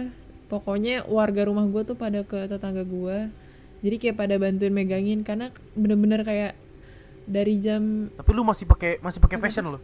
pokoknya 0.46 1.02
warga 1.04 1.42
rumah 1.44 1.64
gue 1.64 1.82
tuh 1.84 1.94
pada 1.94 2.22
ke 2.22 2.46
tetangga 2.46 2.82
gue 2.82 3.18
jadi 3.80 3.96
kayak 3.98 4.16
pada 4.16 4.34
bantuin 4.36 4.70
megangin 4.70 5.20
karena 5.20 5.48
bener-bener 5.72 6.22
kayak 6.22 6.54
dari 7.24 7.58
jam 7.58 8.06
Tapi 8.12 8.30
lu 8.30 8.42
masih 8.42 8.64
pakai 8.64 8.98
masih 9.00 9.18
pakai 9.18 9.38
fashion 9.38 9.66
lu? 9.68 9.80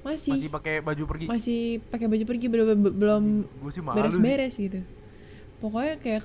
masih 0.00 0.32
Masih 0.32 0.48
pakai 0.48 0.74
baju 0.78 1.02
pergi? 1.04 1.26
masih 1.26 1.60
pakai 1.84 2.06
baju 2.06 2.24
pergi 2.24 2.46
belum 2.46 2.78
belum 2.94 3.22
beres-beres 3.90 4.54
gitu 4.54 4.80
pokoknya 5.58 5.98
kayak 5.98 6.22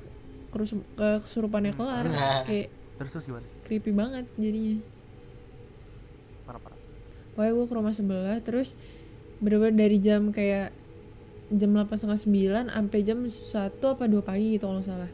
kerus 0.51 0.77
kesurupannya 0.93 1.73
kelar 1.73 2.05
Nah. 2.05 2.45
kayak 2.45 2.69
Terus 2.97 3.09
terus 3.11 3.25
gimana? 3.25 3.47
creepy 3.65 3.89
banget 3.89 4.29
jadinya 4.35 4.77
Parah-parah. 6.43 6.77
pokoknya 7.33 7.51
gue 7.51 7.65
ke 7.65 7.73
rumah 7.73 7.93
sebelah 7.95 8.37
terus 8.39 8.77
bener-bener 9.39 9.73
dari 9.75 9.97
jam 9.97 10.29
kayak 10.29 10.69
jam 11.51 11.69
delapan 11.75 11.95
setengah 11.99 12.19
sembilan 12.19 12.63
sampai 12.71 12.99
jam 13.03 13.19
satu 13.27 13.85
apa 13.99 14.07
dua 14.07 14.23
pagi 14.23 14.55
gitu 14.55 14.71
kalau 14.71 14.79
nggak 14.79 14.87
salah. 14.87 15.11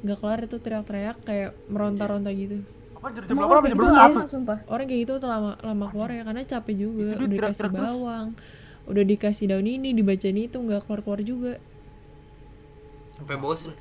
Nggak 0.00 0.18
kelar 0.22 0.40
itu 0.46 0.56
teriak-teriak 0.62 1.16
kayak 1.26 1.50
meronta-ronta 1.66 2.30
gitu. 2.30 2.62
Apa 2.96 3.10
jam 3.10 3.34
berapa? 3.34 3.52
Waktu 3.58 3.68
jam 3.74 3.78
berapa? 3.78 4.20
Satu. 4.22 4.52
orang 4.70 4.86
kayak 4.86 5.00
gitu 5.02 5.12
tuh 5.18 5.28
lama 5.28 5.58
lama 5.60 5.86
keluar 5.90 6.10
ya 6.14 6.22
karena 6.22 6.42
capek 6.46 6.74
juga. 6.78 7.06
Itu 7.18 7.24
udah 7.26 7.28
dikasih 7.28 7.58
teriak-teriak 7.58 7.72
terus. 7.74 7.94
bawang 7.98 8.28
udah 8.90 9.04
dikasih 9.06 9.44
daun 9.46 9.66
ini 9.70 9.94
dibacain 9.94 10.34
itu 10.34 10.56
nggak 10.58 10.82
keluar 10.88 11.00
keluar 11.06 11.20
juga. 11.22 11.54
Sampai 13.14 13.36
bosen. 13.38 13.74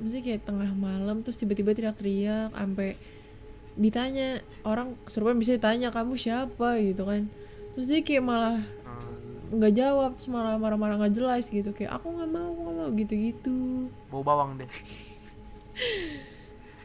Maksudnya 0.00 0.22
kayak 0.22 0.42
tengah 0.48 0.70
malam 0.74 1.22
terus 1.22 1.38
tiba-tiba 1.38 1.76
teriak-teriak 1.76 2.50
sampai 2.54 2.96
ditanya 3.74 4.38
orang 4.62 4.94
kesurupan 5.02 5.38
bisa 5.38 5.58
ditanya 5.58 5.90
kamu 5.90 6.14
siapa? 6.14 6.78
gitu 6.80 7.04
kan. 7.04 7.26
Terus 7.74 7.86
dia 7.90 8.00
kayak 8.06 8.24
malah 8.24 8.62
nggak 9.54 9.74
jawab 9.74 10.10
terus 10.14 10.28
malah 10.28 10.56
marah-marah 10.56 10.98
nggak 10.98 11.14
jelas 11.14 11.46
gitu 11.46 11.70
kayak 11.70 11.94
aku 11.94 12.10
nggak 12.10 12.30
mau 12.30 12.50
nggak 12.50 12.74
mau 12.74 12.88
gitu-gitu 12.92 13.86
Bau 14.08 14.20
bawang 14.20 14.58
deh. 14.58 14.68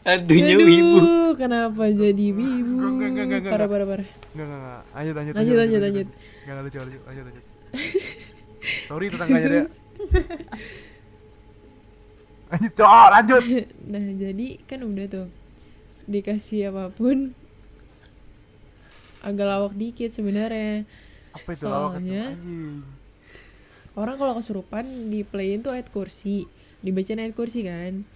aduhnya 0.01 0.55
Aduh, 0.58 0.65
wibu 0.65 0.99
kenapa 1.36 1.84
jadi 1.89 2.25
wibu 2.32 2.77
Enggak, 2.79 3.10
enggak, 3.10 3.10
enggak, 3.10 3.39
enggak, 3.39 3.51
parah 3.51 3.67
enggak. 3.67 3.69
parah 3.69 3.88
parah 3.88 4.08
Enggak 4.29 4.45
enggak 4.45 4.60
enggak. 4.62 4.82
Lanjut 4.93 5.13
lanjut 5.15 5.34
Lanjut, 5.36 5.55
lanjut, 5.58 5.79
lanjut. 5.82 6.08
Enggak 6.39 6.55
lucu 6.60 6.77
lucu. 6.79 6.99
Lanjut 7.03 7.23
lanjut. 7.25 7.43
Sorry 8.89 9.05
tetangganya 9.08 9.47
dia. 9.47 9.63
Lanjut 12.49 12.73
cowok, 12.73 13.08
lanjut. 13.13 13.43
nah 13.86 14.05
jadi 14.17 14.47
kan 14.65 14.79
udah 14.82 15.05
tuh 15.05 15.27
dikasih 16.05 16.73
apa 16.73 16.89
pun 16.89 17.38
agak 19.21 19.45
lawak 19.45 19.73
dikit 19.77 20.10
sebenarnya 20.10 20.89
Apa 21.31 21.49
itu? 21.51 21.63
Soalnya- 21.63 22.33
orang 23.93 24.15
kalau 24.15 24.33
kesurupan 24.33 24.83
di 25.07 25.21
playin 25.21 25.59
tuh 25.59 25.71
ayat 25.71 25.87
kursi. 25.87 26.47
Dibacain 26.79 27.19
ayat 27.19 27.33
kursi 27.33 27.61
kan. 27.61 28.07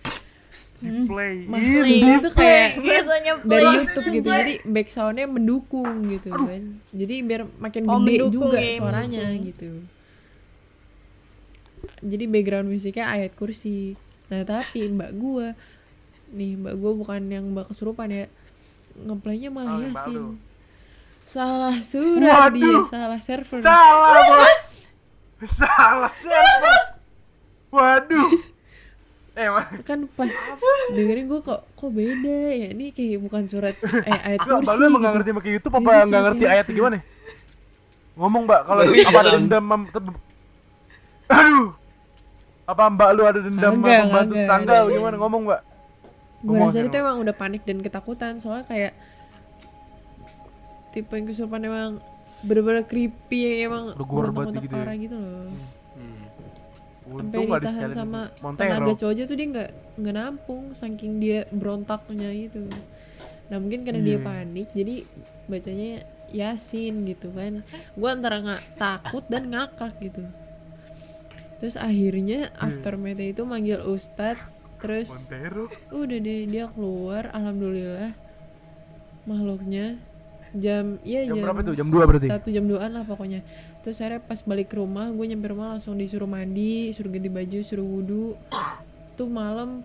Play. 0.84 1.48
maksudnya 1.48 2.20
itu 2.20 2.30
kayak 2.34 2.70
biasanya 2.78 3.34
dari. 3.42 3.64
YouTube 3.74 4.04
gitu. 4.12 4.28
Jadi 4.28 4.54
back 4.66 4.88
soundnya 4.90 5.26
mendukung 5.26 6.04
gitu 6.06 6.28
kan. 6.30 6.62
Jadi 6.90 7.16
biar 7.22 7.48
makin 7.58 7.88
Oh, 7.88 8.00
gede 8.02 8.28
juga 8.30 8.60
ya, 8.60 8.76
suaranya 8.78 9.24
mendukung. 9.26 9.48
gitu. 9.48 9.72
Jadi 12.02 12.24
background 12.26 12.68
musiknya 12.68 13.08
ayat 13.10 13.32
kursi. 13.34 13.96
Nah 14.28 14.44
tapi 14.44 14.88
mbak 14.90 15.12
gua 15.14 15.56
nih 16.30 16.58
mbak 16.58 16.76
gua 16.76 16.92
bukan 16.94 17.22
yang 17.28 17.46
mbak 17.50 17.68
kesurupan 17.70 18.12
ya. 18.12 18.26
Ngeplaynya 18.94 19.50
malah 19.50 19.74
Oh, 19.74 19.82
yasin. 19.82 20.36
Salah 21.26 21.76
surat 21.80 22.50
Waduh. 22.50 22.54
dia 22.54 22.80
salah 22.88 23.20
server 23.20 23.60
Salah 23.60 24.16
bos. 24.24 24.64
Salah 25.42 26.12
server. 26.12 26.80
Waduh. 27.70 28.30
Eh, 29.34 29.50
kan 29.82 30.06
pas 30.10 30.30
dengerin 30.94 31.26
gue 31.26 31.42
kok 31.42 31.66
kok 31.74 31.90
beda 31.90 32.38
ya 32.54 32.70
ini 32.70 32.90
kayak 32.90 33.18
bukan 33.20 33.44
surat 33.46 33.74
eh 34.06 34.14
ayat 34.14 34.46
kursi 34.46 34.62
Mbak 34.62 34.74
lu 34.74 34.84
emang 34.84 34.94
gitu. 34.94 35.02
gak 35.02 35.14
ngerti 35.16 35.30
pakai 35.34 35.52
YouTube 35.52 35.74
Ini 35.74 35.82
apa 35.82 35.92
nggak 36.06 36.24
ngerti 36.24 36.44
Yasin. 36.44 36.54
ayat 36.54 36.66
gimana? 36.70 36.98
Ngomong 38.14 38.42
Mbak, 38.46 38.62
kalau 38.64 38.82
Iya. 38.86 39.04
apa 39.04 39.20
ada 39.20 39.32
dendam 39.34 39.64
Aduh. 41.26 41.68
Apa 42.64 42.84
Mbak 42.88 43.10
lu 43.12 43.24
ada 43.26 43.40
dendam 43.42 43.74
sama 43.76 43.88
pembantu 43.90 44.34
tetangga 44.38 44.76
gimana 44.88 45.16
ngomong 45.18 45.42
Mbak? 45.44 45.62
gue 46.44 46.56
rasa 46.60 46.78
itu 46.78 46.92
emang 46.94 47.18
udah 47.18 47.32
panik 47.34 47.64
dan 47.64 47.80
ketakutan 47.80 48.36
soalnya 48.38 48.68
kayak 48.68 48.92
tipe 50.94 51.12
yang 51.12 51.26
kesurupan 51.26 51.62
emang 51.62 51.92
bener-bener 52.40 52.84
creepy 52.84 53.40
yang 53.42 53.60
emang 53.68 53.84
gore 54.00 54.30
banget 54.30 54.62
gitu 54.62 54.70
ya. 54.70 54.78
parah 54.78 54.96
gitu 54.96 55.16
loh 55.16 55.50
Hmm. 55.94 56.26
sampai 57.20 57.38
Untung 57.38 57.44
gak 57.48 57.62
ditahan 57.62 57.92
sama 57.94 58.22
Montero. 58.40 58.70
tenaga 58.72 58.92
cowok 58.96 59.12
aja 59.12 59.24
tuh 59.24 59.36
dia 59.36 59.48
nggak 59.48 59.70
nggak 59.96 60.16
nampung 60.16 60.64
saking 60.72 61.14
dia 61.18 61.40
berontaknya 61.50 62.30
gitu 62.32 62.66
nah 63.46 63.58
mungkin 63.58 63.84
karena 63.84 64.00
dia 64.00 64.16
Iya. 64.16 64.24
panik 64.24 64.68
jadi 64.72 64.96
bacanya 65.46 65.92
yasin 66.30 67.06
gitu 67.06 67.30
kan 67.30 67.62
gue 67.94 68.10
antara 68.10 68.40
nggak 68.40 68.64
takut 68.74 69.22
dan 69.28 69.48
ngakak 69.48 69.94
gitu 70.00 70.24
terus 71.58 71.76
akhirnya 71.76 72.50
Iya. 72.50 72.60
aftermath 72.60 73.22
itu 73.22 73.42
manggil 73.44 73.84
ustadz 73.84 74.50
terus 74.80 75.08
Montero. 75.08 75.70
udah 75.92 76.18
deh 76.18 76.42
dia 76.46 76.66
keluar 76.68 77.30
alhamdulillah 77.30 78.12
makhluknya 79.24 79.96
jam 80.54 81.02
ya 81.02 81.22
Jam 81.24 81.34
jam, 81.34 81.44
berapa 81.44 81.60
tuh? 81.62 81.74
Jam 81.74 81.88
2 81.88 81.98
berarti. 82.06 82.28
satu 82.28 82.48
jam 82.48 82.64
duaan 82.64 82.92
lah 82.92 83.04
pokoknya 83.04 83.42
terus 83.80 83.98
akhirnya 83.98 84.22
pas 84.22 84.40
balik 84.40 84.68
ke 84.68 84.76
rumah 84.76 85.10
gue 85.10 85.26
nyampe 85.26 85.48
rumah 85.48 85.74
langsung 85.74 85.94
disuruh 85.94 86.26
mandi 86.26 86.90
suruh 86.90 87.10
ganti 87.10 87.28
baju 87.28 87.60
suruh 87.60 87.84
wudhu 87.84 88.38
tuh 89.14 89.28
malam 89.28 89.82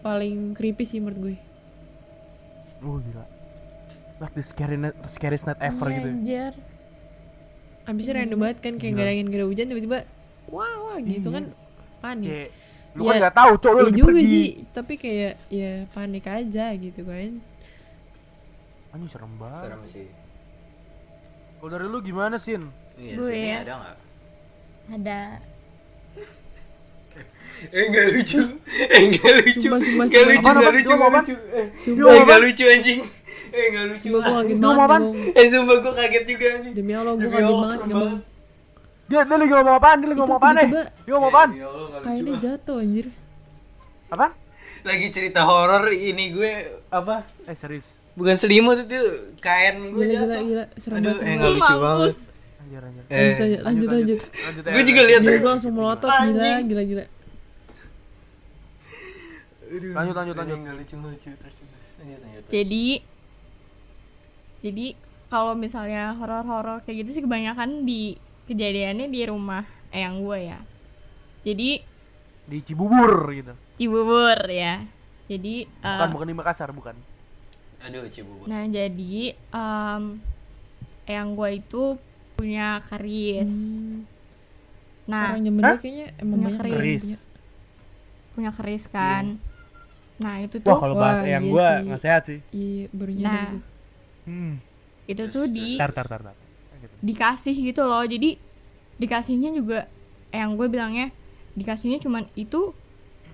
paling 0.00 0.52
creepy 0.52 0.82
sih 0.82 0.98
menurut 0.98 1.20
gue 1.22 1.36
Oh 2.80 2.96
gila. 2.96 3.28
Like 4.16 4.32
the 4.32 4.40
scary 4.42 4.76
scariest 5.04 5.44
night 5.44 5.60
ever 5.60 5.84
Iya, 5.86 5.94
gitu. 5.94 6.08
ya. 6.08 6.14
anjir. 6.14 6.52
abisnya 7.82 8.14
random 8.16 8.38
banget 8.38 8.58
kan 8.60 8.74
kayak 8.76 8.92
gak 8.94 9.02
ada 9.02 9.10
angin 9.10 9.26
gak 9.26 9.36
ada 9.36 9.46
hujan 9.46 9.66
tiba-tiba 9.66 9.98
wah 10.46 10.74
wah 10.82 10.96
gitu 10.98 11.26
Iya. 11.26 11.34
kan 11.34 11.44
panik 11.98 12.28
Kayak 12.30 12.48
lu 12.90 13.00
Ya, 13.00 13.08
kan 13.08 13.16
gak 13.20 13.36
tahu 13.36 13.52
cowok 13.58 13.74
lu 13.74 13.78
ya 13.78 13.84
lagi 13.84 13.98
juga 13.98 14.10
pergi. 14.10 14.26
sih 14.26 14.46
tapi 14.70 14.94
kayak 14.96 15.34
ya 15.48 15.72
panik 15.88 16.24
aja 16.24 16.66
gitu 16.72 17.02
kan 17.02 17.30
Anjing 18.90 19.06
serem 19.06 19.32
banget. 19.36 19.62
Serem 19.62 19.82
sih. 19.84 20.06
Kalau 21.56 21.70
dari 21.70 21.84
lu 21.84 22.00
gimana 22.00 22.36
Sin? 22.36 22.72
Iya, 22.96 23.14
Gue 23.14 23.28
sini 23.30 23.48
ya. 23.48 23.58
ada 23.60 23.72
nggak? 23.76 23.96
Ada. 24.92 25.20
Eh 27.60 27.84
nggak 27.86 28.06
lucu. 28.16 28.40
Eh 28.88 29.02
nggak 29.12 29.32
lucu. 29.38 29.68
Sumpah, 29.68 29.80
sumpah, 29.84 30.04
Nggak 30.08 30.16
sumpah. 30.16 30.32
lucu, 30.32 30.40
Apaan, 30.40 30.56
nggak 30.56 30.64
apaan? 30.64 30.72
lucu, 30.72 30.88
Dia 30.88 30.96
mau 30.96 30.96
nggak 30.96 31.12
apaan? 31.12 31.24
lucu. 31.28 31.36
Eh, 31.52 31.66
sumpah 31.76 32.08
eh, 32.08 32.22
nggak 32.24 32.40
lucu 32.40 32.64
anjing. 32.66 33.00
Eh 33.50 33.64
nggak 33.68 33.84
lucu. 33.84 34.00
sumpah 34.00 34.20
gue 34.20 34.32
kaget 34.32 34.56
banget. 34.88 35.02
Eh 35.36 35.46
sumpah 35.52 35.76
gue 35.76 35.92
kaget 35.92 36.24
juga 36.24 36.46
anjing. 36.50 36.72
demi 36.72 36.92
allah 36.96 37.12
gue 37.12 37.28
kaget 37.28 37.52
banget 37.52 37.80
banget. 37.84 38.20
Dia, 39.04 39.20
dia 39.20 39.36
lagi 39.36 39.52
ngomong 39.52 39.76
apaan? 39.76 39.96
Dia 39.98 40.08
lagi 40.08 40.20
ngomong 40.20 40.38
apaan 40.40 40.54
nih? 40.56 40.64
tiba-tiba 40.64 41.04
Dia 41.04 41.12
ngomong 41.12 41.30
apaan? 41.30 41.50
Ya 41.52 41.66
banget. 41.68 42.40
jatuh 42.40 42.76
anjir 42.80 43.06
Apaan? 44.08 44.32
Lagi 44.80 45.06
cerita 45.12 45.40
horor 45.44 45.84
ini 45.92 46.24
gue 46.32 46.52
apa? 46.88 47.16
Eh 47.44 47.52
serius. 47.52 47.99
Bukan 48.18 48.36
selimut 48.36 48.78
itu 48.84 49.00
kain 49.38 49.94
gue 49.94 50.02
gila 50.02 50.04
gila 50.04 50.26
jatuh. 50.26 50.42
gila 50.44 50.64
serem 50.76 50.96
Aduh, 50.98 51.10
banget 51.14 51.24
eh 51.24 51.36
lucu 51.54 51.74
banget. 51.78 52.14
Anjir 52.60 52.82
anjir. 52.84 53.02
Eh, 53.10 53.32
lanjut 53.38 53.60
lanjut 53.64 53.88
lanjut 53.90 54.18
Lanjut 54.20 54.64
ya. 54.66 54.72
Gue 54.74 54.84
juga 54.84 55.00
lihat. 55.06 55.20
Gue 55.24 55.50
langsung 55.50 55.72
melotot 55.74 56.10
gila 56.10 56.50
gila 56.66 56.82
gila 56.84 57.04
Aduh, 59.70 59.94
Lanjut, 59.94 60.14
lanjut, 60.18 60.34
lanjut. 60.34 60.58
Nggak 60.66 60.76
lucu 60.82 60.94
lucu 60.98 61.30
terus 61.38 61.56
terus. 61.62 61.88
Lanjut 62.02 62.18
lanjut. 62.26 62.42
Jadi 62.50 62.84
jadi 64.60 64.86
kalau 65.30 65.54
misalnya 65.54 66.12
horor-horor 66.18 66.82
kayak 66.82 67.06
gitu 67.06 67.10
sih 67.14 67.22
kebanyakan 67.24 67.86
di 67.86 68.18
kejadiannya 68.50 69.06
di 69.08 69.20
rumah 69.30 69.62
eyang 69.94 70.26
gue 70.26 70.38
ya. 70.50 70.58
Jadi 71.46 71.70
Di 72.50 72.58
Cibubur 72.66 73.30
gitu. 73.30 73.54
Cibubur 73.78 74.38
ya. 74.50 74.82
Jadi 75.30 75.62
eh, 75.62 75.96
Bukan 76.02 76.10
bukan 76.10 76.26
di 76.26 76.34
Makassar, 76.34 76.74
bukan. 76.74 76.98
Aduh, 77.80 78.04
cibubur. 78.08 78.44
Nah 78.44 78.62
jadi 78.64 79.14
em 79.34 80.04
eyang 81.04 81.30
gue 81.32 81.50
itu 81.54 81.82
punya 82.34 82.80
keris. 82.82 83.48
Hmm, 83.48 84.04
Nah 85.04 85.34
orang 85.34 85.42
dulu 85.42 85.74
kayaknya 85.76 86.06
emang 86.16 86.38
Punya 86.38 86.50
keris. 86.56 86.70
yang 86.70 86.76
Keris. 86.76 87.04
punya. 87.04 87.18
punya 88.30 88.50
keris 88.52 88.84
kan. 88.86 89.24
Nah 90.16 90.34
itu 90.38 90.56
tuh 90.56 90.70
Wah, 90.70 90.78
kalau 90.78 90.94
bahas 90.94 91.20
eyang 91.20 91.42
iya 91.42 91.50
gua 91.50 91.66
sih. 91.66 91.84
nggak 91.84 92.00
sehat 92.00 92.22
sih. 92.24 92.38
iya 92.50 92.84
baru 92.90 93.12
Nah. 93.16 93.48
gue. 93.50 93.62
Hmm. 94.22 94.54
itu 95.04 95.24
tuh 95.26 95.44
di 95.44 95.74
Tar 95.74 95.90
tar 95.90 96.06
tar 96.06 96.22
tar. 96.22 96.36
Gitu. 96.76 96.94
dikasih 97.02 97.54
gitu 97.56 97.82
loh. 97.82 98.04
Jadi 98.04 98.38
dikasihnya 98.96 99.50
juga 99.50 99.88
eyang 100.30 100.54
gue 100.54 100.68
bilangnya 100.68 101.10
dikasihnya 101.52 101.98
cuman 101.98 102.28
itu 102.34 102.70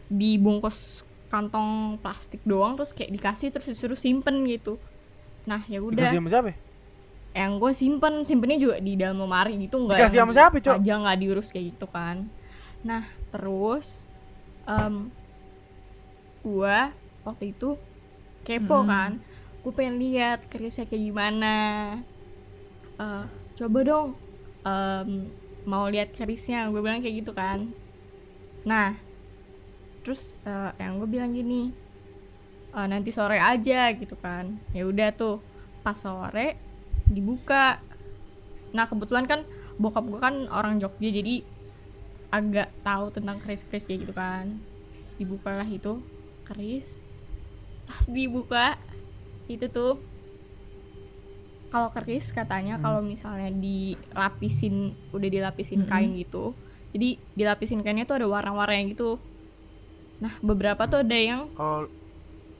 dibungkus 0.09 1.04
kantong 1.37 2.01
plastik 2.01 2.40
doang 2.49 2.81
terus 2.81 2.96
kayak 2.96 3.12
dikasih 3.12 3.53
terus 3.53 3.68
disuruh 3.68 3.99
simpen 4.01 4.49
gitu. 4.49 4.81
Nah 5.44 5.61
ya 5.68 5.85
udah. 5.85 6.09
Dikasih 6.09 6.20
sama 6.25 6.33
siapa? 6.33 6.49
ya? 6.53 6.57
yang 7.37 7.61
gue 7.61 7.68
simpen 7.77 8.25
simpennya 8.25 8.57
juga 8.57 8.77
di 8.81 8.96
dalam 8.96 9.20
lemari 9.20 9.61
gitu 9.61 9.77
nggak 9.85 10.01
Dikasih 10.01 10.25
sama 10.25 10.33
siapa, 10.33 10.57
Cok? 10.57 10.81
aja 10.81 10.92
nggak 11.05 11.18
diurus 11.20 11.53
kayak 11.53 11.77
gitu 11.77 11.85
kan 11.92 12.25
nah 12.81 13.05
terus 13.29 14.09
em 14.64 15.12
gue 16.40 16.79
waktu 17.29 17.44
itu 17.53 17.77
kepo 18.40 18.81
Mm-mm. 18.81 18.88
kan 18.88 19.11
gue 19.61 19.72
pengen 19.77 20.01
lihat 20.01 20.49
kerisnya 20.49 20.88
kayak 20.88 21.12
gimana 21.12 21.57
Eh, 22.96 23.25
coba 23.61 23.79
dong 23.85 24.16
em, 24.64 25.29
mau 25.68 25.85
lihat 25.92 26.16
kerisnya 26.16 26.72
gue 26.72 26.81
bilang 26.81 27.05
kayak 27.05 27.20
gitu 27.20 27.37
kan 27.37 27.68
nah 28.64 28.96
terus 30.06 30.22
eh, 30.46 30.70
yang 30.82 31.02
gue 31.02 31.08
bilang 31.10 31.34
gini 31.34 31.74
"Eh, 32.78 32.86
nanti 32.92 33.10
sore 33.18 33.38
aja 33.52 33.80
gitu 34.00 34.14
kan. 34.24 34.44
Ya 34.76 34.82
udah 34.90 35.08
tuh 35.20 35.36
pas 35.84 35.98
sore 36.04 36.46
dibuka. 37.14 37.64
Nah 38.76 38.86
kebetulan 38.90 39.26
kan 39.30 39.40
bokap 39.82 40.04
gue 40.10 40.20
kan 40.26 40.34
orang 40.58 40.78
Jogja 40.82 41.10
jadi 41.18 41.34
agak 42.38 42.68
tahu 42.86 43.06
tentang 43.16 43.38
keris-keris 43.42 43.86
kayak 43.88 44.00
gitu 44.06 44.14
kan. 44.16 44.46
Dibukalah 45.18 45.68
itu 45.78 45.92
keris. 46.46 46.86
Pas 47.86 48.04
dibuka 48.16 48.66
itu 49.50 49.66
tuh 49.76 49.92
kalau 51.72 51.88
keris 51.94 52.26
katanya 52.38 52.74
Hmm. 52.74 52.82
kalau 52.84 53.00
misalnya 53.12 53.50
dilapisin 53.64 54.74
udah 55.16 55.28
dilapisin 55.36 55.82
Mm-mm. 55.82 55.88
kain 55.90 56.14
gitu 56.22 56.54
jadi 56.94 57.08
dilapisin 57.38 57.80
kainnya 57.84 58.06
tuh 58.08 58.16
ada 58.22 58.26
warna-warnanya 58.34 58.84
gitu 58.94 59.18
nah 60.16 60.33
beberapa 60.40 60.87
tuh 60.87 61.05
ada 61.05 61.12
yang 61.14 61.52
Kalau 61.52 61.87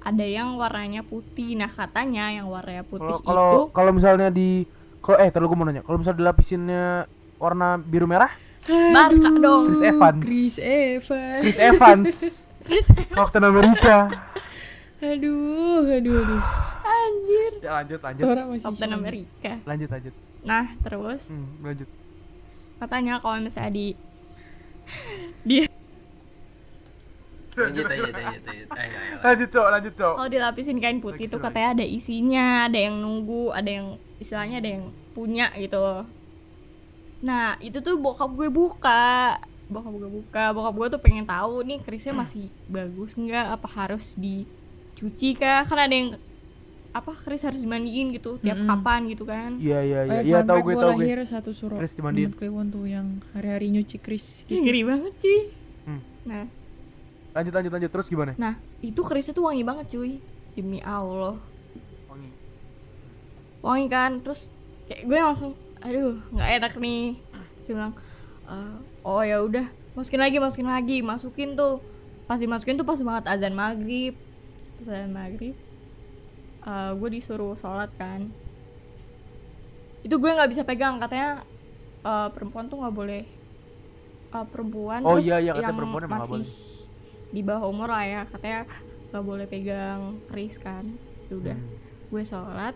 ada 0.01 0.23
yang 0.23 0.55
warnanya 0.55 1.03
putih 1.03 1.57
nah 1.57 1.67
katanya 1.67 2.31
yang 2.31 2.47
warnanya 2.47 2.85
putih 2.85 3.11
kalau 3.11 3.25
kalau 3.25 3.49
itu 3.49 3.61
kalau 3.73 3.91
misalnya 3.91 4.29
di 4.29 4.69
kalau 5.01 5.17
eh 5.19 5.31
terlalu 5.31 5.49
gue 5.49 5.59
mau 5.59 5.67
nanya, 5.67 5.83
kalau 5.83 5.99
misalnya 5.99 6.19
dilapisinnya 6.19 6.85
warna 7.39 7.79
biru 7.79 8.11
merah, 8.11 8.33
Barca 8.67 9.31
dong. 9.31 9.71
Chris 9.71 9.79
Evans. 9.81 10.27
Chris 10.27 10.57
Evans 10.59 11.39
Chris 11.39 11.59
Evans. 11.63 12.17
Captain 13.15 13.45
America. 13.45 14.11
aduh 14.99 15.87
aduh 15.87 16.17
aduh 16.17 16.43
anjir 16.83 17.53
Ya 17.63 17.71
lanjut 17.77 18.01
lanjut. 18.03 18.25
Captain 18.27 18.59
shock. 18.91 18.99
America 18.99 19.53
Lanjut 19.63 19.89
lanjut. 19.89 20.15
nah 20.43 20.65
terus 20.81 21.31
Hmm, 21.31 21.47
lanjut. 21.63 21.89
katanya 22.77 23.15
kalau 23.21 23.39
misalnya 23.39 23.71
di 23.71 23.87
di 25.43 25.63
Lanjut 27.57 27.85
lanjut 27.85 28.13
lanjut 28.13 28.43
lanjut. 28.45 28.69
Lanjut, 29.25 29.49
Cok, 29.49 29.67
lanjut, 29.73 29.95
Cok. 29.95 30.15
kalau 30.15 30.29
dilapisin 30.29 30.77
kain 30.77 31.01
putih 31.01 31.25
itu 31.25 31.37
katanya 31.37 31.69
ada 31.73 31.87
isinya 31.89 32.69
ada 32.69 32.77
yang 32.77 33.01
nunggu 33.01 33.51
ada 33.51 33.71
yang 33.71 33.87
istilahnya 34.17 34.61
ada 34.61 34.71
yang 34.77 34.85
punya 35.13 35.49
gitu 35.57 36.05
nah 37.17 37.57
itu 37.59 37.81
tuh 37.81 37.97
bokap 37.97 38.29
gue 38.29 38.53
buka 38.53 39.41
bokap 39.67 39.93
gue 39.97 40.11
buka 40.13 40.45
bokap 40.53 40.75
gue 40.77 40.87
tuh 40.93 41.01
pengen 41.01 41.25
tahu 41.25 41.65
nih 41.65 41.81
kerisnya 41.81 42.13
masih 42.13 42.53
bagus 42.69 43.17
nggak 43.17 43.57
apa 43.57 43.69
harus 43.73 44.15
dicuci 44.15 45.35
kah 45.35 45.65
kan 45.65 45.81
ada 45.81 45.97
yang 45.97 46.11
apa 46.93 47.13
keris 47.13 47.45
harus 47.45 47.61
dimandiin 47.61 48.09
gitu 48.13 48.41
tiap 48.41 48.57
Mm-mm. 48.57 48.69
kapan 48.73 49.01
gitu 49.13 49.29
kan 49.29 49.61
Iya, 49.61 49.81
iya, 49.85 50.01
iya. 50.09 50.21
Iya, 50.25 50.39
tahu 50.49 50.65
gue, 50.65 50.75
tahu 50.81 50.97
gue. 50.97 51.29
satu 51.29 51.53
suruh 51.53 51.77
Chris 51.77 51.93
dimandiin. 51.93 52.33
Kliwon 52.33 52.73
tuh 52.73 52.89
yang 52.89 53.21
hari-hari 53.37 53.69
nyuci 53.69 54.01
Ih, 54.01 54.17
gitu. 54.49 54.65
ngeri 54.65 54.81
banget 54.85 55.15
sih 55.21 55.41
Hmm. 55.87 56.03
nah 56.27 56.45
Lanjut, 57.37 57.53
lanjut, 57.53 57.73
lanjut. 57.77 57.91
Terus 57.93 58.09
gimana? 58.09 58.33
nah 58.41 58.57
itu 58.81 59.01
kerisnya 59.05 59.37
tuh 59.37 59.53
wangi 59.53 59.61
banget 59.61 59.93
cuy. 59.93 60.25
Demi 60.57 60.81
allah. 60.81 61.37
Wangi. 62.09 62.33
wangi 63.61 63.87
kan? 63.93 64.25
Terus 64.25 64.57
kayak 64.89 65.05
gue 65.05 65.19
langsung 65.21 65.53
aduh 65.85 66.17
nggak 66.33 66.51
enak 66.57 66.73
nih. 66.81 67.21
Terus 67.61 67.67
dia 67.69 67.75
bilang 67.77 67.95
"Eh, 68.49 68.77
oh 69.05 69.21
ya 69.21 69.45
udah 69.45 69.69
masukin 69.93 70.25
lagi 70.25 70.41
masukin 70.41 70.69
lagi. 70.73 71.05
Masukin 71.05 71.61
tuh 71.61 71.85
pas 72.25 72.41
dimasukin 72.41 72.81
tuh 72.81 72.89
pas 72.89 72.97
banget 72.97 73.25
azan 73.29 73.53
maghrib. 73.53 74.17
Pas 74.81 74.89
azan 74.89 75.13
maghrib 75.13 75.61
gue 76.97 77.09
disuruh 77.13 77.53
sholat 77.55 77.93
kan. 77.95 78.33
Itu 80.03 80.17
gue 80.17 80.31
nggak 80.33 80.51
bisa 80.51 80.65
pegang 80.65 80.99
katanya 80.99 81.45
eh, 82.01 82.29
perempuan 82.33 82.73
tuh 82.73 82.81
nggak 82.81 82.97
boleh 82.97 83.23
eh, 84.33 84.47
perempuan 84.49 85.05
Oh 85.05 85.21
terus 85.21 85.29
iya, 85.29 85.37
iya, 85.43 85.53
yang 85.61 85.77
perempuan 85.77 86.09
emang 86.09 86.25
masih 86.25 86.43
di 87.29 87.41
bawah 87.41 87.67
umur 87.67 87.89
lah 87.89 88.03
ya 88.03 88.21
katanya 88.25 88.65
nggak 89.09 89.25
boleh 89.25 89.47
pegang 89.47 90.01
keris 90.25 90.57
kan. 90.57 90.85
Ya 91.27 91.35
udah 91.35 91.57
Hmm. 91.57 91.75
gue 92.07 92.23
sholat. 92.23 92.75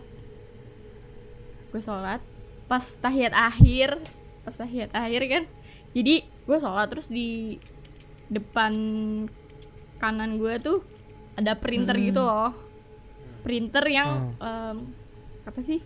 Gue 1.69 1.79
sholat 1.79 2.19
pas 2.65 2.83
tahiyat 2.97 3.31
akhir 3.31 3.99
pas 4.41 4.51
tahiyat 4.53 4.91
akhir 4.91 5.21
kan. 5.25 5.43
Jadi 5.91 6.15
gue 6.23 6.57
sholat 6.57 6.87
terus 6.87 7.07
di 7.07 7.59
depan 8.27 8.73
kanan 9.97 10.35
gue 10.35 10.55
tuh 10.57 10.79
ada 11.35 11.55
printer 11.55 11.95
Hmm. 11.95 12.05
gitu 12.05 12.21
loh. 12.21 12.51
Printer 13.41 13.85
yang 13.85 14.09
em, 14.37 14.77
apa 15.43 15.59
sih? 15.59 15.79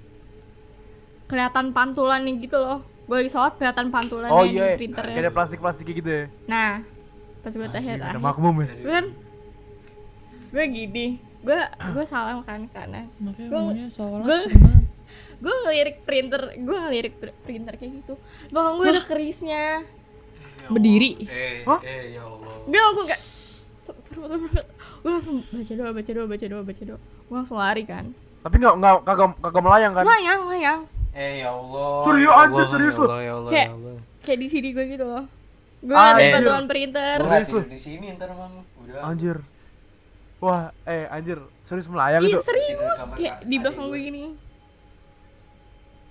Kelihatan 1.26 1.72
pantulannya 1.72 2.38
gitu 2.38 2.58
loh. 2.58 2.80
Gue 3.06 3.22
lagi 3.22 3.30
sholat 3.30 3.56
kelihatan 3.56 3.90
pantulannya 3.90 4.34
Oh 4.34 4.42
iya, 4.42 4.74
printernya. 4.74 5.14
Kayak 5.14 5.26
ada 5.26 5.34
plastik-plastik 5.34 5.86
gitu 5.92 6.10
ya. 6.10 6.24
nah 6.46 6.82
pas 7.46 7.54
gue 7.54 7.70
tahiyat 7.70 8.02
ada 8.02 8.06
akhir 8.10 8.18
makmum 8.20 8.56
ya. 8.58 8.68
gue 8.74 8.90
kan 8.92 9.06
gue 10.50 10.66
gini 10.66 11.06
gue 11.40 11.60
gue 11.94 12.06
salam 12.06 12.42
kan 12.42 12.66
kanan 12.68 13.06
serem 13.88 14.26
banget. 14.26 14.50
gue 15.38 15.54
ngelirik 15.62 15.98
printer 16.02 16.42
gue 16.52 16.78
ngelirik 16.80 17.14
pr- 17.16 17.38
printer 17.40 17.76
kayak 17.76 18.02
gitu. 18.02 18.18
Bang 18.50 18.76
gue 18.76 18.88
ada 18.88 18.98
kerisnya. 19.00 19.86
Berdiri? 20.66 21.22
eh 21.24 21.62
Hah? 21.62 21.78
eh 21.80 22.18
ya 22.18 22.26
Allah. 22.26 22.66
Gue 22.66 22.80
langsung 22.80 23.06
kayak 23.06 23.22
gue 24.98 25.12
langsung 25.14 25.36
baca 25.46 25.74
doa 25.76 25.92
baca 25.94 26.12
doa 26.12 26.26
baca 26.26 26.46
doa 26.48 26.64
baca 26.64 26.84
doa. 26.84 27.00
Gue 27.00 27.36
langsung 27.38 27.58
lari 27.60 27.84
kan. 27.86 28.10
Tapi 28.42 28.56
nggak 28.58 28.76
nggak 28.76 28.96
kagak 29.06 29.30
kagak 29.40 29.62
melayang 29.62 29.94
kan? 29.94 30.04
layang 30.04 30.42
layang 30.48 30.80
eh 31.14 31.40
ya 31.40 31.50
Allah. 31.50 32.02
Serius, 32.02 32.26
ya 32.26 32.32
anjir, 32.42 32.66
serius 32.66 32.96
ya 32.96 33.00
lu? 33.00 33.08
Ya 33.08 33.34
Kayak- 33.46 33.70
ya 33.72 33.94
kayak 34.20 34.40
di 34.42 34.48
sini 34.50 34.68
gue 34.72 34.84
gitu 34.90 35.06
loh 35.06 35.24
gue 35.78 35.94
ada 35.94 36.22
bantuan 36.32 36.66
printer 36.66 37.16
Gua 37.18 37.28
nggak 37.28 37.40
Serius 37.40 37.50
lu? 37.50 37.60
tidur 37.60 37.68
di 37.68 37.80
sini 37.80 38.06
ntar 38.14 38.30
mang 38.32 38.54
udah 38.80 39.02
Anjir. 39.04 39.38
Wah, 40.38 40.70
eh 40.84 41.08
anjir, 41.08 41.40
serius 41.60 41.88
melayang 41.88 42.22
Ih 42.22 42.30
itu. 42.30 42.40
serius 42.40 43.00
kayak 43.14 43.40
kan, 43.40 43.48
di 43.48 43.56
belakang 43.58 43.86
gue. 43.86 43.92
gue 43.92 44.02
gini 44.04 44.24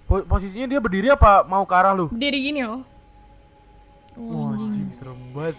Po- 0.05 0.27
Posisinya 0.27 0.67
dia 0.67 0.79
berdiri 0.79 1.09
apa 1.09 1.45
mau 1.45 1.63
ke 1.63 1.73
arah 1.73 1.93
lu? 1.93 2.09
berdiri 2.09 2.41
gini 2.43 2.61
loh 2.61 2.83
Wah, 4.17 4.55
anjing 4.55 4.91
serem 4.91 5.19
banget. 5.31 5.57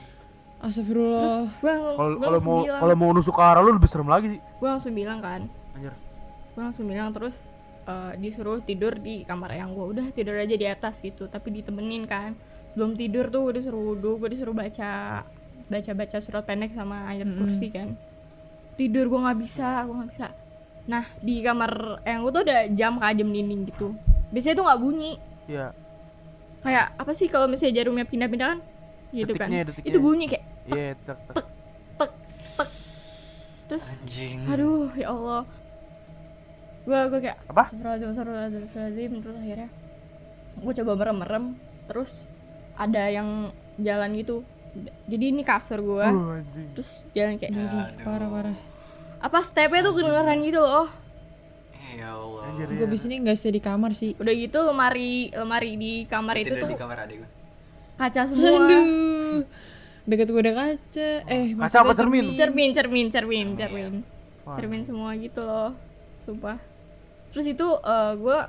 terus 0.58 0.72
Astagfirullah 0.72 1.22
gue 1.52 1.74
Kalau 1.94 2.10
gue 2.10 2.24
kalau 2.24 2.40
mau 2.42 2.58
kalau 2.64 2.96
mau 2.96 3.10
nusuk 3.12 3.34
ke 3.34 3.44
arah 3.44 3.60
lu 3.60 3.72
lebih 3.72 3.86
serem 3.86 4.08
lagi 4.08 4.28
sih. 4.30 4.40
gue 4.40 4.68
langsung 4.68 4.92
bilang 4.92 5.20
kan 5.20 5.42
Anjir. 5.74 5.94
gue 6.52 6.62
langsung 6.62 6.86
bilang 6.86 7.12
terus 7.12 7.44
eh, 7.84 8.14
disuruh 8.18 8.60
tidur 8.60 8.96
di 8.96 9.22
kamar 9.24 9.54
yang 9.54 9.72
gue 9.72 9.86
udah 9.90 10.08
tidur 10.10 10.36
aja 10.36 10.54
di 10.54 10.66
atas 10.66 11.00
gitu 11.00 11.26
tapi 11.26 11.54
ditemenin 11.54 12.06
kan 12.06 12.34
sebelum 12.76 12.94
tidur 12.94 13.26
tuh 13.28 13.48
gue 13.48 13.54
disuruh 13.56 13.96
wudhu 13.96 14.20
gue 14.20 14.30
disuruh 14.30 14.52
baca 14.52 15.24
baca 15.66 15.92
baca 15.96 16.18
surat 16.20 16.44
pendek 16.44 16.72
sama 16.72 17.08
ayat 17.08 17.24
Mm-mm. 17.24 17.40
kursi 17.42 17.72
kan 17.72 17.96
tidur 18.76 19.08
gue 19.08 19.18
nggak 19.18 19.40
bisa 19.40 19.82
gue 19.82 19.96
nggak 19.96 20.12
bisa 20.12 20.28
nah 20.86 21.02
di 21.18 21.40
kamar 21.40 22.04
yang 22.04 22.22
gue 22.22 22.32
tuh 22.32 22.44
ada 22.44 22.68
jam 22.70 23.00
kayak 23.00 23.16
jam 23.16 23.30
dinding 23.30 23.66
gitu 23.66 23.96
biasanya 24.30 24.56
tuh 24.56 24.66
nggak 24.68 24.82
bunyi 24.82 25.14
Iya. 25.46 25.72
kayak 26.60 26.86
apa 26.96 27.12
sih 27.12 27.26
kalau 27.26 27.46
misalnya 27.46 27.80
jarumnya 27.80 28.04
pindah-pindah 28.04 28.48
kan 28.48 28.60
gitu 29.10 29.32
Detiknya, 29.32 29.62
kan 29.64 29.68
detiknya. 29.72 29.88
itu 29.88 29.98
bunyi 29.98 30.26
kayak 30.28 30.46
Iya, 30.66 30.88
tek 31.00 31.18
tek. 31.24 31.36
tek 31.96 32.12
tek 32.58 32.70
terus 33.66 33.86
anjing 34.04 34.40
aduh 34.46 34.90
ya 34.94 35.08
Allah 35.10 35.42
gue 36.84 37.00
gue 37.10 37.20
kayak 37.20 37.38
Apa? 37.48 37.62
Astagfirullahaladzim, 37.64 38.10
astagfirullahaladzim. 38.14 39.12
terus 39.22 39.38
akhirnya 39.40 39.70
gue 40.56 40.74
coba 40.76 40.92
merem 40.96 41.18
merem 41.18 41.46
terus 41.86 42.12
ada 42.76 43.04
yang 43.08 43.52
jalan 43.80 44.12
gitu. 44.16 44.44
Jadi 45.08 45.32
ini 45.32 45.42
kasur 45.48 45.80
gue 45.80 46.04
Uh, 46.04 46.44
terus 46.76 47.08
jalan 47.16 47.40
kayak 47.40 47.56
gini 47.56 47.80
parah 48.04 48.28
parah 48.28 48.58
apa 49.24 49.40
stepnya 49.42 49.82
tuh 49.82 49.96
kedengeran 49.96 50.44
gitu 50.44 50.60
loh. 50.60 50.92
Eh 51.74 52.04
ya 52.04 52.12
Allah. 52.14 52.44
Anjir. 52.52 52.68
gue 52.68 52.84
iya. 52.84 52.88
bis 52.88 53.04
ini 53.08 53.16
nggak 53.24 53.38
stay 53.40 53.56
di 53.56 53.64
kamar 53.64 53.96
sih. 53.96 54.14
Udah 54.20 54.34
gitu 54.36 54.60
lemari 54.62 55.32
lemari 55.32 55.72
di 55.80 55.94
kamar 56.06 56.36
Gua 56.36 56.44
itu 56.44 56.54
tuh 56.60 56.70
di 56.70 56.78
kamar 56.78 56.98
adik 57.08 57.16
gue 57.24 57.30
kaca 57.96 58.22
semua. 58.30 58.52
Aduh. 58.52 59.48
Deket 60.06 60.28
gue 60.30 60.42
ada 60.44 60.54
kaca. 60.54 61.10
Eh 61.26 61.56
Kaca 61.56 61.78
apa 61.82 61.94
cermin? 61.96 62.36
cermin. 62.36 62.70
Cermin 62.76 63.08
cermin 63.08 63.08
Cermin. 63.16 63.48
cermin 63.58 63.94
cermin. 64.46 64.82
semua 64.84 65.10
gitu 65.16 65.42
loh 65.42 65.72
sumpah. 66.20 66.60
Terus 67.32 67.46
itu 67.48 67.68
gue 68.20 68.40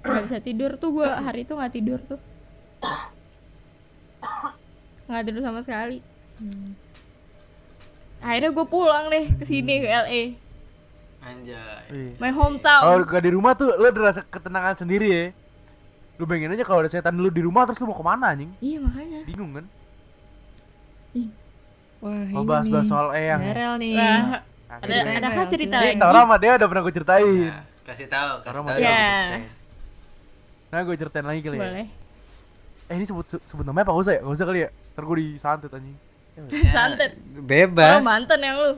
nggak 0.00 0.22
bisa 0.24 0.38
tidur 0.40 0.80
tuh 0.80 0.90
gue 0.96 1.04
hari 1.06 1.44
itu 1.44 1.52
nggak 1.52 1.72
tidur 1.76 2.00
tuh 2.00 2.16
nggak 5.06 5.22
tidur 5.24 5.42
sama 5.42 5.60
sekali 5.60 5.98
Hmm. 6.36 6.72
akhirnya 8.18 8.48
gue 8.50 8.64
pulang 8.64 9.08
deh 9.08 9.28
ke 9.30 9.44
sini 9.44 9.74
ke 9.78 9.88
LA 9.88 10.22
anjay 11.20 12.16
my 12.16 12.32
Kalau 12.32 12.56
hometown 12.56 13.04
gak 13.04 13.20
di 13.20 13.30
rumah 13.30 13.52
tuh 13.52 13.68
lu 13.70 13.84
ada 13.84 14.00
rasa 14.02 14.20
ketenangan 14.22 14.72
sendiri 14.74 15.04
ya. 15.06 15.24
Lu 16.16 16.24
bayangin 16.24 16.52
aja 16.52 16.64
kalau 16.64 16.80
ada 16.80 16.88
setan 16.88 17.12
lu 17.14 17.28
di 17.28 17.40
rumah 17.40 17.64
terus 17.64 17.76
lu 17.76 17.84
mau 17.84 17.94
ke 17.94 18.00
mana 18.00 18.32
anjing? 18.32 18.48
iya 18.58 18.76
makanya 18.78 19.20
Bingung 19.24 19.52
kan? 19.52 19.64
wah 22.00 22.24
Kalau 22.24 22.40
ini 22.40 22.48
bahas-bahas 22.48 22.84
nih. 22.84 22.90
soal 22.90 23.08
eyang. 23.12 23.40
ya. 23.42 23.52
Daryl 23.52 23.74
nih 23.76 23.92
Wah, 23.94 24.24
ada 24.70 24.94
ada 25.12 25.28
kan 25.30 25.44
cerita 25.44 25.76
Ini 25.76 25.84
lagi 25.86 26.00
tau 26.00 26.12
sama 26.14 26.36
dia 26.36 26.50
udah 26.56 26.68
pernah 26.68 26.82
gue 26.82 26.94
ceritain. 26.94 27.50
Nah, 27.50 27.64
kasih 27.84 28.06
tahu 28.08 28.32
kasih 28.38 28.48
tahu 28.50 28.62
mau 28.62 28.76
Ya. 28.78 29.44
Nah 30.70 30.80
gue 30.80 30.96
ceritain 30.96 31.26
lagi 31.26 31.40
kali 31.42 31.56
ya. 31.56 31.62
boleh 31.62 31.88
Eh 32.90 32.98
ini 32.98 33.06
sebut 33.06 33.38
sebut 33.46 33.62
namanya 33.62 33.86
apa 33.86 33.94
Gak 33.94 34.02
usah 34.02 34.14
ya? 34.18 34.20
Gak 34.26 34.34
usah 34.34 34.46
kali 34.50 34.60
ya? 34.66 34.70
Ntar 34.74 35.02
gue 35.06 35.16
disantet 35.22 35.70
anjing. 35.70 35.96
Ya, 36.34 36.40
santet 36.74 37.10
bebas 37.46 38.02
oh 38.02 38.06
mantan 38.06 38.40
yang 38.42 38.56
lu 38.58 38.72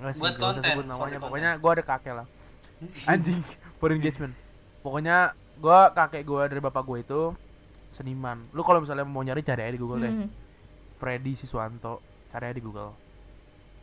Nggak 0.00 0.12
sih, 0.16 0.22
Buat 0.22 0.34
gak 0.38 0.40
usah 0.40 0.62
konten, 0.62 0.70
sebut 0.70 0.86
namanya. 0.86 1.18
Pokoknya 1.18 1.50
gue 1.58 1.70
ada 1.74 1.84
kakek 1.84 2.14
lah. 2.16 2.26
Anjing, 3.12 3.40
for 3.76 3.92
engagement. 3.92 4.32
Pokoknya 4.80 5.36
gue 5.60 5.78
kakek 5.92 6.22
gue 6.24 6.42
dari 6.48 6.62
bapak 6.64 6.82
gue 6.88 6.98
itu 7.04 7.20
seniman. 7.92 8.48
Lu 8.56 8.64
kalau 8.64 8.80
misalnya 8.80 9.04
mau 9.04 9.20
nyari 9.20 9.44
cari 9.44 9.66
aja 9.66 9.74
di 9.76 9.82
Google 9.82 10.00
deh. 10.00 10.14
Hmm. 10.14 10.28
Freddy 10.96 11.36
Siswanto, 11.36 12.00
cari 12.32 12.48
aja 12.48 12.56
di 12.56 12.64
Google. 12.64 12.96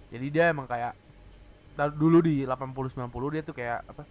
Jadi 0.09 0.25
dia 0.33 0.49
emang 0.49 0.65
kayak 0.65 0.95
dulu 1.93 2.25
di 2.25 2.41
80 2.49 2.97
90 2.97 3.33
dia 3.37 3.41
tuh 3.45 3.53
kayak 3.53 3.79
apa? 3.85 4.03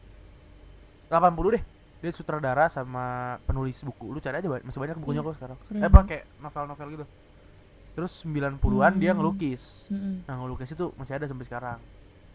80 1.11 1.57
deh. 1.59 1.63
Dia 1.97 2.11
sutradara 2.11 2.67
sama 2.67 3.05
penulis 3.43 3.81
buku. 3.81 4.09
Lu 4.09 4.19
cari 4.19 4.37
aja 4.37 4.49
masih 4.61 4.77
banyak 4.77 4.97
bukunya 4.97 5.21
kok 5.21 5.35
sekarang. 5.35 5.59
keren 5.63 5.81
Eh 5.81 5.87
apa 5.87 6.01
kayak 6.03 6.25
novel-novel 6.39 6.89
gitu. 6.93 7.07
Terus 7.95 8.13
90-an 8.21 8.93
dia 8.95 9.11
Hmm. 9.11 9.19
ngelukis. 9.19 9.89
Mm-mm. 9.89 10.15
Nah, 10.23 10.35
ngelukis 10.37 10.71
itu 10.71 10.93
masih 10.95 11.13
ada 11.15 11.25
sampai 11.25 11.45
sekarang. 11.45 11.79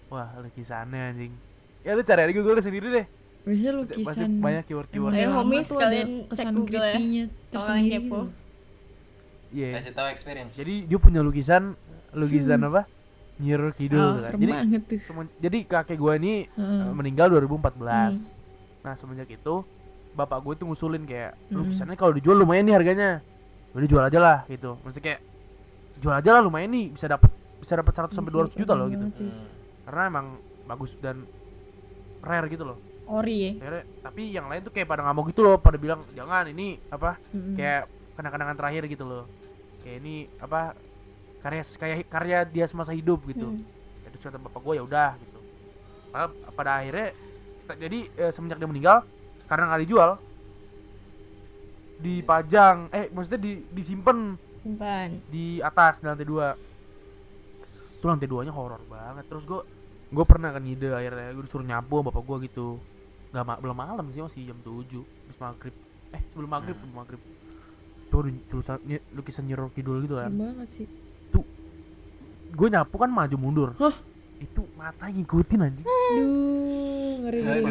Wah, 0.07 0.33
lukisannya 0.37 1.01
anjing. 1.07 1.33
Ya 1.81 1.93
lu 1.93 2.01
cari 2.01 2.19
aja 2.19 2.27
di 2.27 2.35
Google 2.35 2.57
sendiri 2.59 2.89
deh. 2.89 3.05
biasanya 3.41 3.73
Banyak- 3.73 3.77
lukisan 3.97 4.29
banyak 4.37 4.63
keyword-keyword. 4.65 5.11
Ayo, 5.11 5.21
Emang 5.23 5.37
homies, 5.39 5.69
kalian 5.71 6.09
cek 6.23 6.29
kesan 6.31 6.53
Google 6.53 6.83
ya. 6.83 6.93
tersendiri 7.49 7.89
kepo. 7.91 8.19
gitu. 8.21 8.21
Iya. 9.51 9.69
kasih 9.75 9.91
tahu 9.91 10.07
experience 10.07 10.53
Jadi 10.55 10.87
dia 10.87 10.95
punya 10.95 11.19
lukisan 11.19 11.75
lukisan 12.11 12.61
apa? 12.63 12.87
Nyir 13.37 13.73
Kidul 13.73 13.99
Oh, 13.99 14.13
kan. 14.15 14.37
Jadi 14.37 14.53
banget 14.53 14.81
tuh 14.85 14.99
semen- 15.01 15.33
jadi 15.37 15.57
kakek 15.63 15.97
gua 15.97 16.13
ini 16.15 16.45
Heeh. 16.47 16.81
eh, 16.83 16.93
meninggal 16.93 17.27
2014. 17.27 18.37
Nah, 18.81 18.93
semenjak 18.93 19.29
itu 19.29 19.55
bapak 20.11 20.41
gue 20.41 20.53
tuh 20.57 20.65
ngusulin 20.65 21.03
kayak 21.03 21.37
Hmm. 21.47 21.63
lukisannya 21.63 21.95
kalau 21.95 22.11
dijual 22.11 22.35
lumayan 22.35 22.65
nih 22.65 22.75
harganya. 22.75 23.09
Udah 23.71 23.87
jual 23.87 24.03
aja 24.03 24.19
lah 24.19 24.37
gitu. 24.45 24.75
Maksudnya 24.81 25.05
kayak 25.07 25.21
jual 25.97 26.13
aja 26.13 26.29
lah 26.33 26.41
lumayan 26.41 26.69
nih 26.69 26.91
bisa 26.91 27.07
dapat 27.07 27.31
bisa 27.57 27.77
dapat 27.77 27.93
100 27.93 28.11
sampai 28.11 28.31
200 28.33 28.57
juta 28.57 28.73
loh 28.73 28.87
gitu. 28.89 29.05
Sih. 29.13 29.23
Hmm. 29.23 29.47
Karena 29.85 30.03
emang 30.07 30.27
bagus 30.65 30.97
dan 30.97 31.23
rare 32.19 32.47
gitu 32.47 32.65
loh. 32.65 32.77
ori 33.11 33.43
ya 33.43 33.51
Akhirnya, 33.59 33.83
tapi 33.99 34.21
yang 34.31 34.47
lain 34.47 34.63
tuh 34.63 34.71
kayak 34.71 34.87
pada 34.87 35.03
ngamuk 35.03 35.35
gitu 35.35 35.43
loh, 35.43 35.59
pada 35.59 35.75
bilang 35.75 36.07
jangan 36.15 36.47
ini 36.47 36.79
apa 36.87 37.19
Mm-mm. 37.35 37.59
kayak 37.59 37.83
kenang-kenangan 38.15 38.55
terakhir 38.55 38.87
gitu 38.87 39.03
loh. 39.03 39.27
Kayak 39.83 39.99
ini 39.99 40.15
apa 40.39 40.79
karya 41.39 41.59
kayak 41.75 42.07
karya 42.07 42.37
dia 42.47 42.65
semasa 42.65 42.95
hidup 42.95 43.19
gitu. 43.27 43.51
Hmm. 43.51 43.67
Itu 44.07 44.15
kata 44.17 44.39
bapak 44.39 44.63
gue 44.63 44.73
ya 44.79 44.83
udah 44.83 45.11
gitu. 45.19 45.39
Padahal 46.07 46.29
pada 46.51 46.71
akhirnya 46.79 47.11
jadi 47.67 47.99
eh, 48.17 48.31
semenjak 48.31 48.57
dia 48.57 48.69
meninggal 48.69 48.97
karena 49.45 49.67
nggak 49.67 49.81
dijual 49.83 50.11
dipajang 52.01 52.89
eh 52.89 53.13
maksudnya 53.13 53.41
di 53.41 53.61
disimpan 53.69 54.33
simpan. 54.65 55.09
di 55.29 55.61
atas 55.61 56.01
di 56.01 56.09
lantai 56.09 56.25
dua. 56.25 56.57
Itu 57.97 58.05
lantai 58.09 58.25
duanya 58.25 58.49
horor 58.49 58.81
banget. 58.89 59.29
Terus 59.29 59.45
gue 59.45 59.61
gue 60.11 60.25
pernah 60.25 60.49
kan 60.49 60.65
ide 60.65 60.89
akhirnya 60.89 61.29
gue 61.31 61.43
disuruh 61.45 61.63
nyapu 61.63 62.01
sama 62.01 62.09
bapak 62.09 62.23
gue 62.25 62.37
gitu. 62.49 62.67
Nggak 63.31 63.43
ma- 63.45 63.59
belum 63.61 63.77
malam 63.77 64.05
sih 64.09 64.19
masih 64.19 64.49
jam 64.49 64.59
7 64.59 64.97
habis 64.97 65.37
maghrib. 65.39 65.75
Eh 66.11 66.21
sebelum 66.33 66.49
maghrib 66.49 66.75
sebelum 66.75 66.95
maghrib. 66.97 67.21
Itu 68.01 68.15
ada 68.19 68.29
tulisan 68.49 68.77
lukisan 69.13 69.45
nyeror 69.45 69.69
kidul 69.71 70.01
gitu 70.03 70.17
kan. 70.17 70.33
Banget 70.33 70.67
sih? 70.73 70.87
Gue 72.51 72.67
nyapu 72.67 72.99
kan 72.99 73.07
maju 73.07 73.35
mundur. 73.39 73.69
Hah? 73.79 73.95
Itu 74.41 74.61
mata 74.73 75.05
ngikutin 75.05 75.59
anjing 75.61 75.85
Aduh, 75.85 77.13
ngeri 77.21 77.37
ngeri 77.39 77.61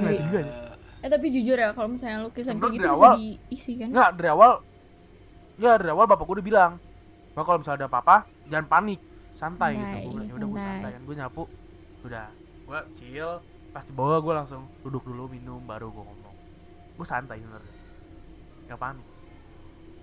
ngeri. 0.00 0.16
juga 0.18 0.40
ya. 0.40 0.54
Eh 1.04 1.08
tapi 1.12 1.26
jujur 1.28 1.54
ya 1.54 1.70
kalau 1.70 1.92
misalnya 1.92 2.24
lukisan 2.24 2.56
kayak 2.56 2.72
gitu 2.72 2.88
bisa 2.88 2.96
awal. 2.96 3.14
diisi 3.14 3.72
kan? 3.76 3.88
Enggak, 3.92 4.10
dari 4.16 4.28
awal 4.32 4.52
ya 5.56 5.72
dari 5.76 5.90
awal 5.92 6.06
bapak 6.08 6.24
gue 6.24 6.36
udah 6.40 6.46
bilang 6.46 6.72
Bah 7.36 7.44
kalau 7.44 7.60
misalnya 7.60 7.84
ada 7.84 7.88
apa-apa 7.92 8.16
jangan 8.48 8.66
panik 8.66 9.00
santai 9.28 9.76
gitu 9.76 9.84
Santai, 9.84 10.00
gue 10.00 10.12
bilang 10.12 10.26
ya 10.26 10.34
udah 10.34 10.48
gue 10.48 10.60
santai. 10.60 10.90
kan 10.90 11.02
gue 11.04 11.14
nyapu 11.14 11.42
udah 12.02 12.26
gue 12.66 12.78
chill 12.92 13.30
pas 13.70 13.84
di 13.84 13.92
bawah 13.92 14.18
gue 14.18 14.34
langsung 14.34 14.62
duduk 14.80 15.04
dulu 15.04 15.28
minum 15.28 15.60
baru 15.60 15.92
gue 15.92 16.00
ngomong 16.00 16.34
gue 16.96 17.06
santai 17.06 17.36
sebenarnya 17.38 17.74
nggak 18.66 18.80
panik 18.80 19.06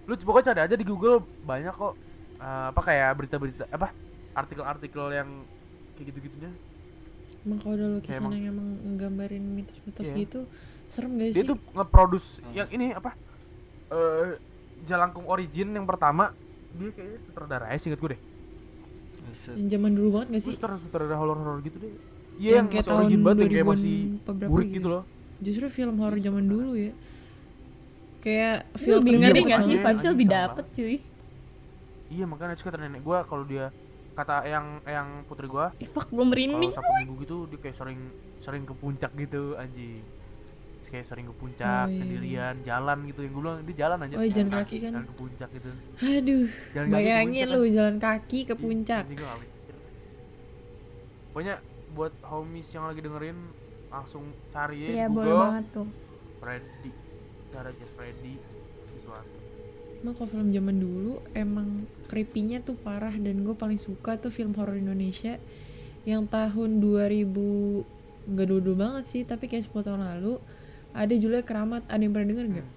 lu 0.03 0.13
pokoknya 0.13 0.45
cari 0.53 0.59
aja 0.61 0.75
di 0.77 0.85
Google 0.85 1.17
banyak 1.41 1.73
kok 1.73 1.93
eh, 2.37 2.65
apa 2.69 2.81
kayak 2.85 3.09
berita-berita 3.17 3.63
apa 3.67 3.89
artikel-artikel 4.33 5.05
yang 5.09 5.29
kayak 5.93 6.07
gitu-gitunya 6.09 6.51
Emang 7.43 7.59
kalau 7.59 7.75
ada 7.75 7.87
lukisan 7.91 8.21
emang- 8.21 8.33
yang 8.33 8.45
emang 8.49 8.67
nggambarin 8.89 9.43
mitos-mitos 9.43 10.07
Iya. 10.07 10.15
gitu, 10.17 10.39
serem 10.87 11.11
gak 11.13 11.27
dia 11.29 11.35
sih? 11.35 11.45
tuh 11.45 11.57
nge-produce 11.73 12.27
yang 12.51 12.69
ini 12.69 12.91
apa 12.91 13.11
eh 13.89 14.39
Jalangkung 14.81 15.23
Origin 15.25 15.71
yang 15.71 15.83
pertama 15.83 16.31
dia 16.71 16.89
kayaknya 16.89 17.19
sutradara 17.19 17.67
ya 17.67 17.77
singkat 17.77 17.99
gue 17.99 18.09
deh. 18.09 18.21
Yang 19.53 19.69
zaman 19.71 19.91
dulu 19.91 20.09
banget 20.13 20.27
gak 20.29 20.41
sih? 20.41 20.53
sutradara 20.53 20.79
sutradara 20.79 21.15
horor 21.15 21.37
horor 21.37 21.59
gitu 21.61 21.77
deh 21.77 21.91
iya 22.33 22.49
Yang 22.49 22.55
yang, 22.55 22.65
kayak 22.65 22.79
masih 22.79 22.93
origin 22.93 23.11
tahun 23.13 23.23
banget 23.23 23.37
yang 23.37 23.51
kayak 23.51 23.65
2000-an 23.65 23.75
masih 23.75 23.95
burik 24.47 24.67
gitu. 24.67 24.75
gitu 24.75 24.87
loh 24.89 25.03
Justru 25.37 25.65
film 25.69 25.95
horor 25.97 26.17
zaman 26.17 26.43
dulu 26.45 26.71
ya. 26.73 26.91
Kayak 28.19 28.55
Itu 28.69 28.77
film 28.79 28.97
lebih 28.97 29.11
Iya, 29.11 29.19
ngeri 29.21 29.41
gak 29.43 29.59
sih? 29.59 29.75
Vibesnya 29.75 30.11
lebih 30.11 30.27
dapet 30.29 30.65
cuy 30.71 30.95
iya 32.07 32.23
makanya 32.23 32.53
suka 32.55 32.77
nenek 32.77 33.01
gue 33.01 33.17
kalau 33.25 33.43
dia 33.43 33.67
kata 34.13 34.45
yang 34.45 34.65
yang 34.83 35.07
putri 35.23 35.45
gue 35.45 35.65
Ih 35.75 35.85
fuck 35.85 36.07
belum 36.07 36.29
kalau 36.29 36.31
merinding 36.31 36.71
sabtu 36.71 36.91
minggu 36.95 37.13
gitu 37.19 37.37
dia 37.49 37.59
kayak 37.59 37.73
sering 37.73 37.99
sering 38.37 38.63
ke 38.63 38.73
puncak 38.73 39.11
gitu 39.13 39.53
anjing. 39.55 40.05
Kayak 40.83 41.07
sering 41.07 41.25
ke 41.25 41.33
puncak 41.33 41.85
Oh, 41.85 41.89
iya. 41.89 41.95
sendirian 41.95 42.55
jalan 42.61 42.97
gitu. 43.07 43.23
Yang 43.23 43.31
gue 43.31 43.41
bilang 43.41 43.57
dia 43.63 43.75
jalan 43.79 43.97
aja 43.99 44.13
Oh, 44.13 44.25
jalan 44.25 44.51
kaki 44.53 44.75
kan? 44.77 44.91
jalan 44.91 45.05
ke 45.05 45.15
puncak 45.15 45.49
gitu. 45.49 45.69
Aduh, 45.97 46.45
Jalan 46.71 46.87
bayangin 46.89 47.47
lu 47.47 47.61
jalan 47.65 47.97
kaki 47.97 48.39
ke 48.43 48.51
Ih, 48.51 48.59
puncak. 48.59 49.01
gua 49.09 49.29
habis 49.31 49.49
pikir. 49.49 49.75
Pokoknya 51.29 51.55
buat 51.89 52.13
homies 52.21 52.67
yang 52.69 52.85
lagi 52.85 52.99
dengerin 52.99 53.37
langsung 53.87 54.23
cari 54.47 54.77
ya 54.83 54.89
Iya 54.91 55.05
di 55.05 55.13
boleh 55.13 55.23
Google. 55.25 55.43
banget 55.47 55.65
tuh. 55.71 55.87
Freddy. 56.37 56.91
Cara 57.47 57.67
aja 57.69 57.85
Freddy 57.89 58.33
Emang 60.03 60.13
kalau 60.19 60.29
film 60.33 60.49
zaman 60.51 60.77
dulu 60.83 61.13
emang 61.33 61.87
creepy-nya 62.11 62.59
tuh 62.67 62.75
parah 62.75 63.15
dan 63.15 63.35
gue 63.47 63.55
paling 63.55 63.79
suka 63.79 64.19
tuh 64.19 64.29
film 64.37 64.53
horor 64.59 64.75
Indonesia 64.75 65.39
yang 66.03 66.27
tahun 66.27 66.83
2000 66.83 67.87
nggak 68.27 68.47
dulu 68.51 68.71
banget 68.83 69.03
sih 69.11 69.21
tapi 69.23 69.47
kayak 69.51 69.65
10 69.67 69.83
tahun 69.87 70.03
lalu 70.03 70.33
ada 70.93 71.13
Julia 71.17 71.41
Keramat. 71.47 71.83
Ada 71.89 72.01
yang 72.03 72.13
pernah 72.15 72.29
denger 72.31 72.47
nggak? 72.53 72.67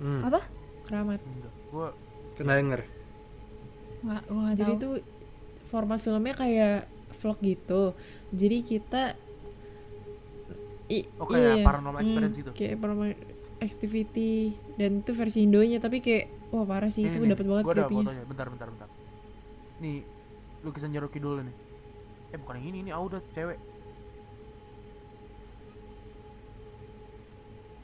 Hmm. 0.00 0.24
Apa? 0.24 0.40
Keramat. 0.86 1.20
Gua 1.70 1.88
Pernah 2.36 2.54
denger? 2.60 2.80
Nggak, 4.04 4.22
gua 4.30 4.48
jadi 4.54 4.72
tahu. 4.76 4.82
tuh 4.82 4.94
format 5.70 5.98
filmnya 6.04 6.34
kayak 6.36 6.76
vlog 7.20 7.38
gitu. 7.42 7.82
Jadi 8.32 8.58
kita 8.62 9.02
I- 10.86 11.10
oh 11.18 11.26
kayak 11.26 11.58
iya, 11.58 11.66
paranormal 11.66 11.98
Hmm, 11.98 12.06
experience 12.06 12.38
itu 12.42 12.52
kayak 12.54 12.78
paranormal 12.78 13.10
activity 13.56 14.52
dan 14.76 15.00
itu 15.00 15.12
versi 15.12 15.42
Indonya 15.42 15.80
tapi 15.80 15.98
kayak 15.98 16.52
wah 16.52 16.62
parah 16.62 16.92
sih 16.92 17.04
itu 17.04 17.16
dapat 17.24 17.46
banget 17.46 17.64
gua 17.64 17.74
ada 17.74 17.84
fotonya 17.86 18.24
bentar 18.24 18.46
bentar 18.52 18.68
bentar. 18.68 18.88
Nih 19.80 20.04
lukisan 20.60 20.92
Jaro 20.92 21.08
Kidul 21.08 21.40
nih 21.42 21.56
eh 22.26 22.38
bukan 22.38 22.58
yang 22.58 22.66
ini 22.68 22.78
ini 22.84 22.90
Auda 22.90 23.22
cewek. 23.32 23.56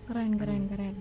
Keren 0.02 0.32
keren 0.36 0.62
keren. 0.68 0.94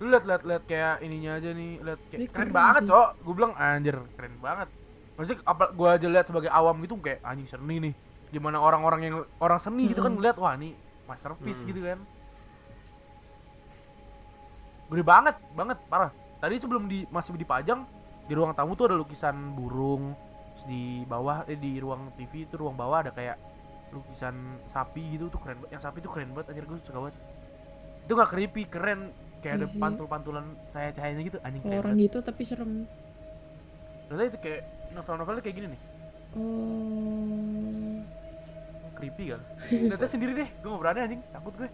Lu 0.00 0.06
liat 0.08 0.24
liat 0.24 0.42
liat 0.42 0.62
kayak 0.64 1.02
ininya 1.02 1.36
aja 1.36 1.50
nih 1.50 1.70
liat 1.82 2.00
kayak 2.08 2.20
Ini 2.20 2.26
keren, 2.30 2.34
keren 2.34 2.50
banget 2.50 2.82
sih. 2.82 2.90
cok. 2.90 3.08
Gue 3.20 3.34
bilang 3.34 3.52
anjir 3.54 3.96
keren 4.16 4.34
banget. 4.38 4.68
Maksudnya 5.14 5.40
apa 5.46 5.64
gua 5.70 5.88
aja 5.94 6.06
lihat 6.10 6.26
sebagai 6.26 6.50
awam 6.50 6.74
gitu 6.82 6.98
kayak 6.98 7.20
anjing 7.22 7.46
seni 7.46 7.76
nih. 7.78 7.94
Gimana 8.30 8.58
orang-orang 8.58 9.00
yang 9.04 9.16
orang 9.38 9.60
seni 9.60 9.86
gitu 9.86 10.00
kan 10.00 10.10
ngeliat 10.10 10.34
wah 10.38 10.54
nih 10.56 10.74
masterpiece 11.04 11.62
Hmm. 11.62 11.70
gitu 11.70 11.80
kan 11.84 11.98
gede 14.90 15.04
banget 15.04 15.36
banget 15.56 15.78
parah. 15.88 16.10
Tadi 16.40 16.54
sebelum 16.60 16.84
di 16.88 17.08
masih 17.08 17.36
dipajang 17.40 17.84
di 18.24 18.32
ruang 18.32 18.52
tamu 18.56 18.76
tuh 18.76 18.92
ada 18.92 18.96
lukisan 18.96 19.52
burung 19.56 20.16
terus 20.54 20.64
di 20.70 21.02
bawah 21.04 21.42
eh 21.50 21.58
di 21.58 21.82
ruang 21.82 22.14
TV 22.14 22.46
itu 22.46 22.54
ruang 22.54 22.78
bawah 22.78 23.02
ada 23.04 23.10
kayak 23.10 23.36
lukisan 23.90 24.58
sapi 24.66 25.18
gitu 25.18 25.30
tuh 25.30 25.38
keren 25.42 25.62
banget 25.62 25.78
yang 25.78 25.82
sapi 25.82 25.98
tuh 26.02 26.10
keren 26.10 26.30
banget 26.34 26.54
anjir 26.54 26.64
gue 26.66 26.78
suka 26.82 26.98
banget. 26.98 27.16
Itu 28.04 28.12
gak 28.14 28.30
creepy 28.30 28.62
keren. 28.68 29.00
Kayak 29.44 29.60
ada 29.60 29.68
Iya 29.68 29.76
pantul-pantulan 29.76 30.44
cahaya-cahayanya 30.72 31.22
gitu 31.28 31.38
anjing 31.44 31.60
keren 31.60 31.84
orang 31.84 31.92
banget. 32.00 32.04
gitu 32.08 32.18
tapi 32.24 32.42
serem. 32.48 32.88
Ternyata 34.08 34.24
itu 34.32 34.38
kayak 34.40 34.60
novel-novelnya 34.96 35.42
kayak 35.44 35.56
gini 35.60 35.66
nih. 35.68 35.80
Oh. 36.34 38.00
Creepy 38.94 39.24
kan 39.36 39.40
ternyata 39.68 40.06
sendiri 40.08 40.32
deh 40.32 40.48
gue 40.48 40.68
gak 40.72 40.80
berani 40.80 41.00
anjing. 41.04 41.22
Takut 41.28 41.52
gue 41.60 41.68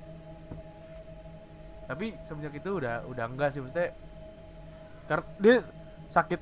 tapi 1.91 2.15
semenjak 2.23 2.55
itu 2.55 2.71
udah 2.79 3.03
udah 3.11 3.25
enggak 3.27 3.51
sih 3.51 3.59
maksudnya 3.59 3.91
karena 5.11 5.27
dia 5.43 5.55
sakit 6.07 6.41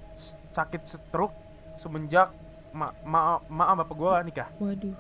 sakit 0.53 0.83
stroke 0.85 1.33
semenjak 1.73 2.29
ma 2.69 2.93
ma 3.01 3.41
ma 3.49 3.65
sama 3.65 3.81
bapak 3.81 3.97
gue 3.97 4.13
nikah. 4.29 4.49
Waduh. 4.61 4.93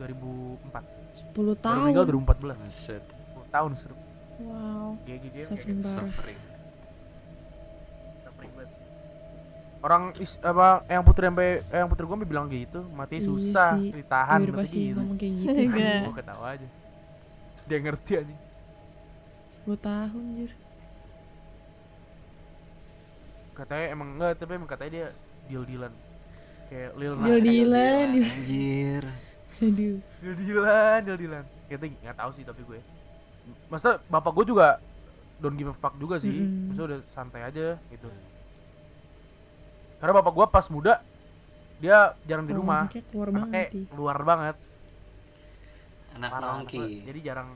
2004 0.00 1.36
10 1.36 1.36
baru 1.36 1.52
tahun. 1.60 1.84
meninggal 1.84 2.04
2014 2.08 2.64
Buset. 2.64 3.04
10 3.04 3.52
tahun 3.52 3.70
stroke 3.76 4.02
wow. 4.40 4.96
GG 5.04 5.24
dia 5.28 5.44
Suffering. 5.44 5.78
Suffering. 5.84 6.40
suffering. 8.24 8.50
Banget. 8.56 8.68
orang 9.80 10.02
is 10.16 10.40
apa 10.40 10.80
yang 10.88 11.04
putri 11.04 11.28
sampai 11.28 11.60
eh, 11.60 11.76
yang 11.76 11.88
putri 11.92 12.04
gue 12.08 12.16
bilang 12.24 12.48
gitu 12.48 12.80
mati 12.96 13.20
Iya 13.20 13.28
susah 13.28 13.76
sih. 13.76 13.92
ditahan 13.92 14.40
berarti 14.48 14.56
pasti 14.64 14.80
gitu. 14.80 14.96
ngomong 14.96 15.16
kayak 15.20 15.32
gitu. 15.36 15.80
Gue 16.08 16.14
ketawa 16.16 16.46
aja. 16.56 16.68
Dia 17.68 17.78
ngerti 17.84 18.12
aja 18.16 18.34
10 19.66 19.76
tahun 19.80 20.24
jir 20.40 20.52
katanya 23.60 23.86
emang 23.92 24.08
enggak 24.16 24.40
tapi 24.40 24.56
emang 24.56 24.70
katanya 24.70 24.90
dia 24.96 25.06
deal 25.50 25.64
dealan. 25.68 25.92
Kayak 26.72 26.90
Lil 26.96 27.14
Nas 27.18 27.26
Deal 27.28 27.40
dealan. 27.44 28.08
Anjir. 28.24 29.04
aduh. 29.60 29.96
Deal 30.22 30.34
dealan 30.38 30.98
deal 31.04 31.18
dealan. 31.20 31.44
Kita 31.68 31.84
nggak 31.84 32.16
tahu 32.16 32.30
sih 32.32 32.44
tapi 32.48 32.62
gue. 32.64 32.80
Maksudnya 33.68 34.00
bapak 34.08 34.32
gue 34.40 34.44
juga 34.48 34.80
don't 35.42 35.56
give 35.60 35.68
a 35.68 35.76
fuck 35.76 35.94
juga 36.00 36.16
sih. 36.16 36.32
Mm-mm. 36.32 36.72
maksudnya 36.72 36.88
udah 36.96 37.00
santai 37.04 37.42
aja 37.44 37.76
gitu. 37.92 38.08
Karena 40.00 40.12
bapak 40.24 40.32
gue 40.32 40.46
pas 40.48 40.66
muda 40.72 41.04
dia 41.80 42.16
jarang 42.24 42.48
di 42.48 42.54
rumah. 42.56 42.88
anaknya 42.88 43.04
keluar 43.08 43.28
anaknya 43.28 43.44
banget 43.44 43.68
keluar 43.92 44.18
banget. 44.24 44.56
Anak 46.10 46.30
nongki. 46.42 47.06
jadi 47.06 47.18
jarang 47.32 47.48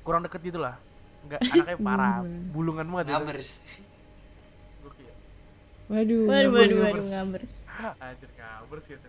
kurang 0.00 0.24
deket 0.24 0.40
gitu 0.40 0.58
lah 0.58 0.80
Enggak, 1.20 1.40
anaknya 1.44 1.76
parah 1.78 2.16
Bulungan. 2.20 2.42
bulungan 2.50 2.86
banget 2.88 3.04
gitu. 3.06 3.14
Ngabers. 3.20 3.50
Waduh 5.90 6.20
waduh 6.24 6.50
waduh 6.54 6.78
waduh 6.86 7.02
ngabers. 7.02 7.52
Anjir 8.04 8.30
ngabers 8.30 8.84
gitu. 8.86 9.08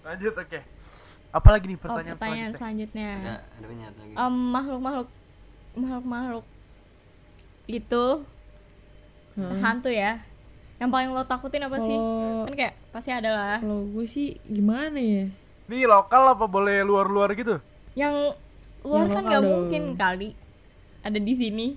Lanjut 0.00 0.34
oke. 0.34 0.60
Apalagi 1.30 1.64
nih 1.68 1.76
oh 1.76 1.82
pertanyaan, 1.84 2.16
pertanyaan 2.16 2.52
selanjutnya? 2.56 3.10
selanjutnya 3.12 3.12
Ada 3.22 3.34
ada 3.60 3.66
banyak 3.68 3.92
lagi. 3.94 4.12
Em, 4.16 4.34
makhluk 4.50 4.80
makhluk 4.80 5.08
makhluk 5.70 6.04
makhluk 6.04 6.46
itu 7.70 8.04
Heeh. 9.38 9.58
hantu 9.62 9.90
ya 9.94 10.18
yang 10.82 10.90
paling 10.90 11.14
lo 11.14 11.22
takutin 11.22 11.62
apa 11.62 11.78
sih 11.78 11.94
kalau 11.94 12.48
kan 12.48 12.54
kayak 12.56 12.74
pasti 12.90 13.10
ada 13.14 13.30
lah 13.30 13.56
kalau 13.62 13.86
gue 13.86 14.02
sih 14.02 14.34
gimana 14.42 14.98
ya 14.98 15.30
Nih 15.70 15.86
lokal 15.86 16.34
apa 16.34 16.50
boleh 16.50 16.82
luar-luar 16.82 17.30
gitu? 17.38 17.62
yang 17.94 18.34
luar 18.82 19.06
Yang 19.06 19.14
kan 19.14 19.22
nggak 19.22 19.42
mungkin 19.44 19.82
kali 19.94 20.28
ada 21.00 21.18
di 21.18 21.34
sini 21.36 21.68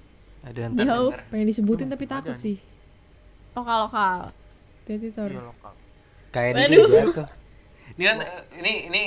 Ada 0.44 0.60
yang 0.68 0.72
ntar 0.76 0.86
Jauh. 0.88 1.10
denger. 1.16 1.22
pengen 1.32 1.48
disebutin 1.48 1.88
tapi 1.88 2.06
takut 2.08 2.36
sih 2.36 2.58
lokal 3.56 3.78
lokal 3.88 4.20
hati 4.84 5.10
Tor 5.16 5.32
Iya 5.32 5.44
lokal. 5.48 5.74
Kayak 6.34 6.52
di 6.68 6.76
tuh. 6.76 7.28
Ini 7.94 8.04
kan 8.10 8.18
ini 8.58 8.74
ini 8.90 9.02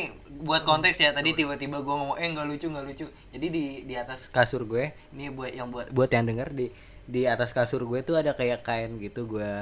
buat 0.47 0.63
konteks 0.63 0.97
ya 1.03 1.11
tadi 1.11 1.35
tiba-tiba 1.35 1.83
gue 1.83 1.91
ngomong 1.91 2.17
eh 2.23 2.29
nggak 2.31 2.47
lucu 2.47 2.71
nggak 2.71 2.87
lucu. 2.87 3.07
Jadi 3.35 3.47
di 3.51 3.65
di 3.83 3.95
atas 3.99 4.31
kasur 4.31 4.63
gue 4.63 4.95
ini 5.13 5.29
buat 5.29 5.51
yang 5.51 5.69
buat 5.69 5.91
buat 5.91 6.07
yang 6.09 6.25
denger 6.31 6.55
di 6.55 6.71
di 7.05 7.27
atas 7.27 7.51
kasur 7.51 7.83
gue 7.83 8.01
tuh 8.07 8.15
ada 8.15 8.33
kayak 8.39 8.63
kain 8.63 9.03
gitu 9.03 9.27
gue 9.27 9.53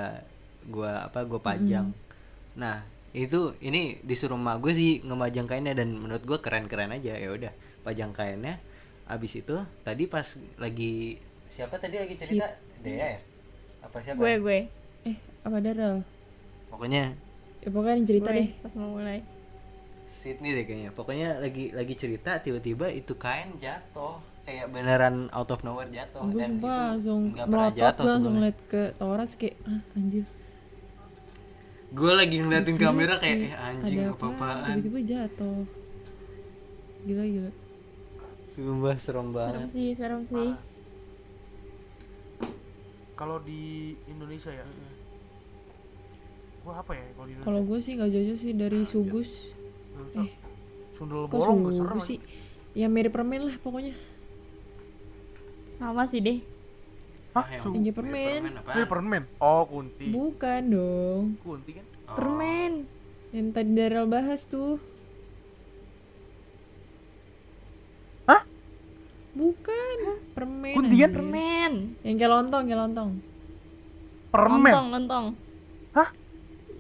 gua 0.68 1.08
apa 1.08 1.24
gue 1.24 1.40
pajang. 1.40 1.90
Nah 2.54 2.84
itu 3.16 3.56
ini 3.64 3.96
disuruh 4.04 4.36
mak 4.36 4.60
gue 4.60 4.76
sih 4.76 4.92
ngemajang 5.00 5.48
kainnya 5.48 5.72
dan 5.72 5.94
menurut 5.96 6.22
gue 6.22 6.38
keren-keren 6.44 6.92
aja 6.92 7.16
ya 7.16 7.28
udah 7.32 7.52
pajang 7.80 8.12
kainnya. 8.12 8.60
Abis 9.04 9.32
itu 9.36 9.56
tadi 9.84 10.04
pas 10.08 10.24
lagi 10.56 11.20
siapa 11.44 11.76
tadi 11.76 12.00
lagi 12.00 12.16
cerita? 12.16 12.48
Dea 12.80 13.16
ya? 13.16 13.20
Apa 13.84 14.00
siapa? 14.00 14.16
gue 14.16 14.32
gue. 14.40 14.60
Eh 15.04 15.16
apa 15.44 15.56
Daryl? 15.60 16.00
Pokoknya 16.72 17.12
ya 17.60 17.68
pokoknya 17.68 17.96
yang 18.00 18.08
cerita 18.08 18.30
Gue 18.32 18.38
deh 18.40 18.48
pas 18.64 18.72
mau 18.80 18.96
mulai. 18.96 19.20
Sydney 20.08 20.56
deh 20.56 20.64
kayaknya. 20.64 20.90
Pokoknya 20.96 21.28
lagi 21.36 21.72
lagi 21.76 21.94
cerita 22.00 22.40
tiba-tiba 22.40 22.88
itu 22.88 23.12
kain 23.20 23.52
jatuh. 23.60 24.20
Kayak 24.44 24.76
beneran 24.76 25.32
out 25.32 25.48
of 25.52 25.60
nowhere 25.64 25.88
jatuh. 25.92 26.24
Gue 26.24 26.40
dan 26.40 26.56
sumpah 26.56 26.72
itu 26.72 26.88
langsung 26.88 27.20
nggak 27.32 27.46
pernah 27.48 27.72
jatuh 27.72 28.04
langsung 28.08 28.32
ngeliat 28.40 28.58
ke 28.68 28.82
Toras 28.96 29.30
kayak 29.36 29.56
ah 29.68 29.80
anjir. 29.96 30.24
Gue 31.94 32.12
lagi 32.16 32.36
ngeliatin 32.40 32.76
Gila, 32.80 32.88
kamera 32.88 33.14
kayak 33.20 33.36
eh 33.40 33.52
anjing 33.52 34.00
apa? 34.08 34.24
Apaan 34.32 34.80
tiba-tiba 34.80 35.00
jatuh. 35.04 35.60
Gila 37.04 37.24
gila 37.28 37.52
sumpah 38.54 38.94
serem 38.96 39.02
Serem 39.02 39.28
banget 39.28 39.68
sih, 39.70 39.88
serem 39.94 40.22
sih. 40.24 40.48
Kalau 43.14 43.38
di 43.38 43.62
Indonesia 44.06 44.50
ya. 44.50 44.66
Gua 46.60 46.80
apa 46.80 46.92
ya 46.92 47.04
kalau 47.12 47.26
di 47.26 47.32
Indonesia? 47.32 47.44
kalau 47.44 47.60
gue 47.62 47.78
sih 47.78 47.92
nggak 47.94 48.10
jauh 48.10 48.38
sih 48.40 48.52
dari 48.54 48.80
sugus 48.84 49.30
Nggak 49.92 50.04
usah. 50.08 50.26
Sundel 50.88 51.26
kok 51.26 51.36
bolong 51.36 51.58
gak 51.60 51.74
serem 51.74 51.90
sugus 51.92 52.06
sih 52.06 52.18
ya 52.72 52.86
mirip 52.88 53.12
permen 53.12 53.42
lah 53.44 53.56
pokoknya 53.60 53.94
Sama 55.74 56.06
sih 56.06 56.18
deh. 56.18 56.38
Hah? 57.34 57.42
Ah, 57.42 57.46
yang 57.50 57.60
Su- 57.60 57.74
Tinggi 57.74 57.90
mirip 57.90 57.98
permen. 57.98 58.40
Ini 58.54 58.82
permen. 58.86 59.22
Oh, 59.36 59.66
kunti. 59.66 60.06
bukan 60.08 60.62
dong 60.70 61.22
Kunti 61.42 61.70
kan? 61.74 61.84
Oh. 62.06 62.14
Permen. 62.16 62.72
yang 63.34 63.50
tadi 63.50 63.70
Daryl 63.74 64.06
bahas 64.06 64.46
tuh 64.46 64.78
bukan 69.34 69.96
permen 70.30 70.74
Kunti 70.74 70.96
kan? 70.96 71.04
anjir. 71.04 71.10
Permen. 71.12 71.72
yang 72.00 72.16
kayak 72.16 72.32
lontong 72.32 72.62
kayak 72.64 72.80
lontong 72.80 73.10
Permen. 74.30 74.66
Lontong, 74.66 74.86
lontong. 74.92 75.26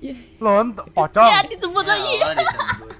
ya 0.00 0.14
Lontong. 0.36 0.86
Pocong. 0.90 1.28
Ya 1.28 1.40
disebut 1.44 1.80
Ya 1.80 1.88
lagi. 1.88 2.12
Allah, 2.16 2.34
disebut. 2.36 2.90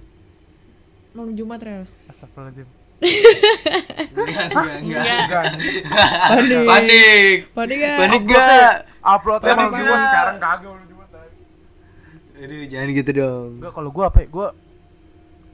mau 1.12 1.26
Jumat 1.28 1.61
rel 1.61 1.82
Astagfirullahaladzim. 2.07 2.68
enggak 3.05 4.38
enggak 4.80 4.80
enggak 4.80 5.44
Enggak. 6.32 6.64
panik 6.64 6.64
panik 6.64 7.38
panik 7.52 7.76
gak 7.76 7.96
panik 7.98 8.22
gak 8.24 8.72
Uploadnya 9.05 9.52
Panik 9.52 9.66
malam 9.66 9.76
Jumat 9.76 10.00
sekarang 10.02 10.36
kagak 10.38 10.64
malam 10.64 10.86
Jumat. 10.88 11.09
aduh 12.34 12.62
jangan 12.66 12.88
gitu 12.90 13.11
dong 13.12 13.48
Enggak 13.55 13.72
kalau 13.72 13.90
gua 13.90 14.05
apa 14.09 14.18
ya? 14.18 14.28
Gua 14.28 14.48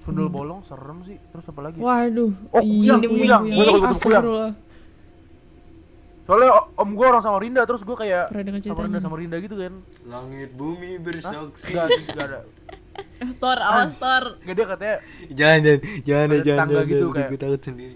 sundel 0.00 0.26
bolong 0.26 0.64
serem 0.64 1.04
sih. 1.04 1.20
Terus 1.30 1.44
apa 1.46 1.60
lagi? 1.60 1.78
waduh 1.78 2.32
Oh, 2.50 2.62
iya, 2.64 2.96
kuyang, 2.96 3.02
kuyang. 3.04 3.42
Gua 3.46 3.64
tahu, 3.64 3.76
gua 3.76 3.86
tahu, 3.86 4.00
kuyang. 4.00 4.24
Astagfirullah. 4.24 4.52
Soalnya 6.20 6.50
om 6.78 6.90
gua 6.94 7.06
orang 7.10 7.22
Samarinda 7.22 7.62
terus 7.64 7.82
gua 7.82 7.96
kayak 7.98 8.24
Samarinda. 8.62 8.98
Samarinda 8.98 9.36
gitu 9.38 9.56
kan. 9.56 9.74
langit 10.06 10.50
bumi 10.54 10.96
bersaksi 10.96 11.74
Enggak 11.74 11.86
sih, 11.90 12.02
enggak 12.06 12.26
ada. 12.28 12.40
Tor, 13.36 13.58
awas 13.58 13.92
Tor. 13.96 14.24
Enggak 14.40 14.54
dia 14.54 14.66
katanya 14.66 14.96
jangan 15.30 15.58
jangan 15.60 15.78
jangan 16.04 16.26
Ada 16.26 16.36
jangan 16.40 16.44
tetangga 16.44 16.70
jangan, 16.72 16.86
gitu 16.86 16.96
jangan, 17.00 17.14
kayak- 17.16 17.30
gue 17.30 17.40
takut 17.40 17.60
sendiri 17.60 17.94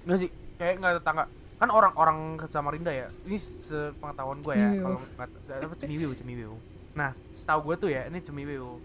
Enggak 0.00 0.18
sih, 0.18 0.28
kayak 0.56 0.74
enggak 0.78 0.92
tetangga. 1.00 1.24
Kan 1.60 1.68
orang-orang 1.68 2.18
ke 2.36 2.46
Samarinda 2.48 2.88
ya. 2.88 3.06
Ini 3.24 3.36
sepengetahuan 3.36 4.38
gua 4.40 4.54
ya, 4.56 4.68
kalau 4.76 4.98
enggak 5.00 5.28
apa 5.60 5.76
cemiwiu, 5.76 6.10
cemiwiu. 6.12 6.54
Nah, 6.90 7.12
setahu 7.30 7.60
gua 7.64 7.74
tuh 7.76 7.88
ya, 7.88 8.08
ini 8.08 8.18
cemiwiu. 8.18 8.80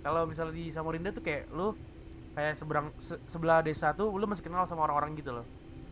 Kalau 0.00 0.22
misalnya 0.24 0.52
di 0.52 0.68
Samarinda 0.68 1.12
tuh 1.12 1.20
kayak 1.20 1.48
lu 1.52 1.76
kayak 2.40 2.56
seberang 2.56 2.88
se- 2.96 3.20
sebelah 3.28 3.60
desa 3.60 3.92
tuh 3.92 4.08
lu 4.16 4.24
masih 4.24 4.40
kenal 4.40 4.64
sama 4.64 4.88
orang-orang 4.88 5.12
gitu 5.12 5.36
loh. 5.36 5.44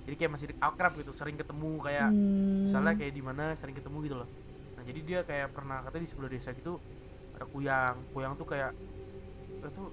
Jadi 0.08 0.16
kayak 0.16 0.32
masih 0.32 0.46
akrab 0.56 0.96
gitu, 0.96 1.12
sering 1.12 1.36
ketemu 1.36 1.76
kayak 1.84 2.08
Hmm. 2.08 2.64
misalnya 2.64 2.96
kayak 2.96 3.12
di 3.12 3.20
mana 3.20 3.52
sering 3.52 3.76
ketemu 3.76 3.98
gitu 4.08 4.16
loh. 4.16 4.28
Nah, 4.80 4.82
jadi 4.88 5.00
dia 5.04 5.20
kayak 5.28 5.52
pernah 5.52 5.84
katanya 5.84 6.08
di 6.08 6.10
sebelah 6.10 6.30
desa 6.32 6.56
gitu 6.56 6.80
ada 7.36 7.44
kuyang. 7.44 8.00
Kuyang 8.16 8.32
tuh 8.40 8.48
kayak 8.48 8.72
itu 9.60 9.84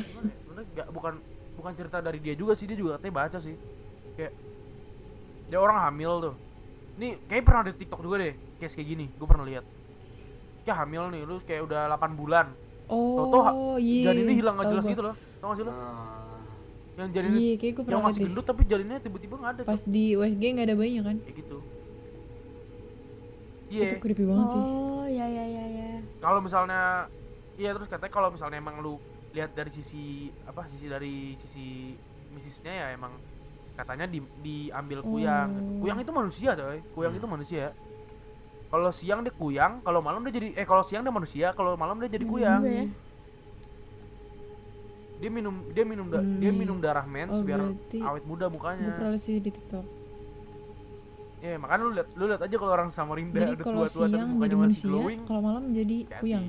gimana 0.00 0.26
ya? 0.32 0.36
Sebenarnya 0.40 0.68
nggak 0.72 0.88
bukan 0.96 1.14
bukan 1.60 1.72
cerita 1.76 2.00
dari 2.00 2.18
dia 2.24 2.32
juga 2.32 2.56
sih, 2.56 2.64
dia 2.64 2.78
juga 2.80 2.96
katanya 2.96 3.14
baca 3.20 3.36
sih. 3.36 3.52
Kayak 4.16 4.32
dia 5.52 5.58
orang 5.60 5.78
hamil 5.84 6.12
tuh. 6.24 6.34
Nih 6.96 7.20
kayak 7.28 7.44
pernah 7.44 7.62
di 7.68 7.76
TikTok 7.76 8.00
juga 8.00 8.16
deh, 8.24 8.32
case 8.56 8.72
kayak 8.80 8.88
gini. 8.88 9.06
Gue 9.12 9.28
pernah 9.28 9.44
lihat. 9.44 9.64
Kayak 10.64 10.76
hamil 10.80 11.12
nih, 11.12 11.22
lu 11.28 11.36
kayak 11.44 11.60
udah 11.68 11.92
8 11.92 12.16
bulan. 12.16 12.46
Oh 12.88 13.76
iya 13.76 14.08
Janinnya 14.08 14.32
hilang 14.32 14.56
nggak 14.56 14.72
jelas 14.72 14.88
gitu 14.88 15.04
loh. 15.04 15.27
Tau 15.38 15.46
gak 15.46 15.56
sih 15.56 15.64
lo? 15.64 15.70
Ah, 15.70 16.42
Yang 16.96 17.08
janinnya 17.12 17.38
iya 17.38 17.54
kayak 17.54 17.72
gue 17.74 17.82
yang 17.86 18.02
masih 18.02 18.20
gendut 18.24 18.44
tapi 18.44 18.62
janinnya 18.64 18.98
tiba-tiba 18.98 19.34
nggak 19.34 19.52
ada. 19.52 19.62
pas 19.62 19.78
Cok. 19.78 19.86
di 19.86 20.04
USG 20.12 20.42
nggak 20.50 20.66
ada 20.66 20.74
bayinya 20.74 21.02
kan 21.04 21.16
Kayak 21.20 21.36
gitu. 21.38 21.58
Iya. 23.68 23.84
itu 23.86 23.96
creepy 24.00 24.24
banget 24.24 24.46
sih 24.48 24.62
Oh, 24.64 25.04
ya 25.06 25.26
ya 25.26 25.44
ya 25.46 25.64
ya. 25.68 25.90
kalau 26.18 26.40
misalnya 26.40 27.06
iya 27.54 27.70
terus 27.70 27.86
katanya 27.86 28.10
kalau 28.10 28.28
misalnya 28.28 28.56
emang 28.56 28.80
lu 28.80 28.96
lihat 29.30 29.52
dari 29.52 29.68
sisi 29.68 30.04
apa 30.42 30.64
sisi 30.66 30.86
dari 30.86 31.36
sisi 31.36 31.92
misisnya 32.30 32.72
ya 32.72 32.86
emang 32.90 33.12
katanya 33.74 34.04
di, 34.04 34.18
diambil 34.40 35.04
kuyang. 35.04 35.48
Oh. 35.52 35.80
kuyang 35.80 35.98
itu 35.98 36.10
manusia 36.10 36.50
coy 36.52 36.80
kuyang 36.90 37.14
itu 37.14 37.26
manusia 37.26 37.70
kalau 38.66 38.90
siang 38.90 39.20
dia 39.20 39.30
kuyang 39.30 39.80
kalau 39.80 40.00
malam 40.00 40.20
dia 40.24 40.34
jadi 40.34 40.48
eh 40.54 40.66
kalau 40.66 40.82
siang 40.82 41.00
dia 41.00 41.12
manusia 41.12 41.52
kalau 41.52 41.72
malam 41.74 41.94
dia 41.98 42.10
jadi 42.10 42.24
kuyang 42.24 42.60
Juga 42.60 42.74
ya. 42.74 42.84
Dia 45.18 45.28
minum 45.28 45.54
dia 45.68 45.82
minum 45.82 46.06
da- 46.06 46.22
dia 46.22 46.48
Hmm. 46.48 46.56
minum 46.56 46.76
darah 46.78 47.02
mens 47.04 47.36
Oh, 47.36 47.44
biar 47.44 47.60
awet 48.00 48.24
muda 48.24 48.46
mukanya 48.46 49.16
sih 49.16 49.36
di 49.36 49.50
TikTok 49.50 49.82
ya 51.38 51.54
makanya 51.56 51.80
lu 51.80 51.90
lihat 51.92 52.08
lu 52.12 52.24
lihat 52.26 52.40
aja 52.40 52.56
kalau 52.56 52.72
orang 52.72 52.88
Samarinda 52.88 53.34
jadi 53.36 53.52
udah 53.52 53.64
kalau 53.64 53.82
tua-tua 53.84 54.04
tapi 54.04 54.14
siang 54.16 54.28
mukanya 54.28 54.42
jadi 54.44 54.56
masih 54.56 54.62
manusia 54.64 54.86
glowing 54.88 55.20
kalau 55.24 55.40
malam 55.40 55.64
jadi 55.70 55.96
hati-hati. 56.00 56.20
kuyang 56.20 56.46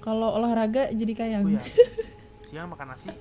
kalau 0.00 0.28
olahraga 0.32 0.82
jadi 0.92 1.12
kayang 1.12 1.42
kuyang 1.44 1.66
siang 2.48 2.66
makan 2.66 2.86
nasi 2.88 3.10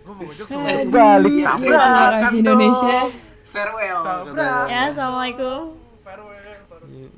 gue 0.00 0.12
mau 0.12 0.24
ngejok 0.26 0.46
sama 0.46 0.68
balik 0.90 1.32
ya, 1.34 1.44
tabrakan. 1.46 2.32
Indonesia 2.34 2.98
farewell 3.44 4.00
Tabrak. 4.00 4.34
kata- 4.34 4.66
Ya, 4.66 4.80
assalamualaikum. 4.88 5.60
Farewell, 6.00 6.60
farewell. 6.66 7.08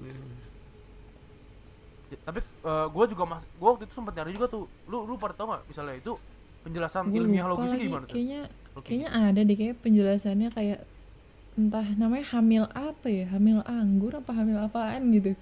Tapi 2.23 2.39
gue 2.65 3.05
juga 3.11 3.25
mas 3.27 3.43
gue 3.47 3.69
waktu 3.69 3.85
itu 3.91 3.95
sempat 3.99 4.15
nyari 4.15 4.31
juga 4.35 4.47
tuh. 4.47 4.71
Lu 4.87 5.05
lu 5.07 5.19
pada 5.19 5.35
tau 5.35 5.51
gak 5.51 5.67
misalnya 5.67 5.99
itu 5.99 6.15
penjelasan 6.63 7.11
Gua 7.11 7.19
ilmiah 7.19 7.47
logisnya 7.51 7.75
lagi, 7.75 7.87
gimana 7.91 8.05
tuh? 8.07 8.15
kayaknya 8.15 8.41
Logis. 8.47 8.87
kayaknya 8.87 9.09
ada 9.11 9.41
deh 9.43 9.57
kayak 9.59 9.77
penjelasannya 9.83 10.49
kayak 10.55 10.81
entah 11.59 11.87
namanya 11.99 12.27
hamil 12.33 12.65
apa 12.71 13.07
ya 13.11 13.27
hamil 13.35 13.61
anggur 13.67 14.13
apa 14.17 14.31
hamil 14.31 14.57
apaan 14.63 15.11
gitu. 15.11 15.35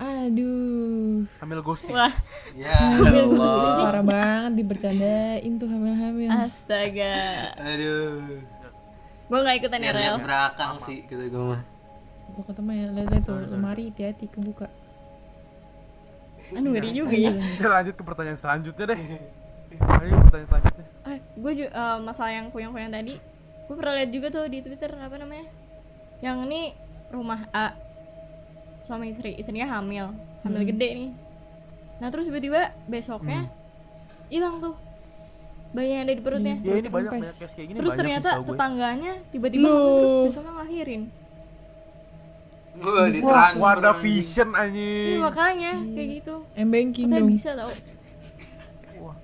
Aduh. 0.00 1.28
Hamil 1.44 1.60
ghosting. 1.60 1.92
Wah, 1.92 2.14
ya 2.56 2.72
Allah. 2.72 3.84
parah 3.84 4.00
banget 4.00 4.52
dibercandain 4.64 5.52
tuh 5.60 5.68
hamil-hamil. 5.68 6.30
Astaga. 6.32 7.20
aduh. 7.60 8.40
Gue 9.28 9.38
nggak 9.44 9.56
ikutan 9.60 9.84
ya, 9.84 9.92
Rel. 9.92 10.00
lihat 10.00 10.24
belakang 10.24 10.80
sih 10.80 11.04
kata 11.04 11.28
gue 11.28 11.44
mah. 11.52 11.60
Gua 12.32 12.44
ketemu 12.48 12.70
ya 12.72 12.86
lihat 12.96 13.20
tuh 13.26 13.44
lemari 13.44 13.92
hati-hati 13.92 14.24
kebuka 14.32 14.72
Aduh, 16.56 16.70
ngeri 16.74 16.90
juga 16.90 17.14
ya. 17.14 17.30
Kita 17.36 17.68
lanjut 17.70 17.94
ke 17.94 18.02
pertanyaan 18.02 18.38
selanjutnya 18.38 18.84
deh 18.90 19.00
ayo 20.00 20.14
pertanyaan 20.26 20.48
selanjutnya 20.50 20.84
Eh, 21.10 21.18
gue 21.34 21.52
juga 21.56 21.70
masalah 21.98 22.32
yang 22.34 22.46
kuyang-kuyang 22.50 22.92
tadi, 22.92 23.14
gue 23.66 23.74
pernah 23.74 23.94
lihat 23.98 24.10
juga 24.10 24.26
tuh 24.30 24.44
di 24.46 24.58
Twitter 24.62 24.90
apa 24.92 25.16
namanya? 25.16 25.46
Yang 26.20 26.36
ini 26.46 26.60
rumah 27.10 27.48
A 27.50 27.74
suami 28.80 29.10
istri, 29.10 29.34
istrinya 29.34 29.66
hamil, 29.78 30.14
hamil 30.44 30.62
gede 30.64 30.88
nih. 30.94 31.10
Nah 32.00 32.08
terus 32.08 32.28
tiba-tiba 32.28 32.72
besoknya 32.86 33.48
hilang 34.30 34.62
tuh 34.62 34.76
bayi 35.70 35.94
yang 35.94 36.02
ada 36.06 36.14
di 36.14 36.22
perutnya. 36.22 36.56
ya 36.62 36.82
ini 36.82 36.88
banyak 36.90 37.12
banyak 37.14 37.36
case 37.38 37.54
kayak 37.54 37.66
gini 37.70 37.78
Terus 37.78 37.92
banyak 37.94 37.98
sih 37.98 38.20
ternyata 38.20 38.30
gue 38.42 38.48
tetangganya 38.50 39.12
tiba-tiba 39.30 39.68
hamil 39.70 39.94
terus 39.98 40.14
besoknya 40.30 40.52
ngelahirin. 40.56 41.02
gue 42.70 42.86
wah 42.90 43.08
ditransfer 43.10 43.58
Wanda 43.58 43.90
anjing. 43.92 44.02
Vision 44.02 44.48
Iya 44.54 45.18
makanya 45.26 45.72
kayak 45.90 46.08
gitu. 46.22 46.36
M-banking 46.60 47.08
Katanya 47.08 47.22
dong. 47.22 47.30
bisa 47.30 47.50
tau. 47.54 47.72
Wah. 48.98 49.16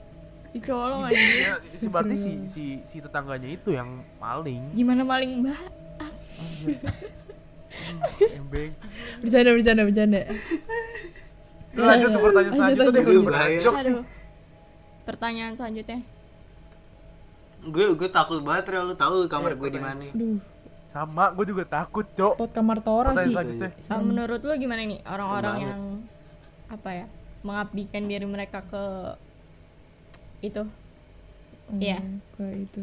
Dicolong 0.50 1.02
aja. 1.04 1.20
ya, 1.20 1.54
si 1.70 1.86
berarti 1.86 2.14
si 2.14 2.32
si 2.44 2.62
si 2.80 2.96
tetangganya 2.98 3.48
itu 3.50 3.70
yang 3.70 3.88
maling. 4.16 4.72
Gimana 4.72 5.02
maling 5.02 5.42
mbak? 5.42 5.60
embeng 8.32 8.72
bercanda 9.20 9.50
bercanda 9.52 9.82
bercanda. 9.84 10.20
Lu 11.72 11.82
lanjut 11.84 12.08
ke 12.08 12.18
pertanyaan 12.18 12.54
Lanjut, 12.54 12.80
selanjutnya 12.80 13.02
deh 13.04 13.22
Bahaya. 13.22 13.58
jokes 13.60 13.82
nih. 13.84 13.96
Pertanyaan 15.04 15.52
selanjutnya. 15.54 15.98
gue 17.66 17.84
gue 17.92 18.08
takut 18.08 18.38
banget 18.40 18.70
Rel, 18.70 18.86
lu 18.86 18.94
tahu 18.94 19.26
kamar 19.26 19.52
Iya, 19.52 19.58
gue 19.58 19.68
di 19.68 19.78
pertanyaan 19.78 20.14
mana? 20.14 20.38
Sama 20.86 21.24
gue 21.34 21.44
juga 21.44 21.64
takut 21.66 22.06
cok. 22.08 22.34
Pot 22.38 22.50
kamar 22.50 22.78
Tora 22.80 23.10
pertanyaan 23.10 23.26
sih. 23.44 23.58
selanjutnya. 23.58 23.98
Menurut 24.00 24.40
lu 24.40 24.52
gimana 24.56 24.80
nih 24.82 25.00
orang-orang 25.04 25.56
yang 25.60 25.80
apa 26.66 26.90
ya 26.94 27.06
mengabdikan 27.46 28.10
diri 28.10 28.26
mereka 28.26 28.66
ke 28.66 28.84
itu. 30.42 30.66
Oh, 31.66 31.78
Iya. 31.78 32.02
kayak 32.34 32.56
itu. 32.66 32.82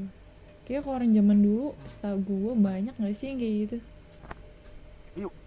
Kayak 0.63 0.87
kalau 0.87 0.95
orang 0.95 1.11
zaman 1.11 1.37
dulu 1.43 1.67
setahu 1.91 2.17
gue 2.23 2.53
banyak 2.55 2.95
gak 2.95 3.15
sih 3.15 3.27
yang 3.31 3.39
kayak 3.39 3.55
gitu? 3.67 3.77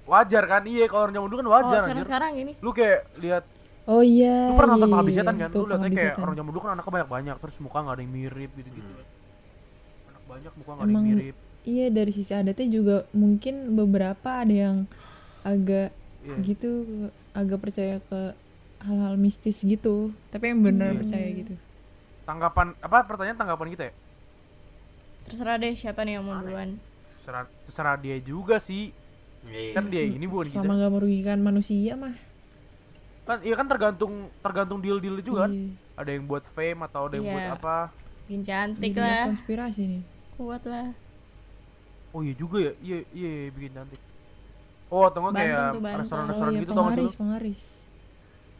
Wajar 0.07 0.47
kan? 0.47 0.63
Iya 0.63 0.87
kalau 0.87 1.11
orang 1.11 1.15
zaman 1.19 1.29
dulu 1.29 1.39
kan 1.43 1.47
oh 1.51 1.55
wajar 1.59 1.79
sekarang 1.83 1.99
anjir. 1.99 2.07
sekarang 2.07 2.31
gini 2.39 2.53
lu 2.63 2.71
kayak 2.71 2.99
lihat 3.19 3.45
oh 3.91 4.03
iya 4.07 4.37
lu 4.47 4.55
pernah 4.55 4.79
nonton 4.79 4.87
iya, 4.87 4.95
pengabdi 4.95 5.11
iya, 5.11 5.19
setan 5.19 5.35
kan? 5.35 5.51
itu 5.51 5.59
lu 5.59 5.67
lihatnya 5.67 5.91
kayak 5.91 6.15
orang 6.23 6.35
zaman 6.39 6.51
dulu 6.55 6.61
kan 6.63 6.71
anaknya 6.79 6.93
banyak 6.95 7.09
banyak 7.11 7.37
terus 7.43 7.57
muka 7.59 7.79
nggak 7.83 7.95
ada 7.99 8.03
yang 8.07 8.13
mirip 8.15 8.51
gitu 8.55 8.69
gitu 8.71 8.91
anak 10.07 10.23
banyak 10.31 10.53
muka 10.55 10.71
nggak 10.71 10.87
ada 10.87 10.93
yang 10.95 11.07
mirip. 11.11 11.37
iya 11.67 11.87
dari 11.91 12.13
sisi 12.15 12.33
adatnya 12.39 12.67
juga 12.71 12.97
mungkin 13.11 13.55
beberapa 13.75 14.31
ada 14.47 14.55
yang 14.55 14.77
agak 15.43 15.91
Iya. 16.23 16.37
gitu 16.43 16.71
agak 17.35 17.59
percaya 17.63 17.99
ke 17.99 18.21
hal-hal 18.87 19.15
mistis 19.17 19.61
gitu 19.61 20.15
tapi 20.31 20.51
yang 20.51 20.63
benar 20.63 20.91
Iya. 20.91 20.99
percaya 20.99 21.29
gitu. 21.29 21.55
Tanggapan 22.23 22.75
apa 22.79 23.03
pertanyaan 23.03 23.37
tanggapan 23.37 23.69
kita 23.71 23.83
ya? 23.85 23.95
Terserah 25.27 25.57
deh 25.57 25.75
siapa 25.75 26.03
nih 26.03 26.19
yang 26.19 26.25
mau 26.25 26.39
duluan. 26.39 26.79
Terserah, 27.17 27.45
terserah 27.63 27.97
dia 27.97 28.17
juga 28.19 28.57
sih. 28.57 28.95
Iya. 29.47 29.79
kan 29.79 29.87
dia 29.87 30.03
ini 30.03 30.27
bukan 30.27 30.51
kita 30.51 30.59
selama 30.59 30.75
nggak 30.75 30.93
merugikan 30.93 31.39
manusia 31.39 31.95
mah. 31.95 32.15
Kan 33.23 33.39
iya 33.43 33.55
kan 33.55 33.67
tergantung 33.67 34.27
tergantung 34.41 34.79
deal 34.79 34.99
deal 34.99 35.19
juga 35.21 35.47
kan. 35.47 35.53
Iya. 35.53 35.71
ada 35.97 36.11
yang 36.13 36.25
buat 36.25 36.45
fame 36.45 36.81
atau 36.83 37.07
ada 37.07 37.15
yang 37.15 37.27
buat 37.27 37.43
Iya. 37.43 37.55
apa. 37.55 37.77
Bikin 38.27 38.43
cantik 38.43 38.91
Jadinya 38.91 39.07
lah. 39.07 39.27
Konspirasi 39.31 39.83
nih. 39.87 40.03
Kuat 40.35 40.63
lah. 40.67 40.89
Oh 42.11 42.21
iya 42.21 42.35
juga 42.35 42.59
ya. 42.61 42.73
Iya 42.81 42.99
iya, 43.13 43.31
iya, 43.39 43.49
bikin 43.51 43.71
cantik. 43.73 44.01
Oh 44.87 45.03
atau 45.05 45.19
nggak 45.21 45.35
kayak 45.37 45.67
restoran-restoran 45.97 46.47
oh 46.47 46.55
iya 46.55 46.63
gitu 46.63 46.71
tau 46.71 46.85
gak 46.85 46.95
sih 46.95 47.07
penglaris 47.15 47.63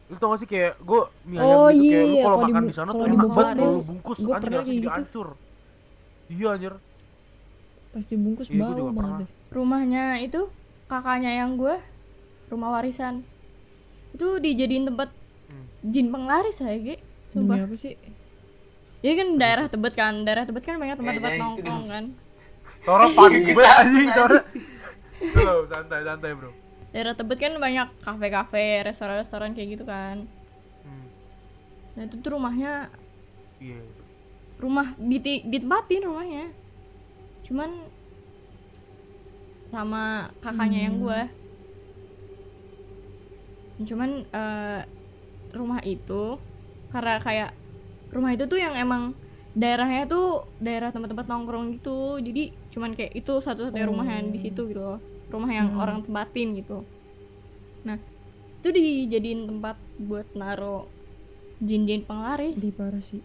lu 0.07 0.15
tau 0.15 0.31
gak 0.31 0.39
sih 0.39 0.47
kayak 0.47 0.79
gue 0.79 1.01
mie 1.23 1.37
Oh, 1.37 1.67
ayam 1.67 1.75
gitu 1.75 1.91
kayak 1.91 2.05
lu 2.05 2.15
iya, 2.15 2.23
kalau 2.23 2.37
makan 2.39 2.63
di 2.63 2.73
sana 2.73 2.89
kalau 2.89 2.99
tuh 2.99 3.07
enak 3.09 3.27
banget 3.29 3.55
lu 3.59 3.77
bungkus 3.83 4.19
gua 4.21 4.33
anjir 4.33 4.49
kayak 4.49 4.63
jadi 4.63 4.77
gitu. 4.77 4.89
hancur. 4.89 5.27
Iya 6.27 6.47
anjir. 6.49 6.73
Pasti 7.89 8.13
bungkus 8.15 8.47
Iya, 8.47 8.63
bau 8.65 8.91
banget 8.91 9.27
rumahnya 9.47 10.03
itu 10.19 10.41
kakaknya 10.85 11.31
yang 11.35 11.55
gue 11.55 11.75
rumah 12.47 12.69
warisan. 12.73 13.23
Itu 14.11 14.37
dijadiin 14.37 14.85
tempat 14.85 15.11
Hmm. 15.47 15.63
jin 15.81 16.07
penglaris 16.07 16.59
ya 16.59 16.75
Ge. 16.75 16.99
demi 17.27 17.31
sumpah. 17.31 17.55
apa 17.63 17.75
sih? 17.75 17.95
Jadi 18.99 19.13
kan 19.15 19.27
daerah 19.37 19.65
tebet 19.67 19.93
kan 19.93 20.13
daerah 20.23 20.43
tebet 20.43 20.63
kan 20.63 20.75
banyak 20.75 20.95
tempat-tempat 20.95 21.31
gitu 21.31 21.41
nongkrong 21.41 21.85
kan. 21.87 22.05
Tora 22.83 23.07
panik 23.09 23.43
banget 23.49 23.75
anjing 23.81 24.09
Tora 24.11 24.39
slow 25.27 25.59
santai 25.63 26.03
santai 26.03 26.31
bro 26.31 26.51
daerah 26.97 27.13
tebet 27.13 27.37
kan 27.37 27.53
banyak 27.61 27.93
kafe-kafe 28.01 28.81
restoran-restoran 28.81 29.53
kayak 29.53 29.77
gitu 29.77 29.85
kan. 29.85 30.25
Hmm. 30.81 31.05
nah 31.93 32.09
itu 32.09 32.17
tuh 32.25 32.33
rumahnya 32.33 32.89
iya 33.61 33.77
rumah 34.57 34.97
di 34.97 35.21
ditempatin 35.21 36.01
rumahnya. 36.09 36.49
Cuman 37.45 37.69
sama 39.69 40.33
kakaknya 40.41 40.89
yang 40.89 40.97
gue 40.97 41.21
cuman 43.77 44.25
eh, 44.25 44.81
rumah 45.53 45.85
itu 45.85 46.41
karena 46.89 47.21
kayak 47.21 47.53
rumah 48.09 48.33
itu 48.33 48.49
tuh 48.49 48.57
yang 48.57 48.73
emang 48.73 49.13
daerahnya 49.53 50.09
tuh 50.09 50.49
daerah 50.57 50.89
tempat-tempat 50.89 51.29
nongkrong 51.29 51.77
gitu. 51.77 52.17
Jadi 52.17 52.57
cuman 52.73 52.97
kayak 52.97 53.13
itu 53.13 53.37
satu-satunya 53.37 53.85
rumah 53.85 54.09
yang 54.09 54.33
di 54.33 54.41
situ 54.41 54.65
gitu 54.65 54.81
loh 54.81 55.16
rumah 55.27 55.51
yang 55.51 55.75
orang 55.75 56.03
tempatin 56.03 56.55
gitu. 56.55 56.83
Nah 57.83 57.99
itu 58.57 58.67
dijadiin 58.73 59.47
tempat 59.47 59.77
buat 60.01 60.27
naro 60.33 60.87
jin-jin 61.63 62.03
penglaris. 62.07 62.57
Di 62.57 62.71
parah 62.73 63.03
sih. 63.03 63.21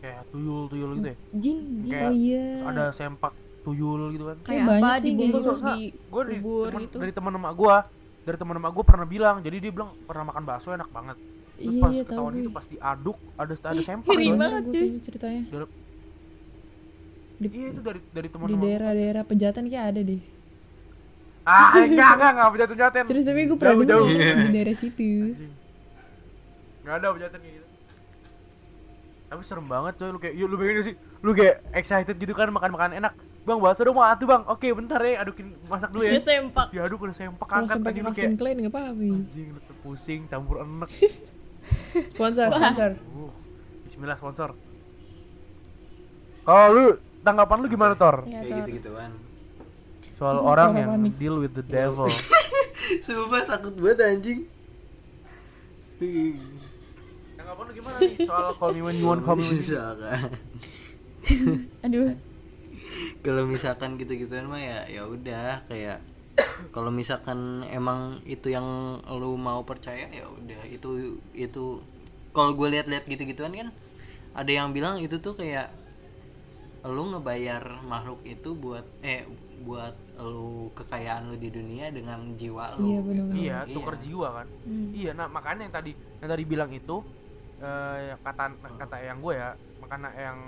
Kayak 0.00 0.24
tuyul 0.32 0.64
tuyul 0.72 0.90
gitu 1.00 1.08
ya? 1.12 1.16
Jin 1.36 1.58
jin. 1.84 1.92
Kayak 1.92 2.08
oh 2.08 2.14
iya. 2.16 2.44
terus 2.56 2.64
ada 2.64 2.84
sempak 2.92 3.32
tuyul 3.60 4.02
gitu 4.16 4.24
kan? 4.28 4.36
Kayak 4.44 4.64
banyak 4.68 4.84
apa 4.84 4.90
dibungkus 5.04 5.44
gitu. 5.44 5.52
di 5.60 5.78
gue 5.92 6.22
dari 6.24 6.38
kubur 6.40 6.68
temen, 6.72 6.82
gitu. 6.88 6.96
dari 6.96 7.12
teman 7.12 7.32
emak 7.36 7.52
gue 7.56 7.76
dari 8.20 8.36
teman 8.36 8.54
emak 8.60 8.72
gue 8.72 8.84
pernah 8.84 9.06
bilang 9.08 9.36
jadi 9.44 9.56
dia 9.60 9.72
bilang 9.72 9.90
pernah 10.08 10.24
makan 10.32 10.42
bakso 10.44 10.72
enak 10.72 10.88
banget. 10.88 11.16
Terus 11.60 11.76
iya 11.76 11.82
pas 11.84 11.92
iya 11.92 12.00
tahu 12.00 12.08
ketahuan 12.08 12.34
itu 12.40 12.50
pas 12.52 12.66
diaduk 12.68 13.18
ada 13.36 13.52
ada 13.52 13.82
sempak. 13.84 14.12
Gimana 14.16 14.36
banget, 14.60 14.62
gue 14.64 14.72
cuy. 14.72 14.88
ceritanya 15.04 15.42
di, 17.40 17.48
iya 17.56 17.66
itu 17.72 17.80
dari 17.80 18.00
dari 18.12 18.28
teman 18.28 18.52
di 18.52 18.56
daerah-daerah 18.60 19.24
pejatan 19.24 19.64
kayak 19.72 19.84
ada 19.96 20.00
deh. 20.04 20.20
Ah 21.48 21.72
enggak 21.80 22.10
enggak 22.20 22.30
enggak 22.36 22.48
pejaten 22.52 22.74
pejaten. 22.76 23.04
Terus 23.08 23.22
tapi 23.24 23.40
gue 23.48 23.56
pernah 23.56 23.76
jauh, 23.80 24.04
jauh. 24.04 24.08
di 24.44 24.50
daerah 24.52 24.76
situ. 24.76 25.10
Nggak 26.84 26.94
ada 27.00 27.06
pejaten 27.16 27.38
kayak 27.40 27.54
gitu. 27.56 27.68
Tapi 29.30 29.40
serem 29.46 29.66
banget 29.66 29.94
coy 29.96 30.08
lu 30.12 30.18
kayak 30.20 30.34
yuk 30.36 30.48
lu 30.52 30.56
pengen 30.60 30.84
sih? 30.84 30.94
Lu 31.24 31.30
kayak 31.32 31.64
excited 31.72 32.16
gitu 32.20 32.36
kan 32.36 32.52
makan 32.52 32.76
makan 32.76 32.92
enak. 33.00 33.16
Bang 33.40 33.56
bakso 33.56 33.88
dong 33.88 33.96
mau 33.96 34.04
atuh 34.04 34.28
bang. 34.28 34.42
Oke 34.44 34.68
bentar 34.76 35.00
ya 35.00 35.24
adukin 35.24 35.56
masak 35.64 35.96
dulu 35.96 36.04
ya. 36.04 36.20
Sempak. 36.20 36.68
terus 36.68 36.72
diaduk 36.76 37.00
udah 37.00 37.16
sempak 37.16 37.48
angkat 37.48 37.80
anjing 37.80 38.04
lu 38.04 38.12
kayak. 38.12 38.30
Klein 38.36 38.56
nggak 38.60 38.74
apa-apa 38.76 39.00
ya. 39.00 39.16
anjing 39.16 39.48
lu 39.56 39.60
tuh 39.64 39.76
pusing 39.80 40.28
campur 40.28 40.60
enek. 40.60 40.92
Sponsor 42.12 42.46
sponsor. 42.52 42.90
Uh, 43.16 43.32
Bismillah 43.80 44.16
sponsor. 44.20 44.50
Kalau 46.44 46.68
lu 46.76 46.86
tanggapan 47.20 47.56
lu 47.60 47.66
gimana 47.68 47.94
Tor 47.96 48.24
ya, 48.24 48.40
kayak 48.40 48.48
Tor. 48.48 48.58
gitu 48.64 48.70
gituan 48.80 49.12
soal 50.16 50.36
orang 50.40 50.76
Tor 50.76 50.80
yang 50.80 50.90
panik. 51.00 51.14
deal 51.16 51.36
with 51.40 51.56
the 51.56 51.64
devil. 51.64 52.08
Sumpah 53.06 53.46
takut 53.48 53.72
banget 53.80 53.98
anjing. 54.04 54.40
Tanggapan 57.40 57.64
lu 57.64 57.72
gimana 57.72 57.96
nih? 58.04 58.16
Soal 58.28 58.52
call 58.60 58.76
me 58.76 58.80
when 58.84 58.96
you 59.00 59.08
want 59.08 59.24
call 59.24 59.36
me 59.36 59.44
when 59.44 59.56
you 59.56 59.64
misalkan. 59.64 60.28
Aduh. 61.88 62.16
Kalau 63.24 63.48
misalkan 63.48 63.96
gitu-gituan 63.96 64.44
mah 64.44 64.60
ya 64.60 64.84
ya 64.88 65.08
udah 65.08 65.64
kayak 65.72 66.04
kalau 66.72 66.92
misalkan 66.92 67.64
emang 67.68 68.20
itu 68.24 68.52
yang 68.52 69.00
lu 69.08 69.40
mau 69.40 69.64
percaya 69.64 70.08
ya 70.12 70.28
udah. 70.28 70.60
Itu 70.68 71.20
itu 71.32 71.80
kalau 72.36 72.52
gue 72.52 72.68
lihat-lihat 72.76 73.08
gitu-gituan 73.08 73.56
kan 73.56 73.68
ada 74.36 74.50
yang 74.50 74.70
bilang 74.70 75.00
itu 75.00 75.18
tuh 75.18 75.34
kayak 75.34 75.72
lu 76.88 77.02
ngebayar 77.12 77.64
makhluk 77.84 78.20
itu 78.24 78.48
buat 78.56 78.86
eh 79.04 79.28
buat 79.60 79.94
lu 80.24 80.72
kekayaan 80.72 81.28
lu 81.28 81.36
di 81.36 81.52
dunia 81.52 81.92
dengan 81.92 82.32
jiwa 82.40 82.72
lu 82.80 82.88
Iya, 82.88 82.98
bener-bener. 83.04 83.36
iya 83.40 83.54
tuker 83.68 83.94
jiwa 84.00 84.28
kan 84.32 84.48
Hmm. 84.64 84.86
iya 84.96 85.10
nah 85.12 85.28
makanya 85.28 85.68
yang 85.68 85.74
tadi 85.76 85.92
yang 86.24 86.28
tadi 86.32 86.44
bilang 86.48 86.70
itu 86.72 86.92
eh, 87.60 88.16
kata 88.24 88.42
kata 88.80 88.96
yang 89.08 89.18
gue 89.24 89.34
ya 89.36 89.48
makanya 89.82 90.08
yang 90.16 90.38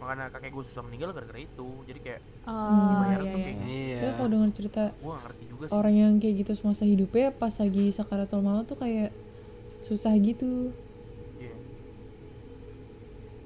makanya 0.00 0.24
kakek 0.34 0.50
gue 0.52 0.64
susah 0.66 0.82
meninggal 0.86 1.10
gara-gara 1.16 1.40
itu 1.40 1.62
jadi 1.88 2.00
kayak 2.04 2.22
oh 2.46 2.52
dibayar 2.90 3.20
iya, 3.22 3.30
tuh 3.32 3.38
iya. 3.38 3.44
kayak 3.46 3.56
gitu. 3.62 3.70
iya 3.70 3.96
Gue 4.02 4.10
kalau 4.16 4.28
dengar 4.34 4.50
cerita 4.58 4.80
gue 5.00 5.10
gak 5.14 5.22
ngerti 5.24 5.44
juga 5.52 5.66
sih 5.70 5.76
orang 5.78 5.94
yang 6.02 6.12
kayak 6.22 6.34
gitu 6.42 6.52
semasa 6.58 6.84
hidupnya 6.92 7.26
pas 7.40 7.54
lagi 7.62 7.80
sakaratul 7.98 8.40
maut 8.46 8.64
tuh 8.70 8.78
kayak 8.82 9.08
susah 9.88 10.12
gitu 10.26 10.44
Iya. 10.46 10.85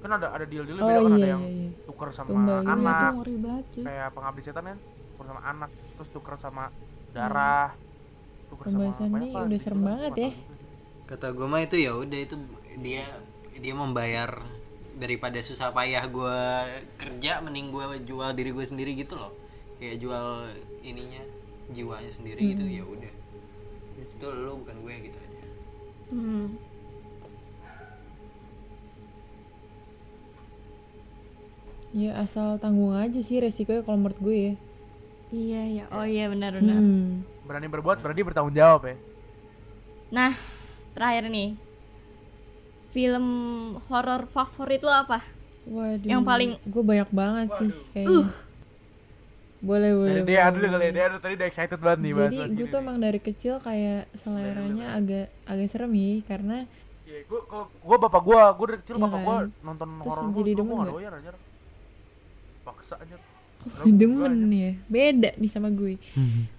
Kan 0.00 0.10
ada 0.16 0.26
ada 0.32 0.44
deal 0.44 0.64
deal 0.64 0.76
oh 0.76 0.82
beda 0.82 0.98
kan 0.98 1.12
ada 1.12 1.18
iya 1.18 1.30
yang 1.30 1.42
iya 1.44 1.52
iya 1.68 1.70
tuker 1.84 2.08
sama 2.10 2.28
Tumbal 2.30 2.58
gitu. 2.58 2.64
Iya 2.64 2.72
anak 2.72 2.96
tuh 2.96 3.12
ngeri 3.16 3.34
banget 3.36 3.64
cuy. 3.70 3.82
kayak 3.84 4.08
pengabdi 4.12 4.40
setan 4.40 4.64
kan 4.64 4.78
tuker 5.12 5.26
sama 5.28 5.40
anak 5.44 5.70
terus 5.94 6.08
tuker 6.10 6.34
sama 6.34 6.64
darah 7.10 7.68
tuker 8.48 8.66
sama 8.66 8.78
Pembahasan 8.80 9.08
banyak 9.08 9.20
ini 9.22 9.30
lah 9.30 9.42
udah 9.42 9.52
gitu 9.52 9.64
serem 9.64 9.82
banget 9.82 10.12
ya. 10.16 10.30
kata 11.04 11.26
gue 11.30 11.46
mah 11.46 11.60
itu 11.60 11.76
ya 11.76 11.92
udah 11.92 12.18
itu 12.18 12.36
dia 12.78 13.04
dia 13.56 13.74
membayar 13.74 14.30
daripada 14.94 15.38
susah 15.40 15.68
payah 15.70 16.04
gue 16.06 16.38
kerja 16.96 17.40
mending 17.40 17.68
gue 17.68 17.84
jual 18.04 18.30
diri 18.32 18.50
gue 18.50 18.64
sendiri 18.64 18.92
gitu 18.94 19.16
loh 19.16 19.32
kayak 19.76 19.96
jual 19.96 20.48
ininya 20.80 21.20
jiwanya 21.68 22.08
sendiri 22.08 22.52
gitu 22.52 22.64
ya 22.64 22.82
udah 22.82 23.12
itu 23.96 24.26
lo 24.26 24.60
bukan 24.60 24.76
gue 24.80 24.94
gitu 25.06 25.18
aja 25.18 25.28
Hmm. 26.10 26.58
Ya 31.90 32.14
asal 32.18 32.58
tanggung 32.58 32.94
aja 32.94 33.18
sih 33.18 33.42
resikonya 33.42 33.82
kalau 33.82 33.98
menurut 33.98 34.20
gue 34.20 34.38
ya 34.38 34.54
Iya 35.30 35.62
iya. 35.62 35.84
Oh 35.94 36.02
iya 36.02 36.26
benar 36.26 36.58
benar. 36.58 36.74
hmm. 36.74 37.22
berani 37.46 37.66
berbuat 37.70 38.02
berani 38.02 38.22
bertanggung 38.26 38.54
jawab 38.54 38.82
ya 38.86 38.96
Nah, 40.10 40.34
terakhir 40.90 41.30
nih. 41.30 41.54
Film 42.90 43.26
horor 43.86 44.26
favorit 44.26 44.82
lo 44.82 44.90
apa? 44.90 45.22
waduh 45.70 46.02
Yang 46.02 46.22
paling- 46.26 46.58
gue 46.66 46.82
banyak 46.82 47.10
banget 47.14 47.46
sih 47.62 47.70
kayaknya 47.94 48.26
boleh 49.60 49.90
boleh 49.92 50.12
dari 50.18 50.26
dia 50.26 50.40
boleh. 50.40 50.54
dulu 50.56 50.66
kali 50.72 50.82
ya 50.82 50.90
dia 50.90 51.06
tadi 51.20 51.34
udah 51.36 51.46
excited 51.46 51.78
banget 51.78 51.98
nih 52.00 52.12
bahas 52.16 52.32
jadi 52.32 52.48
gue 52.56 52.66
tuh 52.66 52.78
emang 52.80 52.96
dari 52.98 53.20
kecil 53.20 53.54
kayak 53.60 54.08
seleranya 54.16 54.86
agak 54.96 55.26
agak 55.46 55.68
serem 55.68 55.92
ya 55.94 56.10
karena 56.26 56.56
Iya, 57.04 57.26
gua 57.26 57.40
kalau 57.44 57.66
gua 57.82 57.96
bapak 58.00 58.22
gua, 58.22 58.42
gua 58.54 58.66
dari 58.70 58.78
kecil 58.80 58.96
Iya 58.96 59.04
bapak 59.04 59.20
gua 59.20 59.34
kan? 59.36 59.46
nonton 59.60 59.88
horor 60.00 60.24
gua 60.26 60.42
nggak 60.42 60.64
nggak? 60.64 60.90
doyan 60.90 61.12
anjir. 61.12 61.34
Paksa 62.70 62.94
anjir. 63.02 63.18
demen 63.84 64.48
ya? 64.48 64.72
Beda 64.88 65.30
nih 65.36 65.50
sama 65.50 65.68
gue. 65.68 66.00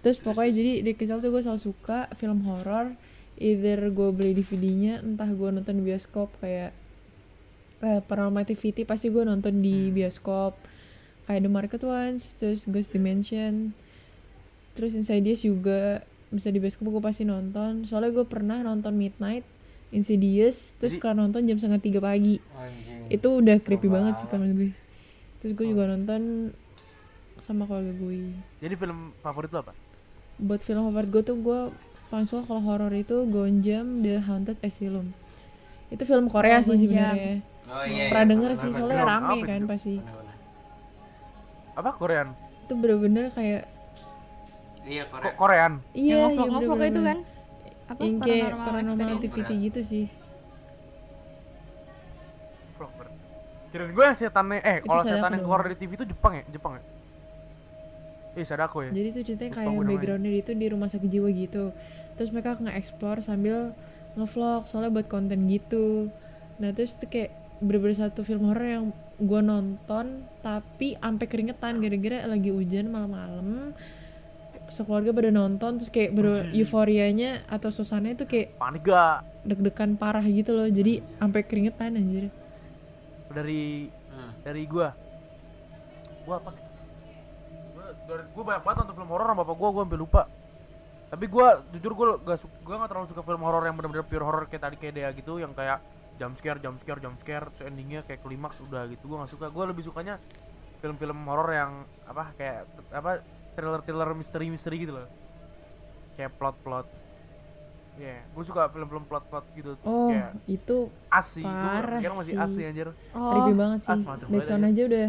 Terus 0.05 0.22
pokoknya 0.22 0.51
jadi 0.53 0.72
dari 0.86 0.95
kecil 0.97 1.18
tuh 1.18 1.32
gue 1.34 1.41
selalu 1.41 1.62
suka 1.62 2.12
film 2.20 2.45
horor. 2.45 2.93
Either 3.41 3.89
gue 3.89 4.09
beli 4.14 4.38
DVD-nya 4.38 5.01
entah 5.01 5.26
gue 5.26 5.49
nonton 5.49 5.82
di 5.82 5.84
bioskop 5.88 6.30
kayak 6.45 6.78
eh, 7.82 8.01
Paranormal 8.05 8.45
Activity 8.45 8.86
pasti 8.86 9.09
gue 9.09 9.26
nonton 9.26 9.66
di 9.66 9.89
bioskop. 9.89 10.53
Kayak 11.26 11.41
The 11.47 11.51
Market 11.51 11.82
Ones 11.88 12.38
terus 12.38 12.70
Ghost 12.70 12.93
Dimension. 12.93 13.74
Terus 14.78 14.93
Insidious 14.93 15.41
juga 15.41 16.05
bisa 16.30 16.53
di 16.53 16.62
bioskop 16.62 16.86
gue 16.86 17.01
pasti 17.01 17.26
nonton. 17.26 17.89
Soalnya 17.89 18.14
gue 18.14 18.26
pernah 18.30 18.62
nonton 18.62 18.93
Midnight 18.93 19.43
Insidious 19.91 20.72
terus 20.80 20.95
kalau 21.01 21.20
nonton 21.20 21.43
jam 21.43 21.59
setengah 21.59 21.84
tiga 21.84 21.99
pagi. 21.99 22.39
Anjing. 22.55 23.12
itu 23.12 23.28
udah 23.28 23.59
creepy 23.59 23.91
banget 23.91 24.24
sih 24.24 24.28
banget. 24.30 24.32
kalau 24.32 24.45
gue 24.55 24.72
terus 25.41 25.51
gue 25.51 25.65
juga 25.67 25.83
nonton 25.87 26.53
sama 27.37 27.65
keluarga 27.65 27.91
gue 27.91 28.37
Jadi 28.59 28.73
film 28.75 29.17
favorit 29.19 29.49
lo 29.49 29.59
apa? 29.59 29.73
buat 30.37 30.61
film 30.61 30.85
favorit 30.85 31.09
gue 31.09 31.23
tuh 31.23 31.37
gue 31.37 31.59
paling 32.07 32.25
suka 32.25 32.43
kalau 32.43 32.61
horor 32.61 32.91
itu 32.91 33.25
Gonjam 33.25 34.01
The 34.01 34.19
Haunted 34.19 34.57
Asylum 34.61 35.09
itu 35.87 36.01
film 36.01 36.27
Korea 36.27 36.59
Oh, 36.59 36.63
sih 36.63 36.77
sebenarnya 36.79 37.41
Oh 37.63 37.83
iya. 37.83 38.09
pernah 38.09 38.23
iya, 38.23 38.31
denger 38.31 38.51
sih 38.57 38.71
soalnya 38.71 39.01
rame 39.01 39.31
apa 39.33 39.45
kan 39.45 39.59
itu? 39.59 39.67
pasti. 39.67 39.95
Apa 41.71 41.89
Korean? 41.93 42.27
itu 42.61 42.73
bener-bener 42.73 43.25
kayak 43.31 43.63
Iya 44.81 45.03
Korea. 45.07 45.23
Kok 45.23 45.33
Korean? 45.35 45.73
iya 45.91 46.03
yang 46.03 46.17
iya 46.17 46.25
ngevlog-ngevlog 46.27 46.61
itu 46.61 46.73
bener-bener. 46.91 47.05
kan 47.05 47.19
apa 47.87 48.01
yang 48.01 48.17
kayak 48.19 48.47
paranormal 48.49 48.65
paranormal 48.65 49.09
activity 49.15 49.55
gitu 49.61 49.81
sih 49.81 50.05
Kirain 53.72 53.91
gue 53.95 54.03
yang 54.03 54.17
setannya 54.17 54.59
eh 54.59 54.78
Itu 54.84 54.91
kalau 54.91 55.03
setan 55.07 55.32
yang 55.32 55.43
keluar 55.47 55.63
dari 55.63 55.80
TV 55.80 55.95
itu 55.95 56.05
Jepang 56.11 56.34
ya? 56.36 56.43
Jepang 56.51 56.76
ya? 56.76 56.84
Ih, 58.32 58.47
Sadako 58.47 58.88
ya? 58.88 58.91
jadi 58.95 59.07
tuh 59.11 59.24
ceritanya 59.28 59.51
kayak 59.59 59.76
backgroundnya 59.76 60.32
itu 60.32 60.51
di 60.55 60.67
rumah 60.72 60.88
sakit 60.88 61.09
jiwa 61.11 61.28
gitu. 61.36 61.76
Terus 62.15 62.30
mereka 62.32 62.55
nge-explore 62.59 63.19
sambil 63.24 63.76
ngevlog 64.15 64.67
soalnya 64.67 64.91
buat 64.91 65.07
konten 65.11 65.51
gitu. 65.51 66.07
Nah 66.59 66.72
terus 66.72 66.95
tuh 66.95 67.11
kayak 67.11 67.32
bener-bener 67.59 68.07
satu 68.07 68.24
film 68.24 68.47
horor 68.47 68.63
yang 68.63 68.86
gue 69.19 69.41
nonton 69.43 70.26
tapi 70.41 70.95
sampai 70.97 71.26
keringetan 71.28 71.84
gara-gara 71.84 72.24
lagi 72.24 72.55
hujan 72.55 72.88
malam-malam. 72.88 73.76
Sekeluarga 74.72 75.11
pada 75.11 75.32
nonton 75.36 75.80
terus 75.80 75.91
kayak 75.91 76.15
bener 76.15 76.36
euforianya 76.55 77.43
atau 77.51 77.67
suasananya 77.67 78.24
tuh 78.24 78.28
kayak 78.32 78.55
Panik 78.55 78.88
gak? 78.88 79.28
deg-degan 79.43 79.99
parah 79.99 80.24
gitu 80.24 80.55
loh. 80.55 80.72
Jadi 80.72 81.03
sampai 81.19 81.43
keringetan 81.43 81.99
anjir 81.99 82.32
Dari 83.32 83.88
Hmm. 84.11 84.32
dari 84.43 84.63
gua. 84.67 84.91
Gua 86.27 86.36
apa? 86.38 86.51
Gua 87.71 87.86
dari 88.05 88.23
gua 88.36 88.43
banyak 88.43 88.63
banget 88.67 88.77
nonton 88.84 88.95
film 88.99 89.09
horor 89.09 89.27
sama 89.32 89.41
bapak 89.41 89.55
gua, 89.57 89.69
gua 89.71 89.84
sampai 89.88 89.99
lupa. 89.99 90.21
Tapi 91.11 91.25
gua 91.27 91.47
jujur 91.75 91.91
gua 91.95 92.07
gak 92.19 92.39
suka 92.39 92.55
gua 92.63 92.75
gak 92.84 92.89
terlalu 92.91 93.07
suka 93.11 93.21
film 93.23 93.41
horor 93.43 93.63
yang 93.67 93.75
benar-benar 93.75 94.05
pure 94.07 94.23
horror 94.23 94.45
kayak 94.47 94.63
tadi 94.63 94.75
kayak 94.79 94.93
Dea 94.95 95.09
gitu 95.11 95.39
yang 95.39 95.51
kayak 95.51 95.79
jump 96.19 96.36
scare, 96.38 96.59
jump 96.61 96.77
scare, 96.77 96.99
jump 97.01 97.17
scare, 97.17 97.49
terus 97.49 97.63
endingnya 97.65 98.05
kayak 98.05 98.21
klimaks 98.21 98.59
udah 98.61 98.86
gitu. 98.91 99.07
Gua 99.07 99.23
gak 99.25 99.32
suka. 99.32 99.45
Gua 99.51 99.65
lebih 99.67 99.84
sukanya 99.84 100.19
film-film 100.79 101.19
horor 101.27 101.49
yang 101.51 101.71
apa 102.07 102.36
kayak 102.36 102.67
apa 102.91 103.21
thriller-thriller 103.55 104.11
misteri-misteri 104.15 104.88
gitu 104.88 104.95
loh. 104.95 105.07
Kayak 106.15 106.36
plot-plot. 106.39 107.00
Iya, 108.01 108.17
gua 108.33 108.43
suka 108.43 108.61
film-film 108.73 109.03
plot-plot 109.05 109.45
gitu. 109.53 109.71
oh 109.85 110.09
Kayak 110.09 110.29
itu 110.49 110.77
as 111.13 111.27
sih. 111.37 111.45
Gua 111.45 111.53
parah 111.53 111.97
sekarang 112.01 112.17
masih 112.17 112.33
sih. 112.33 112.41
as 112.41 112.49
sih 112.49 112.63
anjir. 112.65 112.87
oh 113.13 113.29
creepy 113.29 113.53
banget 113.53 113.79
sih 113.85 114.05
backsound 114.25 114.65
aja. 114.65 114.81
udah 114.89 115.07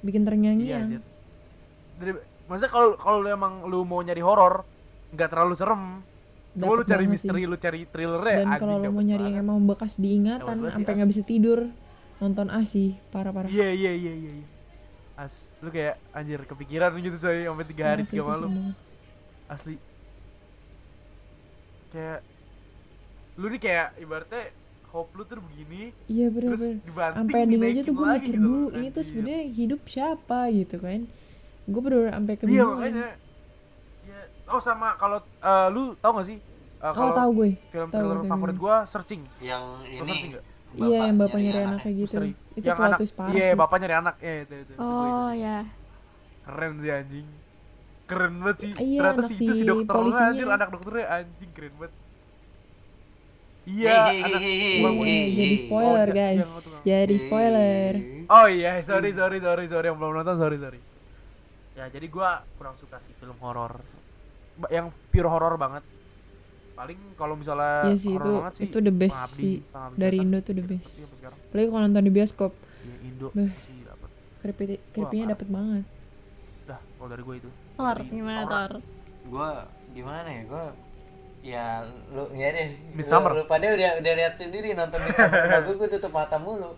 bikin 0.00 0.20
Iya 0.22 0.28
terngiang-ngiang 0.32 0.82
anjir. 0.88 1.02
Dari 2.00 2.12
maksudnya 2.48 2.72
kalau 2.72 2.88
kalau 2.96 3.18
lu 3.20 3.28
emang 3.28 3.52
lu 3.68 3.84
mau 3.84 4.00
nyari 4.00 4.22
horor 4.24 4.64
nggak 5.12 5.28
terlalu 5.28 5.54
serem. 5.54 6.00
Cuma 6.56 6.72
lu 6.72 6.88
cari 6.88 7.04
misteri, 7.04 7.44
sih. 7.44 7.50
lu 7.52 7.56
cari 7.60 7.80
thrillernya 7.84 8.48
dan 8.48 8.48
kalau 8.56 8.80
dapet 8.80 8.88
mau 8.96 9.04
nyari 9.04 9.24
yang 9.28 9.44
emang 9.44 9.60
bekas 9.68 10.00
diingatan 10.00 10.56
sampai 10.72 10.92
nggak 10.96 11.10
bisa 11.12 11.20
tidur 11.20 11.68
nonton 12.16 12.48
A 12.48 12.64
sih 12.64 12.96
parah 13.12 13.28
parah 13.28 13.44
Iya 13.52 13.76
iya 13.76 13.92
iya 13.92 14.12
iya. 14.16 14.32
iya. 14.40 14.46
As, 15.16 15.52
lu 15.64 15.68
kayak 15.68 16.00
anjir 16.16 16.40
kepikiran 16.44 16.92
gitu 17.00 17.16
coy 17.20 17.44
sampai 17.44 17.66
tiga 17.68 17.84
hari 17.92 18.04
Parah 18.04 18.08
sih 18.08 18.16
tiga 18.16 18.24
malam. 18.24 18.50
Asli. 19.48 19.76
Kayak 21.96 22.20
lu 23.40 23.46
nih 23.48 23.60
kayak 23.60 23.88
ibaratnya 23.96 24.42
hope 24.92 25.12
lu 25.16 25.22
tuh 25.24 25.40
begini 25.40 25.92
iya 26.08 26.32
bener 26.32 26.56
terus 26.56 26.72
bener. 26.72 26.84
dibanting 26.88 27.16
sampai 27.20 27.40
ending 27.44 27.60
aja 27.60 27.68
dinaikin 27.68 27.84
tuh 27.84 27.94
gue 27.96 28.06
mikir 28.08 28.20
gitu 28.20 28.36
loh, 28.40 28.48
dulu 28.48 28.66
ini 28.76 28.86
tuh 28.88 29.02
sebenarnya 29.04 29.42
hidup 29.52 29.80
siapa? 29.88 30.38
gitu 30.52 30.76
kan. 30.80 31.00
Gue 31.68 31.80
bener 31.84 32.00
sampai 32.12 32.32
Iya 32.32 32.40
kebingungan 32.40 32.76
makanya. 32.76 33.08
Ya, 34.06 34.20
oh 34.48 34.60
sama 34.60 34.88
kalau 34.96 35.18
eh, 35.24 35.68
lu 35.72 35.96
tau 36.00 36.12
gak 36.16 36.28
sih 36.28 36.38
eh, 36.40 36.84
oh 36.84 36.92
kalau 36.92 37.12
tahu 37.16 37.30
gue. 37.40 37.50
film 37.72 37.88
tahu, 37.88 37.96
thriller 37.96 38.18
tahu. 38.20 38.28
favorit 38.28 38.56
gua 38.56 38.76
searching. 38.84 39.22
Yang 39.40 39.64
Lu 39.64 40.04
ini. 40.04 40.08
searching 40.12 40.32
gak? 40.36 40.44
iya 40.76 40.98
yang 41.08 41.16
bapak 41.16 41.38
nyari 41.40 41.48
nyari 41.48 41.64
anaknya 41.64 41.92
gitu. 41.96 42.04
Misteri. 42.04 42.30
itu 42.56 42.66
yang 42.68 42.80
anak 42.80 42.98
iya 43.32 43.46
bapak 43.56 43.76
nyari 43.80 43.94
anak 43.96 44.14
ya 44.20 44.34
itu 44.44 44.54
itu, 44.60 44.72
itu, 44.76 44.80
oh 44.80 45.30
ya 45.32 45.56
keren 46.44 46.72
sih 46.84 46.92
anjing 46.92 47.26
keren 48.06 48.32
banget 48.38 48.56
sih. 48.62 48.70
Iya, 48.78 48.98
ternyata 49.02 49.22
sih 49.22 49.34
itu 49.36 49.52
si 49.52 49.62
si 49.62 49.64
dokter 49.66 49.94
polisinya. 49.94 50.30
anjir 50.30 50.46
anak 50.48 50.68
dokternya 50.70 51.06
anjing 51.10 51.50
keren 51.52 51.74
banget. 51.76 51.94
Iya 53.66 53.98
anak 54.14 54.40
polisi. 54.78 55.30
jadi 55.34 55.56
spoiler 55.58 56.06
Oh, 56.06 56.14
guys. 56.14 56.48
jadi 56.86 57.14
spoiler. 57.18 57.92
Oh 58.30 58.46
iya 58.46 58.70
sorry 58.80 59.10
sorry 59.10 59.38
sorry 59.42 59.66
sorry. 59.66 59.86
Yang 59.90 59.98
belum 59.98 60.12
nonton 60.14 60.36
sorry 60.38 60.56
sorry. 60.56 60.80
Ya 61.74 61.90
jadi 61.90 62.06
gua 62.06 62.46
kurang 62.56 62.78
suka 62.78 63.02
sih 63.02 63.10
film 63.18 63.34
horor. 63.42 63.82
Yang 64.70 64.94
pure 65.10 65.26
horor 65.26 65.58
banget. 65.58 65.82
Paling 66.78 66.98
kalau 67.18 67.34
misalnya 67.34 67.90
Iya 67.90 67.96
sih 67.98 68.14
horor 68.14 68.22
itu 68.22 68.32
banget 68.38 68.52
sih 68.54 68.66
itu 68.70 68.78
the 68.78 68.94
best 68.94 69.18
Pengabdi 69.18 69.42
sih. 69.42 69.54
Pengabdi 69.66 69.98
dari. 69.98 70.16
Indo 70.22 70.38
tuh 70.40 70.54
the 70.54 70.64
best. 70.64 70.86
apalagi 71.26 71.66
kalau 71.66 71.82
nonton 71.82 72.02
di 72.06 72.12
bioskop. 72.14 72.52
Yang 72.86 73.00
Indo 73.02 73.26
masih 73.34 73.74
dapat 73.82 74.10
creepy 74.40 74.64
creepy-nya 74.94 75.24
parah. 75.26 75.32
dapet 75.34 75.48
banget. 75.50 75.84
Dah 76.64 76.80
kalau 76.96 77.08
dari 77.10 77.22
gue 77.26 77.36
itu 77.42 77.50
Thor 77.76 77.96
Dari 78.00 78.08
gimana 78.10 78.40
horor. 78.42 78.70
Thor 78.72 78.72
Gua 79.26 79.50
gimana 79.92 80.28
ya? 80.28 80.42
Gua 80.48 80.64
ya 81.44 81.66
lu 82.10 82.24
ya 82.34 82.48
deh. 82.50 82.68
Midsummer. 82.96 83.30
Lu, 83.36 83.44
lu 83.44 83.44
pada 83.46 83.70
udah 83.70 84.00
udah 84.00 84.12
lihat 84.16 84.34
sendiri 84.34 84.72
nonton 84.72 84.98
Midsummer. 84.98 85.44
Gua 85.68 85.74
gua 85.76 85.88
tutup 85.92 86.12
mata 86.12 86.36
mulu. 86.40 86.72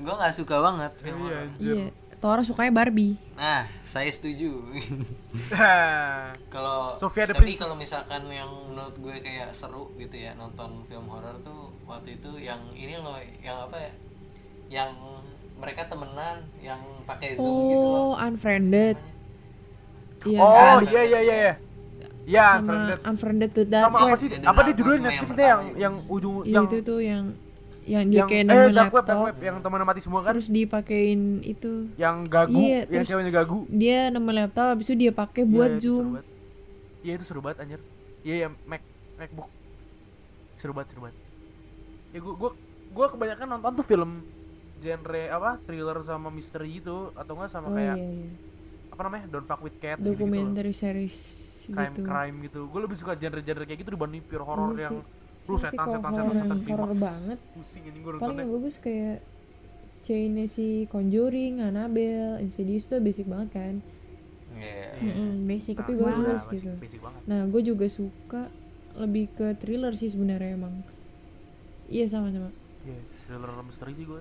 Gua 0.00 0.14
nggak 0.16 0.34
suka 0.36 0.56
banget 0.60 0.92
film 1.02 1.28
iya 1.28 1.40
iya 1.60 1.88
Tora 2.20 2.44
sukanya 2.44 2.68
Barbie 2.76 3.16
Nah, 3.32 3.64
saya 3.80 4.12
setuju. 4.12 4.60
kalau 6.54 6.92
Sofia 7.00 7.24
the 7.24 7.32
tapi 7.32 7.48
Princess. 7.48 7.64
kalau 7.64 7.76
misalkan 7.80 8.22
yang 8.28 8.50
menurut 8.68 8.92
gue 9.00 9.16
kayak 9.24 9.50
seru 9.56 9.88
gitu 9.96 10.20
ya 10.20 10.36
nonton 10.36 10.84
film 10.84 11.08
horor 11.08 11.32
tuh 11.40 11.72
waktu 11.88 12.20
itu 12.20 12.36
yang 12.36 12.60
ini 12.76 13.00
loh 13.00 13.16
yang 13.40 13.64
apa 13.64 13.76
ya 13.80 13.92
yang 14.68 14.90
mereka 15.56 15.88
temenan 15.88 16.44
yang 16.60 16.80
pakai 17.08 17.40
zoom 17.40 17.72
gitu 17.72 17.86
loh 17.88 18.12
oh 18.12 18.20
Unfriended 18.20 19.00
iya 20.26 20.38
oh 20.40 20.78
iya 20.84 21.02
iya 21.04 21.20
iya 21.20 21.36
iya. 21.36 21.54
Ya 22.30 22.46
sama 22.60 22.60
Unfriended 22.60 22.98
Unfriended 23.02 23.50
the 23.56 23.64
Dark 23.66 23.84
sama 23.88 23.98
apa 24.06 24.14
sih? 24.14 24.28
Ya, 24.30 24.38
apa 24.46 24.60
di 24.62 24.72
judulnya 24.76 25.00
Netflix 25.08 25.30
yang 25.32 25.38
deh 25.40 25.46
yang 25.48 25.62
yang 25.74 25.94
ujung 26.06 26.34
Iya 26.44 26.52
yang 26.54 26.64
itu 26.68 26.76
tuh 26.84 27.00
yang 27.00 27.24
yang 27.90 28.04
dia 28.06 28.18
yang 28.22 28.28
kayak 28.28 28.44
eh 28.44 28.66
dark 28.70 28.70
web 28.70 28.74
dark 28.76 28.92
laptop. 28.94 29.26
web 29.26 29.36
yang 29.40 29.56
temannya 29.58 29.86
mati 29.88 30.00
semua 30.04 30.20
kan? 30.22 30.32
Terus 30.36 30.46
dipakein 30.46 31.20
itu. 31.42 31.72
Yang 31.96 32.16
gagu 32.28 32.60
Iya, 32.60 32.80
yang 32.86 33.04
ceweknya 33.08 33.32
gagu. 33.34 33.58
dia 33.66 33.98
nemuin 34.12 34.36
laptop 34.36 34.66
habis 34.76 34.86
itu 34.86 34.96
dia 35.00 35.12
pakai 35.16 35.42
Iya, 35.42 35.50
buat 35.50 35.70
seru 35.74 35.82
zoom 35.82 36.08
iya 37.00 37.12
itu 37.16 37.24
seru 37.24 37.40
banget 37.40 37.58
anjir. 37.64 37.80
Iya 38.22 38.34
ya 38.36 38.48
Mac 38.68 38.82
MacBook. 39.16 39.48
Seru 40.54 40.72
banget 40.76 40.88
seru 40.92 41.00
banget. 41.08 41.16
Ya 42.12 42.18
gua 42.20 42.34
gua 42.36 42.50
gua 42.92 43.06
kebanyakan 43.10 43.46
nonton 43.48 43.72
tuh 43.74 43.86
film 43.88 44.10
genre 44.78 45.22
apa? 45.32 45.50
Thriller 45.64 45.98
sama 46.04 46.28
misteri 46.28 46.78
gitu 46.78 47.10
atau 47.16 47.32
enggak 47.34 47.50
sama 47.50 47.72
oh 47.72 47.74
kayak 47.74 47.96
iya, 47.96 48.06
iya. 48.06 48.30
Apa 49.00 49.08
namanya 49.08 49.32
Don't 49.32 49.48
Fuck 49.48 49.64
with 49.64 49.80
Cats 49.80 50.04
gitu, 50.04 50.12
-gitu 50.12 50.20
dokumenter 50.20 50.68
series 50.76 51.16
crime 51.64 51.94
gitu. 51.96 52.04
crime 52.04 52.36
gitu. 52.44 52.60
Gue 52.68 52.80
lebih 52.84 52.96
suka 53.00 53.16
genre-genre 53.16 53.64
kayak 53.64 53.80
gitu 53.80 53.96
dibanding 53.96 54.20
pure 54.20 54.44
horror 54.44 54.76
Iya 54.76 54.92
yang 54.92 54.96
sih. 55.00 55.48
lu 55.48 55.56
setan 55.56 55.86
setan 55.88 56.12
horor 56.12 56.20
setan 56.28 56.36
setan 56.36 56.58
klimaks 56.60 57.00
banget, 57.00 57.38
pusing 57.56 57.82
ini 57.88 57.96
gue 57.96 58.12
paling 58.12 58.20
nontonnya. 58.20 58.42
yang 58.44 58.50
bagus 58.52 58.76
kayak 58.76 59.16
chainnya 60.00 60.46
si 60.46 60.66
Conjuring, 60.86 61.64
Annabelle, 61.64 62.44
Insidious 62.44 62.84
tuh 62.84 63.00
basic 63.00 63.24
banget 63.24 63.48
kan. 63.50 63.74
Iya. 64.52 64.92
Mm-mm, 65.00 65.48
basic. 65.48 65.80
Tapi 65.80 65.92
Nah, 65.96 66.00
bagus 66.04 66.20
nah, 66.44 66.50
basic, 66.52 66.66
gitu. 66.68 66.72
basic 66.76 67.00
banget. 67.00 67.22
Nah 67.24 67.40
gue 67.48 67.62
juga 67.64 67.86
suka 67.88 68.42
lebih 69.00 69.32
ke 69.32 69.56
thriller 69.56 69.96
sih 69.96 70.12
sebenarnya 70.12 70.60
emang. 70.60 70.74
Iya 71.88 72.04
sama-sama. 72.06 72.52
Iya, 72.84 73.00
thriller 73.24 73.48
misteri 73.64 73.96
sih 73.96 74.04
gue 74.04 74.20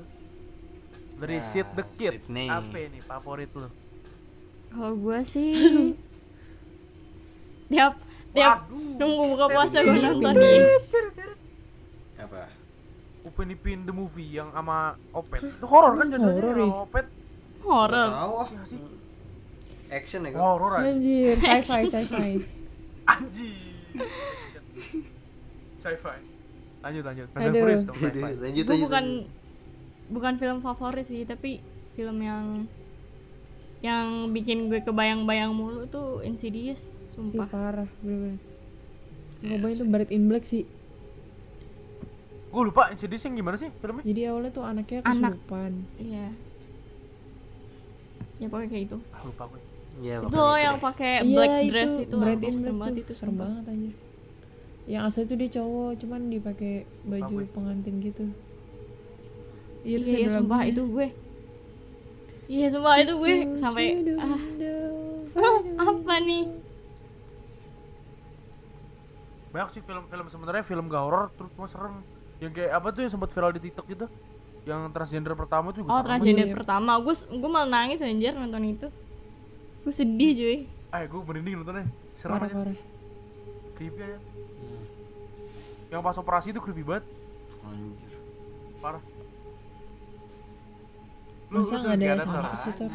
dari 1.20 1.36
Nah, 1.36 1.44
Sid 1.44 1.68
the 1.76 1.84
Kid. 1.92 2.24
Sydney. 2.24 2.48
apa 2.48 2.78
ini 2.80 3.04
favorit 3.04 3.52
lu 3.52 3.68
kalau 4.70 4.94
gue 4.96 5.20
sih 5.24 5.50
tiap 7.72 7.94
tiap 8.30 8.66
nunggu 8.70 9.24
buka 9.34 9.46
puasa 9.50 9.82
gue 9.82 9.98
nontonin 9.98 10.62
apa? 12.20 12.52
Upin 13.20 13.52
Ipin 13.52 13.84
the 13.84 13.92
movie 13.92 14.28
yang 14.32 14.52
sama 14.52 14.96
Opet. 15.12 15.44
Itu 15.44 15.66
horor 15.68 15.96
kan 15.96 16.08
judulnya 16.08 16.40
Horor 16.40 16.56
yang 16.56 16.60
ya? 16.60 16.72
sama 16.72 16.78
Opet 16.84 17.06
horor 17.60 18.08
tahu. 18.10 18.34
Ah 18.36 18.48
Iya 18.50 18.64
sih. 18.64 18.80
action 19.90 20.22
ya 20.24 20.30
gua 20.32 20.46
horor 20.54 20.72
aja. 20.78 20.88
Anjir 20.88 21.36
sci-fi 21.44 21.82
sci-fi. 21.90 22.30
Anjing 23.04 23.56
sci-fi. 25.76 26.20
Lanjut 26.80 27.04
lanjut. 27.04 27.28
Fast 27.30 27.44
and 27.44 27.52
Aduh. 27.52 27.60
Furious 27.60 27.84
dong 27.84 27.98
lanjut 28.40 28.64
gue 28.64 28.76
aja 28.76 28.84
bukan 28.88 29.06
bukan 30.10 30.34
film 30.40 30.58
favorit 30.60 31.06
sih 31.06 31.22
tapi 31.24 31.60
film 31.94 32.18
yang 32.20 32.66
yang 33.80 34.36
bikin 34.36 34.68
gue 34.68 34.84
kebayang-bayang 34.84 35.56
mulu 35.56 35.88
tuh 35.88 36.20
Insidious 36.22 37.00
Ih, 37.00 37.08
sumpah 37.08 37.48
parah 37.48 37.88
bener-bener. 38.04 38.40
Nyobain 39.40 39.76
tuh 39.76 39.88
Buried 39.88 40.12
in 40.12 40.28
Black 40.28 40.44
sih. 40.44 40.68
Gue 42.50 42.64
lupa 42.66 42.92
Insidious 42.92 43.24
yang 43.24 43.40
gimana 43.40 43.56
sih 43.56 43.72
filmnya? 43.72 44.04
Jadi 44.04 44.22
awalnya 44.28 44.52
tuh 44.52 44.64
anaknya 44.68 45.00
Anak. 45.06 45.40
kesurupan. 45.40 45.72
Iya. 45.96 46.28
Ya 48.40 48.48
pokoknya 48.48 48.70
kayak 48.70 48.84
itu 48.88 48.98
ah, 49.12 49.22
lupa 49.24 49.44
gue 49.48 49.62
Iya, 50.00 50.16
itu 50.16 50.28
makanya 50.32 50.60
yang 50.64 50.78
pakai 50.80 51.12
Iya, 51.12 51.36
black 51.36 51.52
dress 51.68 51.94
itu 51.98 52.16
Buried 52.16 52.40
aduh, 52.40 52.48
in 52.48 52.56
Black 52.56 52.76
banget 52.76 52.92
tuh 52.92 53.00
itu 53.00 53.14
serem 53.16 53.28
sumpah. 53.32 53.44
banget 53.48 53.64
anjir. 53.68 53.94
Yang 54.90 55.04
asli 55.06 55.22
tuh 55.24 55.38
dia 55.38 55.50
cowok 55.56 55.92
cuman 56.00 56.22
dipakai 56.28 56.74
baju 57.06 57.36
pengantin 57.52 57.96
gitu. 58.02 58.26
Iya 59.80 59.98
iya, 59.98 60.18
iya 60.20 60.30
sumpah 60.30 60.62
itu 60.68 60.84
gue 60.84 61.08
iya 62.50 62.68
sumpah 62.68 62.98
itu 62.98 63.14
gue 63.16 63.34
sampai 63.56 63.86
ah. 64.18 64.40
apa 65.80 66.16
nih? 66.20 66.44
Banyak 69.50 69.70
sih 69.74 69.82
film-film 69.82 70.26
sebenarnya 70.30 70.62
film 70.62 70.86
gak 70.90 71.02
horor 71.02 71.26
terus 71.34 71.50
cuma 71.54 71.66
serem. 71.66 71.96
Yang 72.40 72.52
kayak 72.58 72.72
apa 72.74 72.88
tuh 72.90 73.02
yang 73.06 73.12
sempat 73.12 73.30
viral 73.30 73.52
di 73.52 73.62
TikTok 73.62 73.86
gitu? 73.88 74.06
Yang 74.66 74.82
transgender 74.94 75.34
pertama 75.34 75.74
tuh 75.74 75.82
juga 75.82 75.98
oh 75.98 76.04
transgender 76.06 76.48
Iya. 76.50 76.56
pertama. 76.56 76.98
Gue 77.02 77.14
gue 77.16 77.50
malah 77.50 77.70
nangis 77.70 78.02
anjir 78.02 78.34
nonton 78.34 78.64
itu. 78.66 78.88
Gue 79.82 79.94
sedih 79.94 80.32
cuy. 80.36 80.58
Eh 80.90 81.04
gue 81.06 81.20
merinding 81.22 81.56
nontonnya. 81.62 81.86
Serem 82.14 82.38
Parah 82.38 82.50
aja. 82.50 82.56
parah. 82.62 82.78
Creepy 83.76 84.02
aja. 84.02 84.20
Hmm. 84.20 84.86
yang 85.90 86.06
pas 86.06 86.18
operasi 86.18 86.54
itu 86.54 86.62
creepy 86.62 86.86
banget. 86.86 87.06
Anjir. 87.66 88.14
parah 88.80 89.02
Masa 91.50 91.74
lu 91.76 91.82
nggak 91.82 91.90
ada 91.90 91.98
serius 91.98 92.22
sama 92.22 92.34
Tor? 92.34 92.46
sih, 92.62 92.74
Tor? 92.78 92.92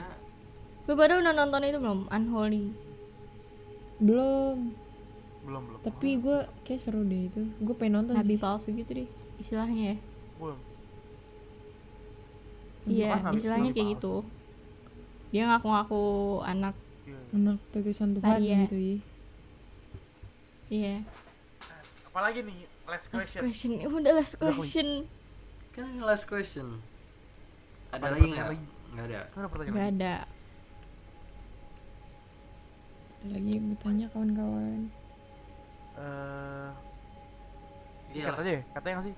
gue 0.85 0.95
baru 0.95 1.13
udah 1.19 1.35
nonton 1.35 1.61
itu 1.65 1.79
belum? 1.81 2.01
Unholy. 2.09 2.65
Belum. 3.99 4.59
Belum 5.45 5.63
belum. 5.67 5.81
Tapi 5.83 6.09
gue 6.19 6.39
kayak 6.63 6.81
seru 6.81 7.03
deh 7.03 7.23
itu. 7.29 7.43
Gue 7.61 7.75
pengen 7.75 8.05
nonton 8.05 8.15
nabi 8.15 8.37
sih. 8.37 8.41
palsu 8.41 8.69
gitu 8.71 8.91
deh 8.95 9.09
istilahnya 9.37 9.95
ya. 9.95 9.97
Belum. 10.39 10.59
Iya 12.85 13.11
nabi- 13.19 13.37
istilahnya 13.41 13.71
kayak 13.73 13.87
palsu? 13.87 13.95
gitu. 13.97 14.15
Dia 15.33 15.43
ngaku-ngaku 15.51 16.03
anak 16.45 16.75
Iya. 17.05 17.21
Anak 17.37 17.59
tetesan 17.69 18.17
Tuhan 18.17 18.41
gitu 18.41 18.77
ya 18.81 18.97
iya. 20.73 20.97
Apalagi 22.09 22.41
nih 22.41 22.65
last 22.89 23.13
last 23.13 23.13
question. 23.13 23.43
question. 23.45 23.71
Eh, 23.77 23.91
udah 23.91 24.13
last 24.17 24.41
question. 24.41 25.05
Kan 25.77 25.85
ini 25.93 26.01
last 26.01 26.25
question. 26.25 26.81
Ada 27.95 28.01
Ada 28.01 28.07
lagi 28.09 28.20
pertanyaan 28.20 28.34
nggak? 28.34 28.51
lagi? 28.51 28.64
Nggak 28.90 29.05
ada. 29.05 29.20
Pertanyaan 29.24 29.70
nggak 29.70 29.86
lagi? 29.86 29.95
ada 29.95 30.14
Lagi 33.24 33.55
bertanya 33.57 34.07
kawan-kawan 34.11 34.80
Eh, 35.95 36.70
Iya 38.12 38.24
Kat 38.24 38.32
lah. 38.32 38.42
aja 38.42 38.51
ya, 38.53 38.62
katanya 38.72 38.95
nggak 38.95 39.07
sih? 39.07 39.14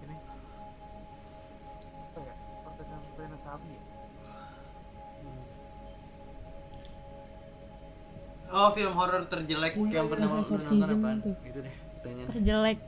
Ini. 0.00 0.14
Apa 2.04 2.18
ya? 2.20 2.34
Pertanyaan 2.64 3.02
pertanyaan 3.04 3.36
sabi 3.36 3.68
ya? 3.68 3.82
Oh, 8.52 8.68
film 8.70 8.92
horor 8.92 9.24
terjelek 9.26 9.72
Oh, 9.74 9.86
yang 9.86 10.04
iya, 10.04 10.12
pernah 10.12 10.28
nonton 10.28 11.18
tuh. 11.20 11.34
Gitu 11.42 11.58
deh. 11.58 11.74
Pertanyaan. 11.96 12.28
terjelek 12.30 12.78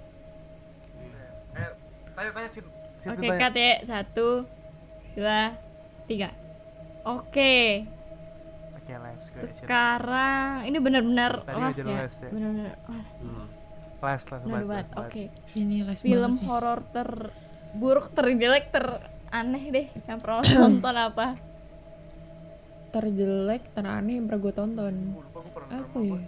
Eh, 1.54 1.70
tanya-tanya 2.12 2.48
sih. 2.48 2.62
oke 3.04 3.26
kat 3.28 3.54
ya 3.54 3.72
satu 3.84 4.28
dua 5.14 5.54
tiga 6.04 6.30
oke 7.06 7.56
Oke, 8.84 8.92
last 9.00 9.32
question. 9.32 9.64
sekarang 9.64 10.68
ini 10.68 10.76
benar-benar 10.76 11.40
aja 11.48 11.72
ya 11.72 12.04
ya. 12.04 12.28
benar-benar 12.28 12.76
last 12.84 13.16
Hmm. 13.24 13.48
Last, 14.04 14.26
last, 14.28 14.44
benar 14.44 14.60
last, 14.60 14.68
banget 14.68 14.84
last, 14.84 14.92
last. 14.92 15.08
oke 15.08 15.22
Ini 15.56 15.76
les 15.88 16.00
film 16.04 16.32
horor 16.44 16.78
terburuk 16.92 18.06
terjelek 18.12 18.68
teraneh 18.68 19.64
deh 19.72 19.86
yang 20.04 20.20
pernah 20.20 20.36
lo 20.38 20.46
tonton 20.46 20.96
apa 21.00 21.26
Terjelek, 22.92 23.74
teraneh 23.74 24.20
yang 24.20 24.28
pernah 24.28 24.40
gue 24.44 24.52
tonton 24.54 24.94
Apa 25.66 25.72
nonton 25.72 26.02
ya? 26.04 26.20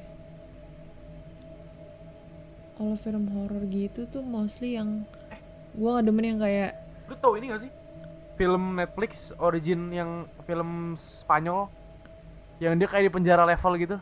Kalau 2.76 2.97
film 2.99 3.24
horor 3.32 3.62
gitu 3.68 4.09
tuh 4.09 4.24
mostly 4.24 4.74
yang 4.74 5.05
Gue 5.76 5.89
gak 5.93 6.05
demen 6.09 6.24
yang 6.26 6.41
kayak 6.41 6.72
Lu 7.07 7.14
tau 7.14 7.37
ini 7.37 7.53
gak 7.53 7.62
sih? 7.62 7.70
Film 8.37 8.76
Netflix 8.76 9.32
origin 9.41 9.89
yang 9.91 10.28
film 10.45 10.93
Spanyol 10.95 11.72
yang 12.61 12.76
dia 12.76 12.89
kayak 12.89 13.09
di 13.09 13.12
penjara 13.12 13.45
level 13.45 13.72
gitu. 13.76 13.97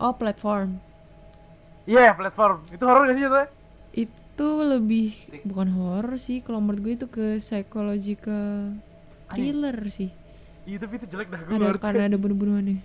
Oh 0.00 0.12
platform 0.12 0.80
Iya, 1.88 2.12
platform. 2.12 2.68
Itu 2.68 2.84
horor 2.84 3.08
gak 3.08 3.16
sih 3.16 3.24
itu? 3.24 3.42
Itu 4.06 4.48
lebih 4.60 5.16
Bukan 5.48 5.68
horor 5.72 6.20
sih 6.20 6.44
Kalau 6.44 6.60
menurut 6.60 6.80
gue 6.84 6.92
itu 6.94 7.06
ke 7.08 7.40
psychological 7.40 8.76
thriller 9.32 9.74
sih 9.88 10.12
Iya, 10.68 10.84
tapi 10.84 11.00
itu 11.00 11.06
jelek 11.08 11.32
dah 11.32 11.40
gue 11.42 11.56
ada 11.56 11.80
karena 11.80 12.12
ada 12.12 12.16
bunuh-bunuhannya 12.20 12.78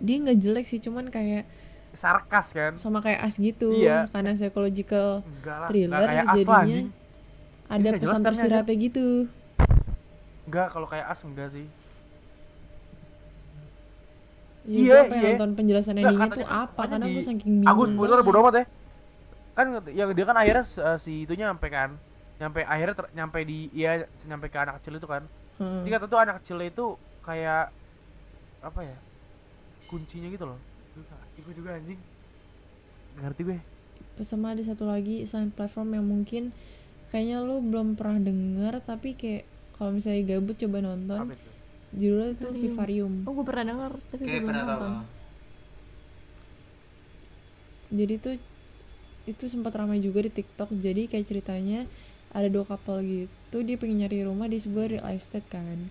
dia 0.00 0.16
nggak 0.16 0.38
jelek 0.40 0.64
sih 0.64 0.80
cuman 0.80 1.12
kayak 1.12 1.44
Sarkas 1.92 2.56
kan? 2.56 2.72
sama 2.80 3.04
kayak 3.04 3.20
as 3.20 3.36
gitu 3.36 3.68
Iya. 3.76 4.08
karena 4.08 4.32
psychological 4.32 5.20
Enggak 5.26 5.56
lah, 5.60 5.68
thriller 5.68 6.00
kayak 6.08 6.24
as 6.24 6.42
lah 6.48 6.62
jadinya. 6.64 6.88
Ada 7.70 7.78
nggak 7.80 8.02
jelas 8.02 8.18
pesan 8.18 8.26
tersiratnya 8.28 8.74
gitu 8.76 9.06
Enggak, 10.42 10.68
kalau 10.68 10.84
kayak 10.84 11.06
as 11.06 11.22
enggak 11.22 11.46
sih. 11.48 11.66
ya, 14.62 14.76
Iya, 14.76 14.98
iya. 15.08 15.30
nonton 15.32 15.50
penjelasan 15.54 15.94
endingnya 15.96 16.28
tuh 16.28 16.42
kan- 16.42 16.62
apa 16.64 16.82
karena 16.84 17.06
di- 17.06 17.14
gue 17.14 17.24
saking 17.24 17.52
bingung 17.60 17.70
Aku 17.70 17.82
spoiler 17.86 18.20
bodo 18.20 18.38
amat 18.40 18.54
ya. 18.56 18.64
Kan 19.50 19.66
yang 19.88 20.10
dia 20.10 20.24
kan 20.24 20.36
akhirnya 20.36 20.62
eh, 20.62 20.98
si 20.98 21.24
itunya 21.24 21.48
nyampe 21.48 21.66
kan. 21.68 21.96
Nyampe 22.36 22.60
akhirnya 22.62 22.94
ter- 22.94 23.12
nyampe 23.12 23.38
di 23.42 23.68
iya 23.70 24.00
nyampe 24.26 24.46
ke 24.48 24.58
anak 24.58 24.80
kecil 24.80 24.96
itu 24.96 25.06
kan. 25.06 25.22
Jadi 25.60 25.88
kata 25.88 26.04
tuh 26.06 26.18
anak 26.18 26.40
kecil 26.40 26.58
itu 26.58 26.86
kayak 27.20 27.68
apa 28.60 28.80
ya? 28.82 28.96
Kuncinya 29.86 30.28
gitu 30.28 30.44
loh. 30.46 30.58
Gue 31.38 31.54
juga 31.54 31.72
anjing. 31.72 32.00
Gak 33.12 33.22
ngerti 33.22 33.42
gue. 33.44 33.58
Terus 34.14 34.28
sama 34.28 34.50
ada 34.50 34.62
satu 34.62 34.84
lagi 34.84 35.24
selain 35.24 35.48
platform 35.48 35.94
yang 35.94 36.04
mungkin 36.04 36.52
kayaknya 37.10 37.36
lu 37.42 37.58
belum 37.62 37.98
pernah 37.98 38.18
denger 38.22 38.74
tapi 38.86 39.18
kayak 39.18 39.44
kalau 39.76 39.90
misalnya 39.92 40.22
gabut 40.30 40.56
coba 40.56 40.78
nonton 40.80 41.20
itu? 41.34 41.50
judulnya 41.90 42.32
tuh 42.38 42.50
Vivarium. 42.54 42.62
Vivarium 42.62 43.12
oh 43.26 43.32
gue 43.34 43.44
pernah 43.46 43.64
denger 43.70 43.90
tapi 44.08 44.22
gue 44.22 44.28
Kayak 44.28 44.40
belum 44.40 44.48
pernah 44.48 44.62
tahu. 44.62 44.70
nonton 44.70 44.92
jadi 47.90 48.14
tuh 48.22 48.34
itu 49.26 49.44
sempat 49.46 49.72
ramai 49.76 49.98
juga 50.00 50.22
di 50.22 50.30
TikTok 50.32 50.70
jadi 50.78 51.06
kayak 51.10 51.26
ceritanya 51.26 51.80
ada 52.30 52.46
dua 52.46 52.62
couple 52.64 53.02
gitu 53.02 53.56
dia 53.66 53.74
pengen 53.74 54.06
nyari 54.06 54.22
rumah 54.22 54.46
di 54.46 54.58
sebuah 54.62 54.86
real 54.88 55.06
estate 55.10 55.46
kan 55.50 55.90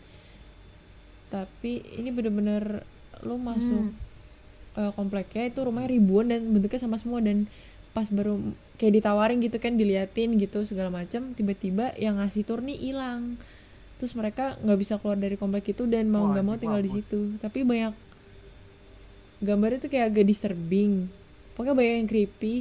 tapi 1.30 1.84
ini 2.00 2.10
bener-bener 2.10 2.88
lu 3.22 3.36
masuk 3.38 3.86
Hmm. 3.86 4.80
eh, 4.80 4.92
kompleknya 4.96 5.52
itu 5.52 5.60
rumahnya 5.62 5.90
ribuan 5.92 6.32
dan 6.32 6.50
bentuknya 6.50 6.80
sama 6.80 6.98
semua 6.98 7.20
dan 7.20 7.46
pas 7.92 8.08
baru 8.10 8.40
kayak 8.80 9.04
ditawarin 9.04 9.44
gitu 9.44 9.60
kan 9.60 9.76
diliatin 9.76 10.40
gitu 10.40 10.64
segala 10.64 10.90
macam 11.04 11.36
tiba-tiba 11.36 11.92
yang 12.00 12.18
ngasih 12.18 12.48
tur 12.48 12.64
nih 12.64 12.80
hilang. 12.80 13.36
Terus 14.00 14.16
mereka 14.16 14.56
nggak 14.64 14.80
bisa 14.80 14.96
keluar 14.96 15.20
dari 15.20 15.36
komplek 15.36 15.76
itu 15.76 15.84
dan 15.84 16.08
mau 16.08 16.32
nggak 16.32 16.46
mau 16.48 16.56
tinggal 16.56 16.80
di 16.80 16.88
situ. 16.88 17.36
Tapi 17.44 17.68
banyak 17.68 17.92
gambarnya 19.44 19.84
tuh 19.84 19.92
kayak 19.92 20.16
agak 20.16 20.26
disturbing. 20.32 21.12
Pokoknya 21.54 21.76
banyak 21.76 21.96
yang 22.00 22.08
creepy 22.08 22.56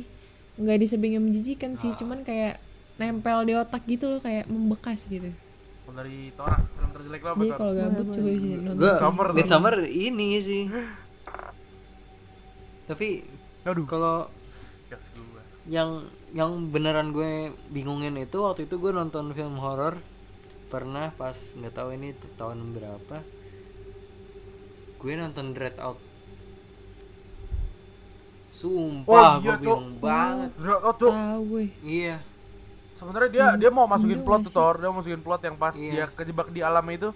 nggak 0.58 0.78
disturbing 0.82 1.14
yang 1.14 1.22
menjijikan 1.22 1.78
sih 1.78 1.94
cuman 1.94 2.26
kayak 2.26 2.58
nempel 2.98 3.46
di 3.46 3.54
otak 3.54 3.86
gitu 3.86 4.10
loh 4.10 4.18
kayak 4.18 4.50
membekas 4.50 5.06
gitu. 5.06 5.30
Kalau 5.86 5.94
dari 6.02 6.34
Torak 6.34 6.66
film 6.74 6.90
terjelek 6.92 7.22
lo 7.22 7.28
apa 7.30 7.40
jadi 7.40 7.48
Tor? 7.48 7.58
kalau 7.62 7.72
gabut 7.78 8.06
Boleh, 8.10 8.18
coba 8.18 8.30
bisa 8.34 9.06
nonton 9.06 9.34
Midsummer 9.38 9.74
ini 9.86 10.28
sih. 10.42 10.62
Tapi 12.90 13.08
Aduh. 13.64 13.86
kalau 13.86 14.26
Gas 14.90 15.12
gue. 15.14 15.37
Yang 15.68 16.02
yang 16.32 16.68
beneran 16.68 17.12
gue 17.12 17.32
bingungin 17.68 18.16
itu 18.16 18.40
waktu 18.40 18.64
itu 18.64 18.76
gue 18.76 18.90
nonton 18.90 19.30
film 19.30 19.56
horor. 19.56 20.00
Pernah 20.68 21.12
pas 21.12 21.32
nggak 21.32 21.72
tahu 21.72 21.88
ini 21.92 22.12
tahun 22.36 22.72
berapa. 22.72 23.16
Gue 24.96 25.12
nonton 25.14 25.52
Dread 25.52 25.76
Out. 25.78 26.00
Sumpah 28.50 29.14
Oh, 29.14 29.32
iya, 29.38 29.54
gue 29.54 29.56
Cok. 29.62 29.76
bingung 29.78 29.88
banget. 30.02 30.50
Cuk. 30.98 31.12
tahu 31.12 31.40
gue. 31.46 31.64
Iya. 31.80 32.16
Sebenarnya 32.92 33.30
dia 33.30 33.46
dia 33.56 33.70
mau 33.70 33.86
masukin 33.86 34.20
plot 34.20 34.50
tuh 34.50 34.52
Tor, 34.52 34.74
dia 34.76 34.90
mau 34.90 34.98
masukin 34.98 35.22
plot 35.22 35.40
yang 35.46 35.54
pas 35.54 35.70
Iya. 35.72 35.90
dia 35.92 36.04
kejebak 36.10 36.50
di 36.50 36.60
alam 36.60 36.82
itu. 36.90 37.14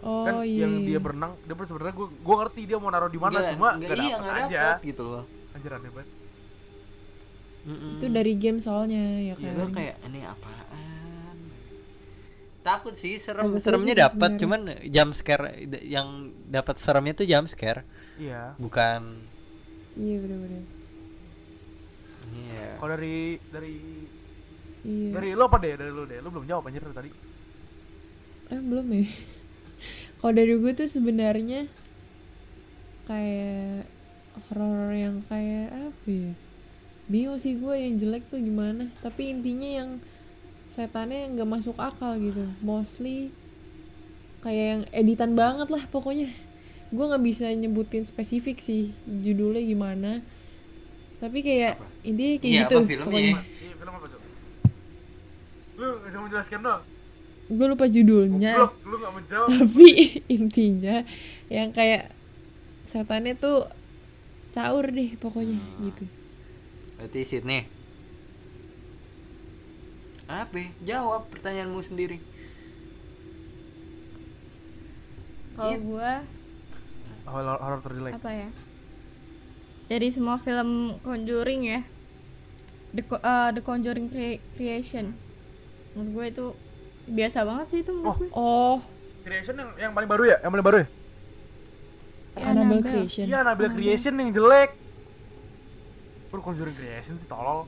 Oh 0.00 0.24
kan 0.24 0.42
iya 0.42 0.64
yang 0.64 0.80
dia 0.82 0.96
berenang, 0.96 1.36
dia 1.44 1.52
sebenarnya 1.54 1.92
gua 1.92 2.08
gua 2.24 2.36
ngerti 2.42 2.64
dia 2.64 2.80
mau 2.80 2.88
naruh 2.88 3.06
di 3.06 3.20
mana 3.20 3.52
cuma 3.52 3.76
nggak- 3.76 3.84
gak 3.84 3.98
iya 4.00 4.08
dapet 4.10 4.20
nggak 4.24 4.36
aja. 4.48 4.60
dapet 4.74 4.80
gitu 4.88 5.02
loh. 5.04 5.24
Anjir 5.52 5.70
aneh 5.70 5.90
banget. 5.92 6.08
Mm-mm. 7.60 8.00
itu 8.00 8.06
dari 8.08 8.32
game 8.40 8.56
soalnya 8.56 9.20
ya 9.20 9.32
ya 9.32 9.34
kan? 9.36 9.52
gue 9.52 9.68
kayak 9.76 9.96
ini 10.08 10.20
apaan? 10.24 11.36
Takut 12.60 12.92
sih 12.92 13.16
serem. 13.16 13.56
Agak 13.56 13.64
seremnya 13.64 13.94
dapat 14.08 14.36
cuman 14.36 14.60
jump 14.92 15.12
scare 15.16 15.64
yang 15.80 16.28
dapat 16.48 16.76
seremnya 16.76 17.16
tuh 17.16 17.24
jump 17.24 17.48
scare. 17.48 17.88
Iya. 18.20 18.52
Bukan. 18.60 19.00
Iya 19.96 20.16
bener-bener. 20.20 20.64
Iya. 22.30 22.68
Kalau 22.76 22.90
dari 23.00 23.40
dari 23.48 23.74
iya. 24.84 25.10
dari 25.16 25.28
lo 25.32 25.48
apa 25.48 25.56
deh 25.56 25.72
dari 25.72 25.90
lo 25.92 26.04
deh 26.04 26.20
lo 26.20 26.28
belum 26.28 26.44
jawab 26.44 26.68
anjir 26.68 26.84
dari 26.84 26.96
tadi. 26.96 27.10
Eh 28.52 28.60
belum 28.60 28.86
ya? 28.92 29.04
Kalau 30.20 30.32
dari 30.36 30.52
gue 30.52 30.72
tuh 30.76 30.88
sebenarnya 30.88 31.64
kayak 33.08 33.88
horor 34.52 34.92
yang 34.92 35.24
kayak 35.26 35.72
apa 35.72 36.06
ya 36.06 36.32
bingung 37.10 37.36
sih 37.36 37.58
gue 37.58 37.74
yang 37.74 37.98
jelek 37.98 38.30
tuh 38.30 38.38
gimana. 38.38 38.86
Tapi 39.02 39.34
intinya 39.34 39.66
yang 39.66 39.90
setannya 40.72 41.34
nggak 41.34 41.50
masuk 41.50 41.76
akal 41.76 42.14
gitu. 42.16 42.46
Mostly 42.62 43.34
kayak 44.40 44.64
yang 44.64 44.82
editan 44.94 45.34
banget 45.34 45.68
lah 45.68 45.84
pokoknya. 45.90 46.30
Gue 46.88 47.04
nggak 47.04 47.24
bisa 47.26 47.50
nyebutin 47.50 48.06
spesifik 48.06 48.62
sih 48.62 48.94
judulnya 49.04 49.60
gimana. 49.60 50.12
Tapi 51.18 51.42
kayak 51.42 51.76
intinya 52.00 52.34
kayak 52.38 52.46
Iya, 52.48 52.62
gitu 52.64 52.76
apa 52.76 52.86
filmnya? 52.86 53.04
pokoknya. 53.04 53.34
Iya 53.42 53.74
film 53.74 53.92
apa 53.92 54.06
tuh 54.06 54.18
lu 55.80 55.86
nggak 55.96 56.06
bisa 56.06 56.18
menjelaskan 56.20 56.60
dong 56.60 56.82
gue 57.50 57.66
lupa 57.66 57.90
judulnya. 57.90 58.52
Goblok, 58.54 58.72
lu 58.86 58.94
nggak 58.94 59.14
menjawab. 59.18 59.48
Tapi 59.58 59.90
intinya 60.30 60.96
yang 61.50 61.74
kayak 61.74 62.14
setannya 62.86 63.34
tuh 63.34 63.66
caur 64.50 64.86
deh 64.86 65.18
pokoknya 65.18 65.58
gitu 65.82 66.04
berarti 67.00 67.24
Sydney. 67.24 67.64
Apa? 70.28 70.68
Jawab 70.84 71.32
pertanyaanmu 71.32 71.80
sendiri. 71.80 72.20
Kalau 75.56 75.76
gue 75.76 76.10
horor 77.24 77.56
horor 77.56 77.80
terjelek. 77.80 78.12
apa 78.14 78.30
ya? 78.30 78.48
Dari 79.88 80.08
semua 80.08 80.36
film 80.36 81.00
Conjuring 81.00 81.62
ya, 81.64 81.80
The, 82.92 83.02
eh, 83.02 83.48
The 83.56 83.62
Conjuring 83.64 84.06
Cre- 84.06 84.44
Creation, 84.54 85.16
menurut 85.92 86.10
gue 86.12 86.26
itu 86.28 86.46
biasa 87.10 87.42
banget 87.42 87.66
sih 87.66 87.78
itu 87.80 87.90
menurut 87.90 88.12
Oh. 88.12 88.18
gue. 88.18 88.28
oh. 88.30 88.76
Creation 89.20 89.56
yang 89.56 89.70
yang 89.80 89.92
paling 89.92 90.06
baru 90.06 90.24
ya? 90.26 90.36
Yang 90.38 90.52
paling 90.52 90.66
baru 90.66 90.76
ya? 90.78 90.86
Ya, 92.30 92.46
Annabelle. 92.46 92.82
Creation. 92.82 93.24
Iya 93.24 93.36
Annabelle. 93.42 93.72
Creation 93.74 94.14
yang 94.14 94.30
jelek 94.30 94.70
Baru 96.30 96.40
Conjuring 96.40 96.72
Creation 96.72 97.16
sih 97.16 97.26
tolol? 97.26 97.66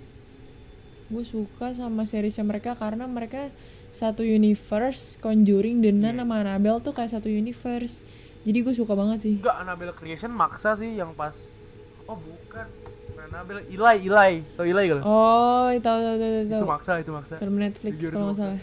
Gue 1.06 1.22
suka 1.22 1.74
sama 1.74 2.02
seriesnya 2.02 2.42
mereka 2.42 2.72
karena 2.72 3.04
mereka 3.04 3.50
satu 3.90 4.22
universe 4.22 5.18
Conjuring 5.18 5.78
dengan 5.78 6.14
Iya. 6.14 6.20
nama 6.22 6.40
Annabelle 6.40 6.80
tuh 6.80 6.90
kayak 6.90 7.10
satu 7.10 7.28
universe. 7.28 8.00
Jadi 8.42 8.58
gue 8.58 8.72
suka 8.72 8.94
banget 8.94 9.18
sih. 9.20 9.34
Enggak, 9.36 9.56
Annabelle 9.56 9.92
Creation 9.92 10.30
maksa 10.30 10.72
sih 10.72 10.94
yang 10.94 11.12
pas. 11.12 11.52
Oh 12.06 12.16
bukan. 12.16 12.66
Annabelle, 13.22 13.62
Eli, 13.66 13.96
Eli. 14.02 14.32
Tau 14.52 14.64
Eli 14.64 14.82
gak 14.88 15.02
oh 15.02 15.70
tahu 15.78 15.98
tahu 16.00 16.16
tahu 16.16 16.30
Itu 16.42 16.50
tahu 16.50 16.66
maksa, 16.66 16.92
itu 16.98 17.10
maksa. 17.12 17.34
Film 17.38 17.54
Netflix 17.54 17.92
Jujur, 17.94 18.10
kalau 18.10 18.30
itu 18.30 18.34
nggak 18.34 18.40
salah. 18.40 18.60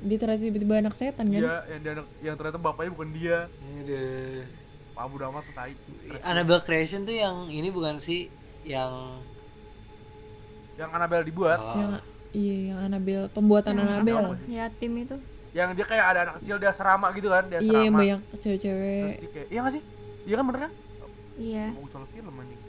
Dia 0.00 0.16
ternyata 0.16 0.42
tiba-tiba 0.42 0.74
anak 0.80 0.94
setan 0.96 1.24
kan? 1.28 1.36
Iya, 1.36 1.54
yang, 1.68 1.82
anak- 1.94 2.10
yang 2.18 2.34
ternyata 2.34 2.58
bapaknya 2.58 2.90
bukan 2.90 3.10
dia. 3.12 3.38
Aduh. 3.78 4.42
Pak 4.90 5.02
Abu 5.04 5.16
Damat 5.16 5.42
tuh 5.44 5.54
tai. 5.54 5.72
Stres. 5.94 6.22
Annabelle 6.24 6.60
Creation 6.60 7.04
tuh 7.04 7.14
yang 7.14 7.46
ini 7.46 7.68
bukan 7.70 7.96
sih? 7.96 8.26
Yang 8.64 8.92
Yang 10.80 10.90
Annabelle 10.96 11.24
dibuat 11.28 11.60
oh, 11.60 11.76
yang 11.76 11.92
iya 12.32 12.56
yang 12.72 12.78
Annabelle 12.88 13.28
pembuatan 13.28 13.76
Annabelle 13.76 14.32
Yatim 14.48 14.92
itu. 14.96 15.16
Yang 15.52 15.68
dia 15.76 15.86
kayak 15.86 16.06
ada 16.14 16.20
anak 16.24 16.34
kecil, 16.40 16.56
dia 16.62 16.70
serama 16.70 17.10
gitu 17.10 17.26
kan 17.26 17.42
Dia 17.50 17.58
iya 17.58 17.60
yang 17.60 17.66
serama 17.66 17.98
banyak 17.98 18.20
Terus 18.22 18.40
cewek-cewek 18.40 19.02
dia 19.18 19.30
kayak, 19.34 19.48
iya 19.50 19.58
gak 19.66 19.74
sih? 19.74 19.82
Iya 20.22 20.34
kan 20.38 20.44
bener 20.46 20.60
kan? 20.62 20.72
Iya. 21.40 21.66
Mau 21.74 21.86
salah 21.90 22.08
film 22.14 22.34
anjing 22.38 22.60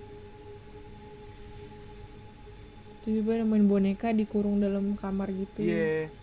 tiba-tiba 3.02 3.42
main 3.42 3.66
boneka 3.66 4.14
dikurung 4.14 4.62
dalam 4.62 4.94
kamar 4.94 5.34
gitu 5.34 5.66
Iya 5.66 6.14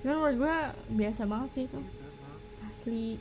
Cuman 0.00 0.14
menurut 0.24 0.36
gue 0.40 0.56
biasa 0.94 1.26
banget 1.26 1.48
sih 1.52 1.62
itu. 1.66 1.80
Asli. 2.64 3.18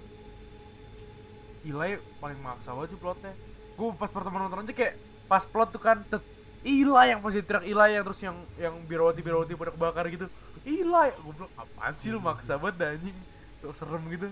Eli 1.65 1.91
paling 2.22 2.39
maksa 2.39 2.72
banget 2.72 2.95
sih 2.95 2.99
plotnya 3.01 3.34
Gue 3.76 3.91
pas 3.97 4.07
pertama 4.13 4.45
nonton 4.45 4.63
aja 4.63 4.72
kayak 4.72 4.95
Pas 5.28 5.43
plot 5.43 5.76
tuh 5.76 5.82
kan 5.84 5.99
tet, 6.07 6.24
Eli 6.66 7.05
yang 7.14 7.20
pasti 7.22 7.41
teriak 7.45 7.66
Eli 7.66 7.89
yang 7.93 8.03
terus 8.05 8.22
yang 8.26 8.38
yang 8.58 8.76
birawati 8.86 9.22
birawati 9.22 9.53
pada 9.53 9.72
kebakar 9.74 10.05
gitu. 10.10 10.26
Eli 10.66 11.08
gue 11.14 11.34
bilang 11.38 11.51
apaan 11.55 11.93
sih 11.93 12.10
lu 12.10 12.20
maksa 12.20 12.58
banget 12.58 12.76
dah, 12.82 12.89
anjing? 12.97 13.18
So 13.62 13.72
serem 13.74 14.03
gitu. 14.10 14.30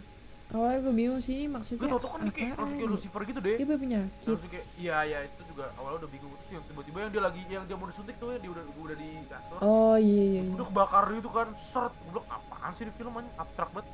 Awalnya 0.53 0.77
gue 0.85 0.93
bingung 0.93 1.21
sih 1.25 1.33
ini 1.41 1.45
gue 1.49 1.57
maksudnya 1.57 1.89
tau 1.89 1.97
tau 1.97 2.11
kan 2.13 2.19
dia 2.29 2.33
kayak 2.37 2.53
langsung 2.53 2.77
kayak 2.77 2.91
Lucifer 2.93 3.21
gitu 3.25 3.39
deh 3.41 3.57
dia 3.57 3.65
punya 3.65 3.81
penyakit 3.81 4.29
langsung 4.29 4.51
kayak 4.53 4.65
iya 4.77 4.97
iya 5.01 5.19
itu 5.25 5.41
juga 5.49 5.65
awalnya 5.81 6.05
udah 6.05 6.11
bingung. 6.13 6.31
Terus 6.37 6.51
yang 6.53 6.63
tiba-tiba 6.69 6.97
yang 7.01 7.11
dia 7.11 7.23
lagi 7.25 7.41
yang 7.49 7.63
dia 7.65 7.75
mau 7.77 7.87
disuntik 7.89 8.15
tuh 8.21 8.29
yang 8.37 8.41
dia 8.45 8.51
udah 8.53 8.63
udah 8.77 8.95
di 8.97 9.09
kasur. 9.25 9.57
Oh 9.65 9.97
iya 9.97 10.23
iya 10.23 10.41
iya. 10.45 10.53
udah 10.53 10.65
kebakar 10.69 11.05
gitu 11.17 11.29
kan 11.33 11.47
seret. 11.57 11.93
Gue 11.97 12.09
bilang 12.13 12.27
apaan 12.29 12.71
sih 12.77 12.85
di 12.85 12.93
film 12.93 13.13
anjing? 13.17 13.33
Abstrak 13.41 13.69
banget. 13.73 13.87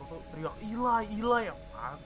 Waktu 0.00 0.16
teriak 0.32 0.54
Eli 0.64 1.04
Eli 1.20 1.42
apaan 1.52 1.98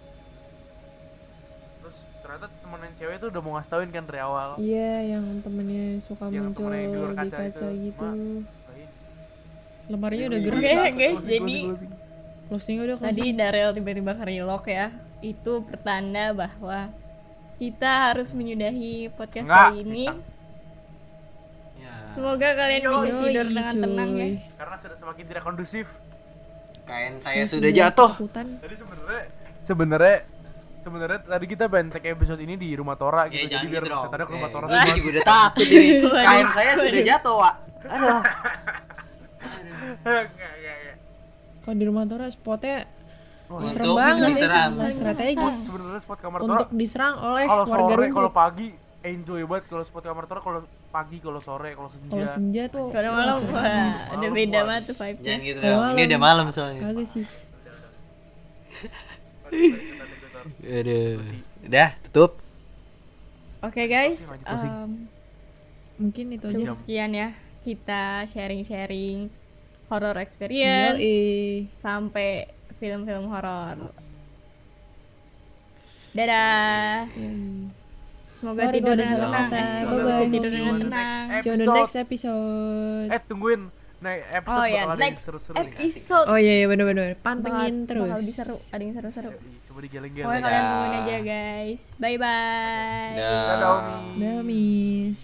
terus 1.86 2.10
ternyata 2.18 2.50
temen 2.50 2.80
yang 2.82 2.94
cewek 2.94 3.14
tuh 3.16 3.28
udah 3.30 3.40
mau 3.40 3.52
ngasih 3.54 3.70
tauin 3.70 3.90
kan 3.90 4.02
dari 4.02 4.18
awal 4.18 4.58
Iya, 4.58 4.90
yang 5.08 5.24
temennya 5.38 5.84
suka 6.02 6.26
Yang 6.26 6.44
muncul 6.44 6.66
temennya 6.66 6.82
yang 6.82 6.90
di 6.90 6.98
luar 6.98 7.06
di 7.08 7.16
kaca 7.16 7.36
kaca, 7.38 7.46
itu. 7.46 7.66
gitu. 7.86 8.06
Lemarinya 9.86 10.26
udah 10.26 10.40
Iya, 10.40 10.46
gerak. 10.48 10.60
Iya. 10.60 10.90
guys, 10.90 11.14
Closing, 11.14 11.30
jadi- 11.30 11.38
closing, 11.38 11.64
closing. 11.64 11.92
Closing 12.46 12.76
udah 12.80 12.96
Tadi. 13.00 13.22
Daryl 13.32 13.70
tiba-tiba 13.72 14.12
kerilok 14.14 14.64
ya. 14.68 14.86
Itu 15.20 15.52
pertanda 15.62 16.24
bahwa 16.32 16.78
kita 17.54 17.90
harus 18.10 18.30
menyudahi 18.30 19.10
podcast 19.12 19.46
Enggak, 19.46 19.66
kali 19.68 19.78
ini. 19.82 20.04
Ya. 21.76 21.94
Semoga 22.08 22.48
kalian 22.52 22.82
Yoi, 22.82 22.90
bisa 22.92 23.14
tidur 23.22 23.46
dengan 23.46 23.66
cuy. 23.68 23.80
tenang 23.80 24.10
ya. 24.12 24.28
karena 24.56 24.76
sudah 24.76 24.96
semakin 24.96 25.24
tidak 25.24 25.42
kondusif 25.42 25.86
kain 26.82 27.14
Saya 27.16 27.42
saya 27.42 27.44
sudah 27.48 27.70
jatuh. 27.70 28.10
Tadi 28.26 28.74
sebenarnya 28.74 29.22
sebenarnya 29.60 30.16
sebenarnya 30.86 31.18
tadi 31.20 31.46
kita 31.46 31.64
pengen 31.66 31.90
take 31.90 32.08
episode 32.08 32.38
ini 32.38 32.54
di 32.54 32.70
rumah 32.72 32.94
Tora 32.94 33.26
gitu. 33.26 33.42
Ya, 33.42 33.58
jadi 33.58 33.66
biar 33.66 33.82
gitu 33.82 33.98
setannya 33.98 34.22
ke 34.22 34.32
rumah 34.32 34.46
Eh, 34.46 34.54
Tora 34.54 34.66
semua. 34.68 34.94
juga 34.94 35.08
udah 35.10 35.24
takut 35.26 35.66
ini. 35.66 35.88
Kain 35.98 36.46
saya 36.52 36.72
sudah 36.78 37.02
jatuh, 37.04 37.34
Wak. 37.36 37.54
Aduh. 37.88 38.18
Enggak, 40.06 40.22
enggak, 40.24 40.52
enggak. 40.54 40.96
Kalau 41.60 41.76
di 41.76 41.84
rumah 41.84 42.04
Tora 42.04 42.26
spotnya 42.28 42.78
Wah, 43.46 43.62
serem 43.64 43.84
Untuk 43.84 43.94
banget 43.96 44.28
diserang. 44.28 44.70
ya. 44.72 44.90
Strategis 44.92 45.56
sebenarnya 45.60 46.00
spot 46.00 46.18
kamar 46.20 46.38
Tora 46.40 46.50
untuk 46.56 46.70
diserang 46.72 47.14
oleh 47.20 47.44
kalau 47.44 47.62
warga 47.64 47.74
sore, 47.92 48.06
kalau 48.08 48.30
pagi 48.32 48.68
enjoy 49.04 49.42
banget 49.44 49.64
kalau 49.66 49.82
spot 49.82 50.02
kamar 50.04 50.24
Tora 50.24 50.40
kalau 50.40 50.60
pagi, 50.88 51.18
kalau 51.18 51.38
sore, 51.38 51.70
kalau 51.72 51.86
senja. 51.86 52.10
Kalau 52.12 52.26
senja 52.28 52.62
tuh 52.66 52.86
Kalau 52.88 53.10
malam 53.12 53.36
wah, 53.44 53.62
ada 53.92 54.26
beda 54.28 54.58
banget 54.64 54.82
tuh 54.84 54.96
vibes 54.96 55.22
Jangan 55.22 55.40
gitu 55.44 55.58
dong. 55.60 55.70
Ini 55.70 55.78
malam. 55.92 56.06
udah 56.06 56.20
malam 56.20 56.46
soalnya. 56.48 56.80
kagak 56.84 57.06
sih. 57.06 57.24
Aduh. 60.60 61.20
Udah, 61.62 61.90
tutup. 62.02 62.38
Oke 63.58 63.84
guys, 63.84 64.26
lanjut 64.26 64.44
closing. 64.44 64.70
em, 64.70 64.92
Mungkin 65.96 66.26
itu 66.30 66.46
aja. 66.46 66.72
sekian 66.72 67.10
ya 67.10 67.32
kita 67.60 68.02
sharing-sharing 68.26 69.32
horror 69.86 70.14
experience 70.16 70.96
Yoi. 70.96 71.66
sampai 71.74 72.46
film-film 72.76 73.26
horor. 73.26 73.90
Dadah. 76.12 77.08
Yoi. 77.12 77.68
Semoga 78.26 78.68
Sorry 78.68 78.78
dengan 78.78 78.96
tenang. 78.98 79.48
Semoga 79.72 80.12
the 80.20 80.26
next 80.28 80.50
tenang. 80.52 80.52
See 80.52 80.60
you 80.60 80.68
on 80.68 80.78
the 80.78 81.64
Episode. 81.64 81.76
next 81.80 81.96
episode. 81.96 83.08
Eh, 83.08 83.20
tungguin. 83.22 83.62
Nah, 83.96 84.12
episode 84.12 84.60
Oh 84.60 84.66
ya, 84.68 84.84
bakal 84.84 84.92
ada 84.92 85.00
yang 85.00 85.04
next 85.08 85.22
seru-seru 85.24 85.56
nih. 85.56 85.72
episode. 85.72 86.26
Oh 86.28 86.36
iya 86.36 86.52
iya 86.54 86.66
benar-benar. 86.68 87.08
Bakal, 87.14 87.24
Pantengin 87.24 87.74
terus. 87.88 88.04
bakal 88.04 88.18
lebih 88.20 88.34
seru, 88.36 88.56
ada 88.68 88.82
yang 88.84 88.94
seru-seru. 88.94 89.30
Coba 89.76 89.92
digeleng-geleng. 89.92 90.24
Pokoknya 90.24 90.44
kalian 90.48 90.64
tungguin 90.72 90.94
aja 91.04 91.16
guys. 91.20 91.82
Bye 92.00 92.16
bye. 92.16 93.12
Dah. 93.12 93.44
Dadah, 93.44 93.68
Omi. 93.76 94.24
Dah, 94.24 94.40
Miss. 94.40 95.20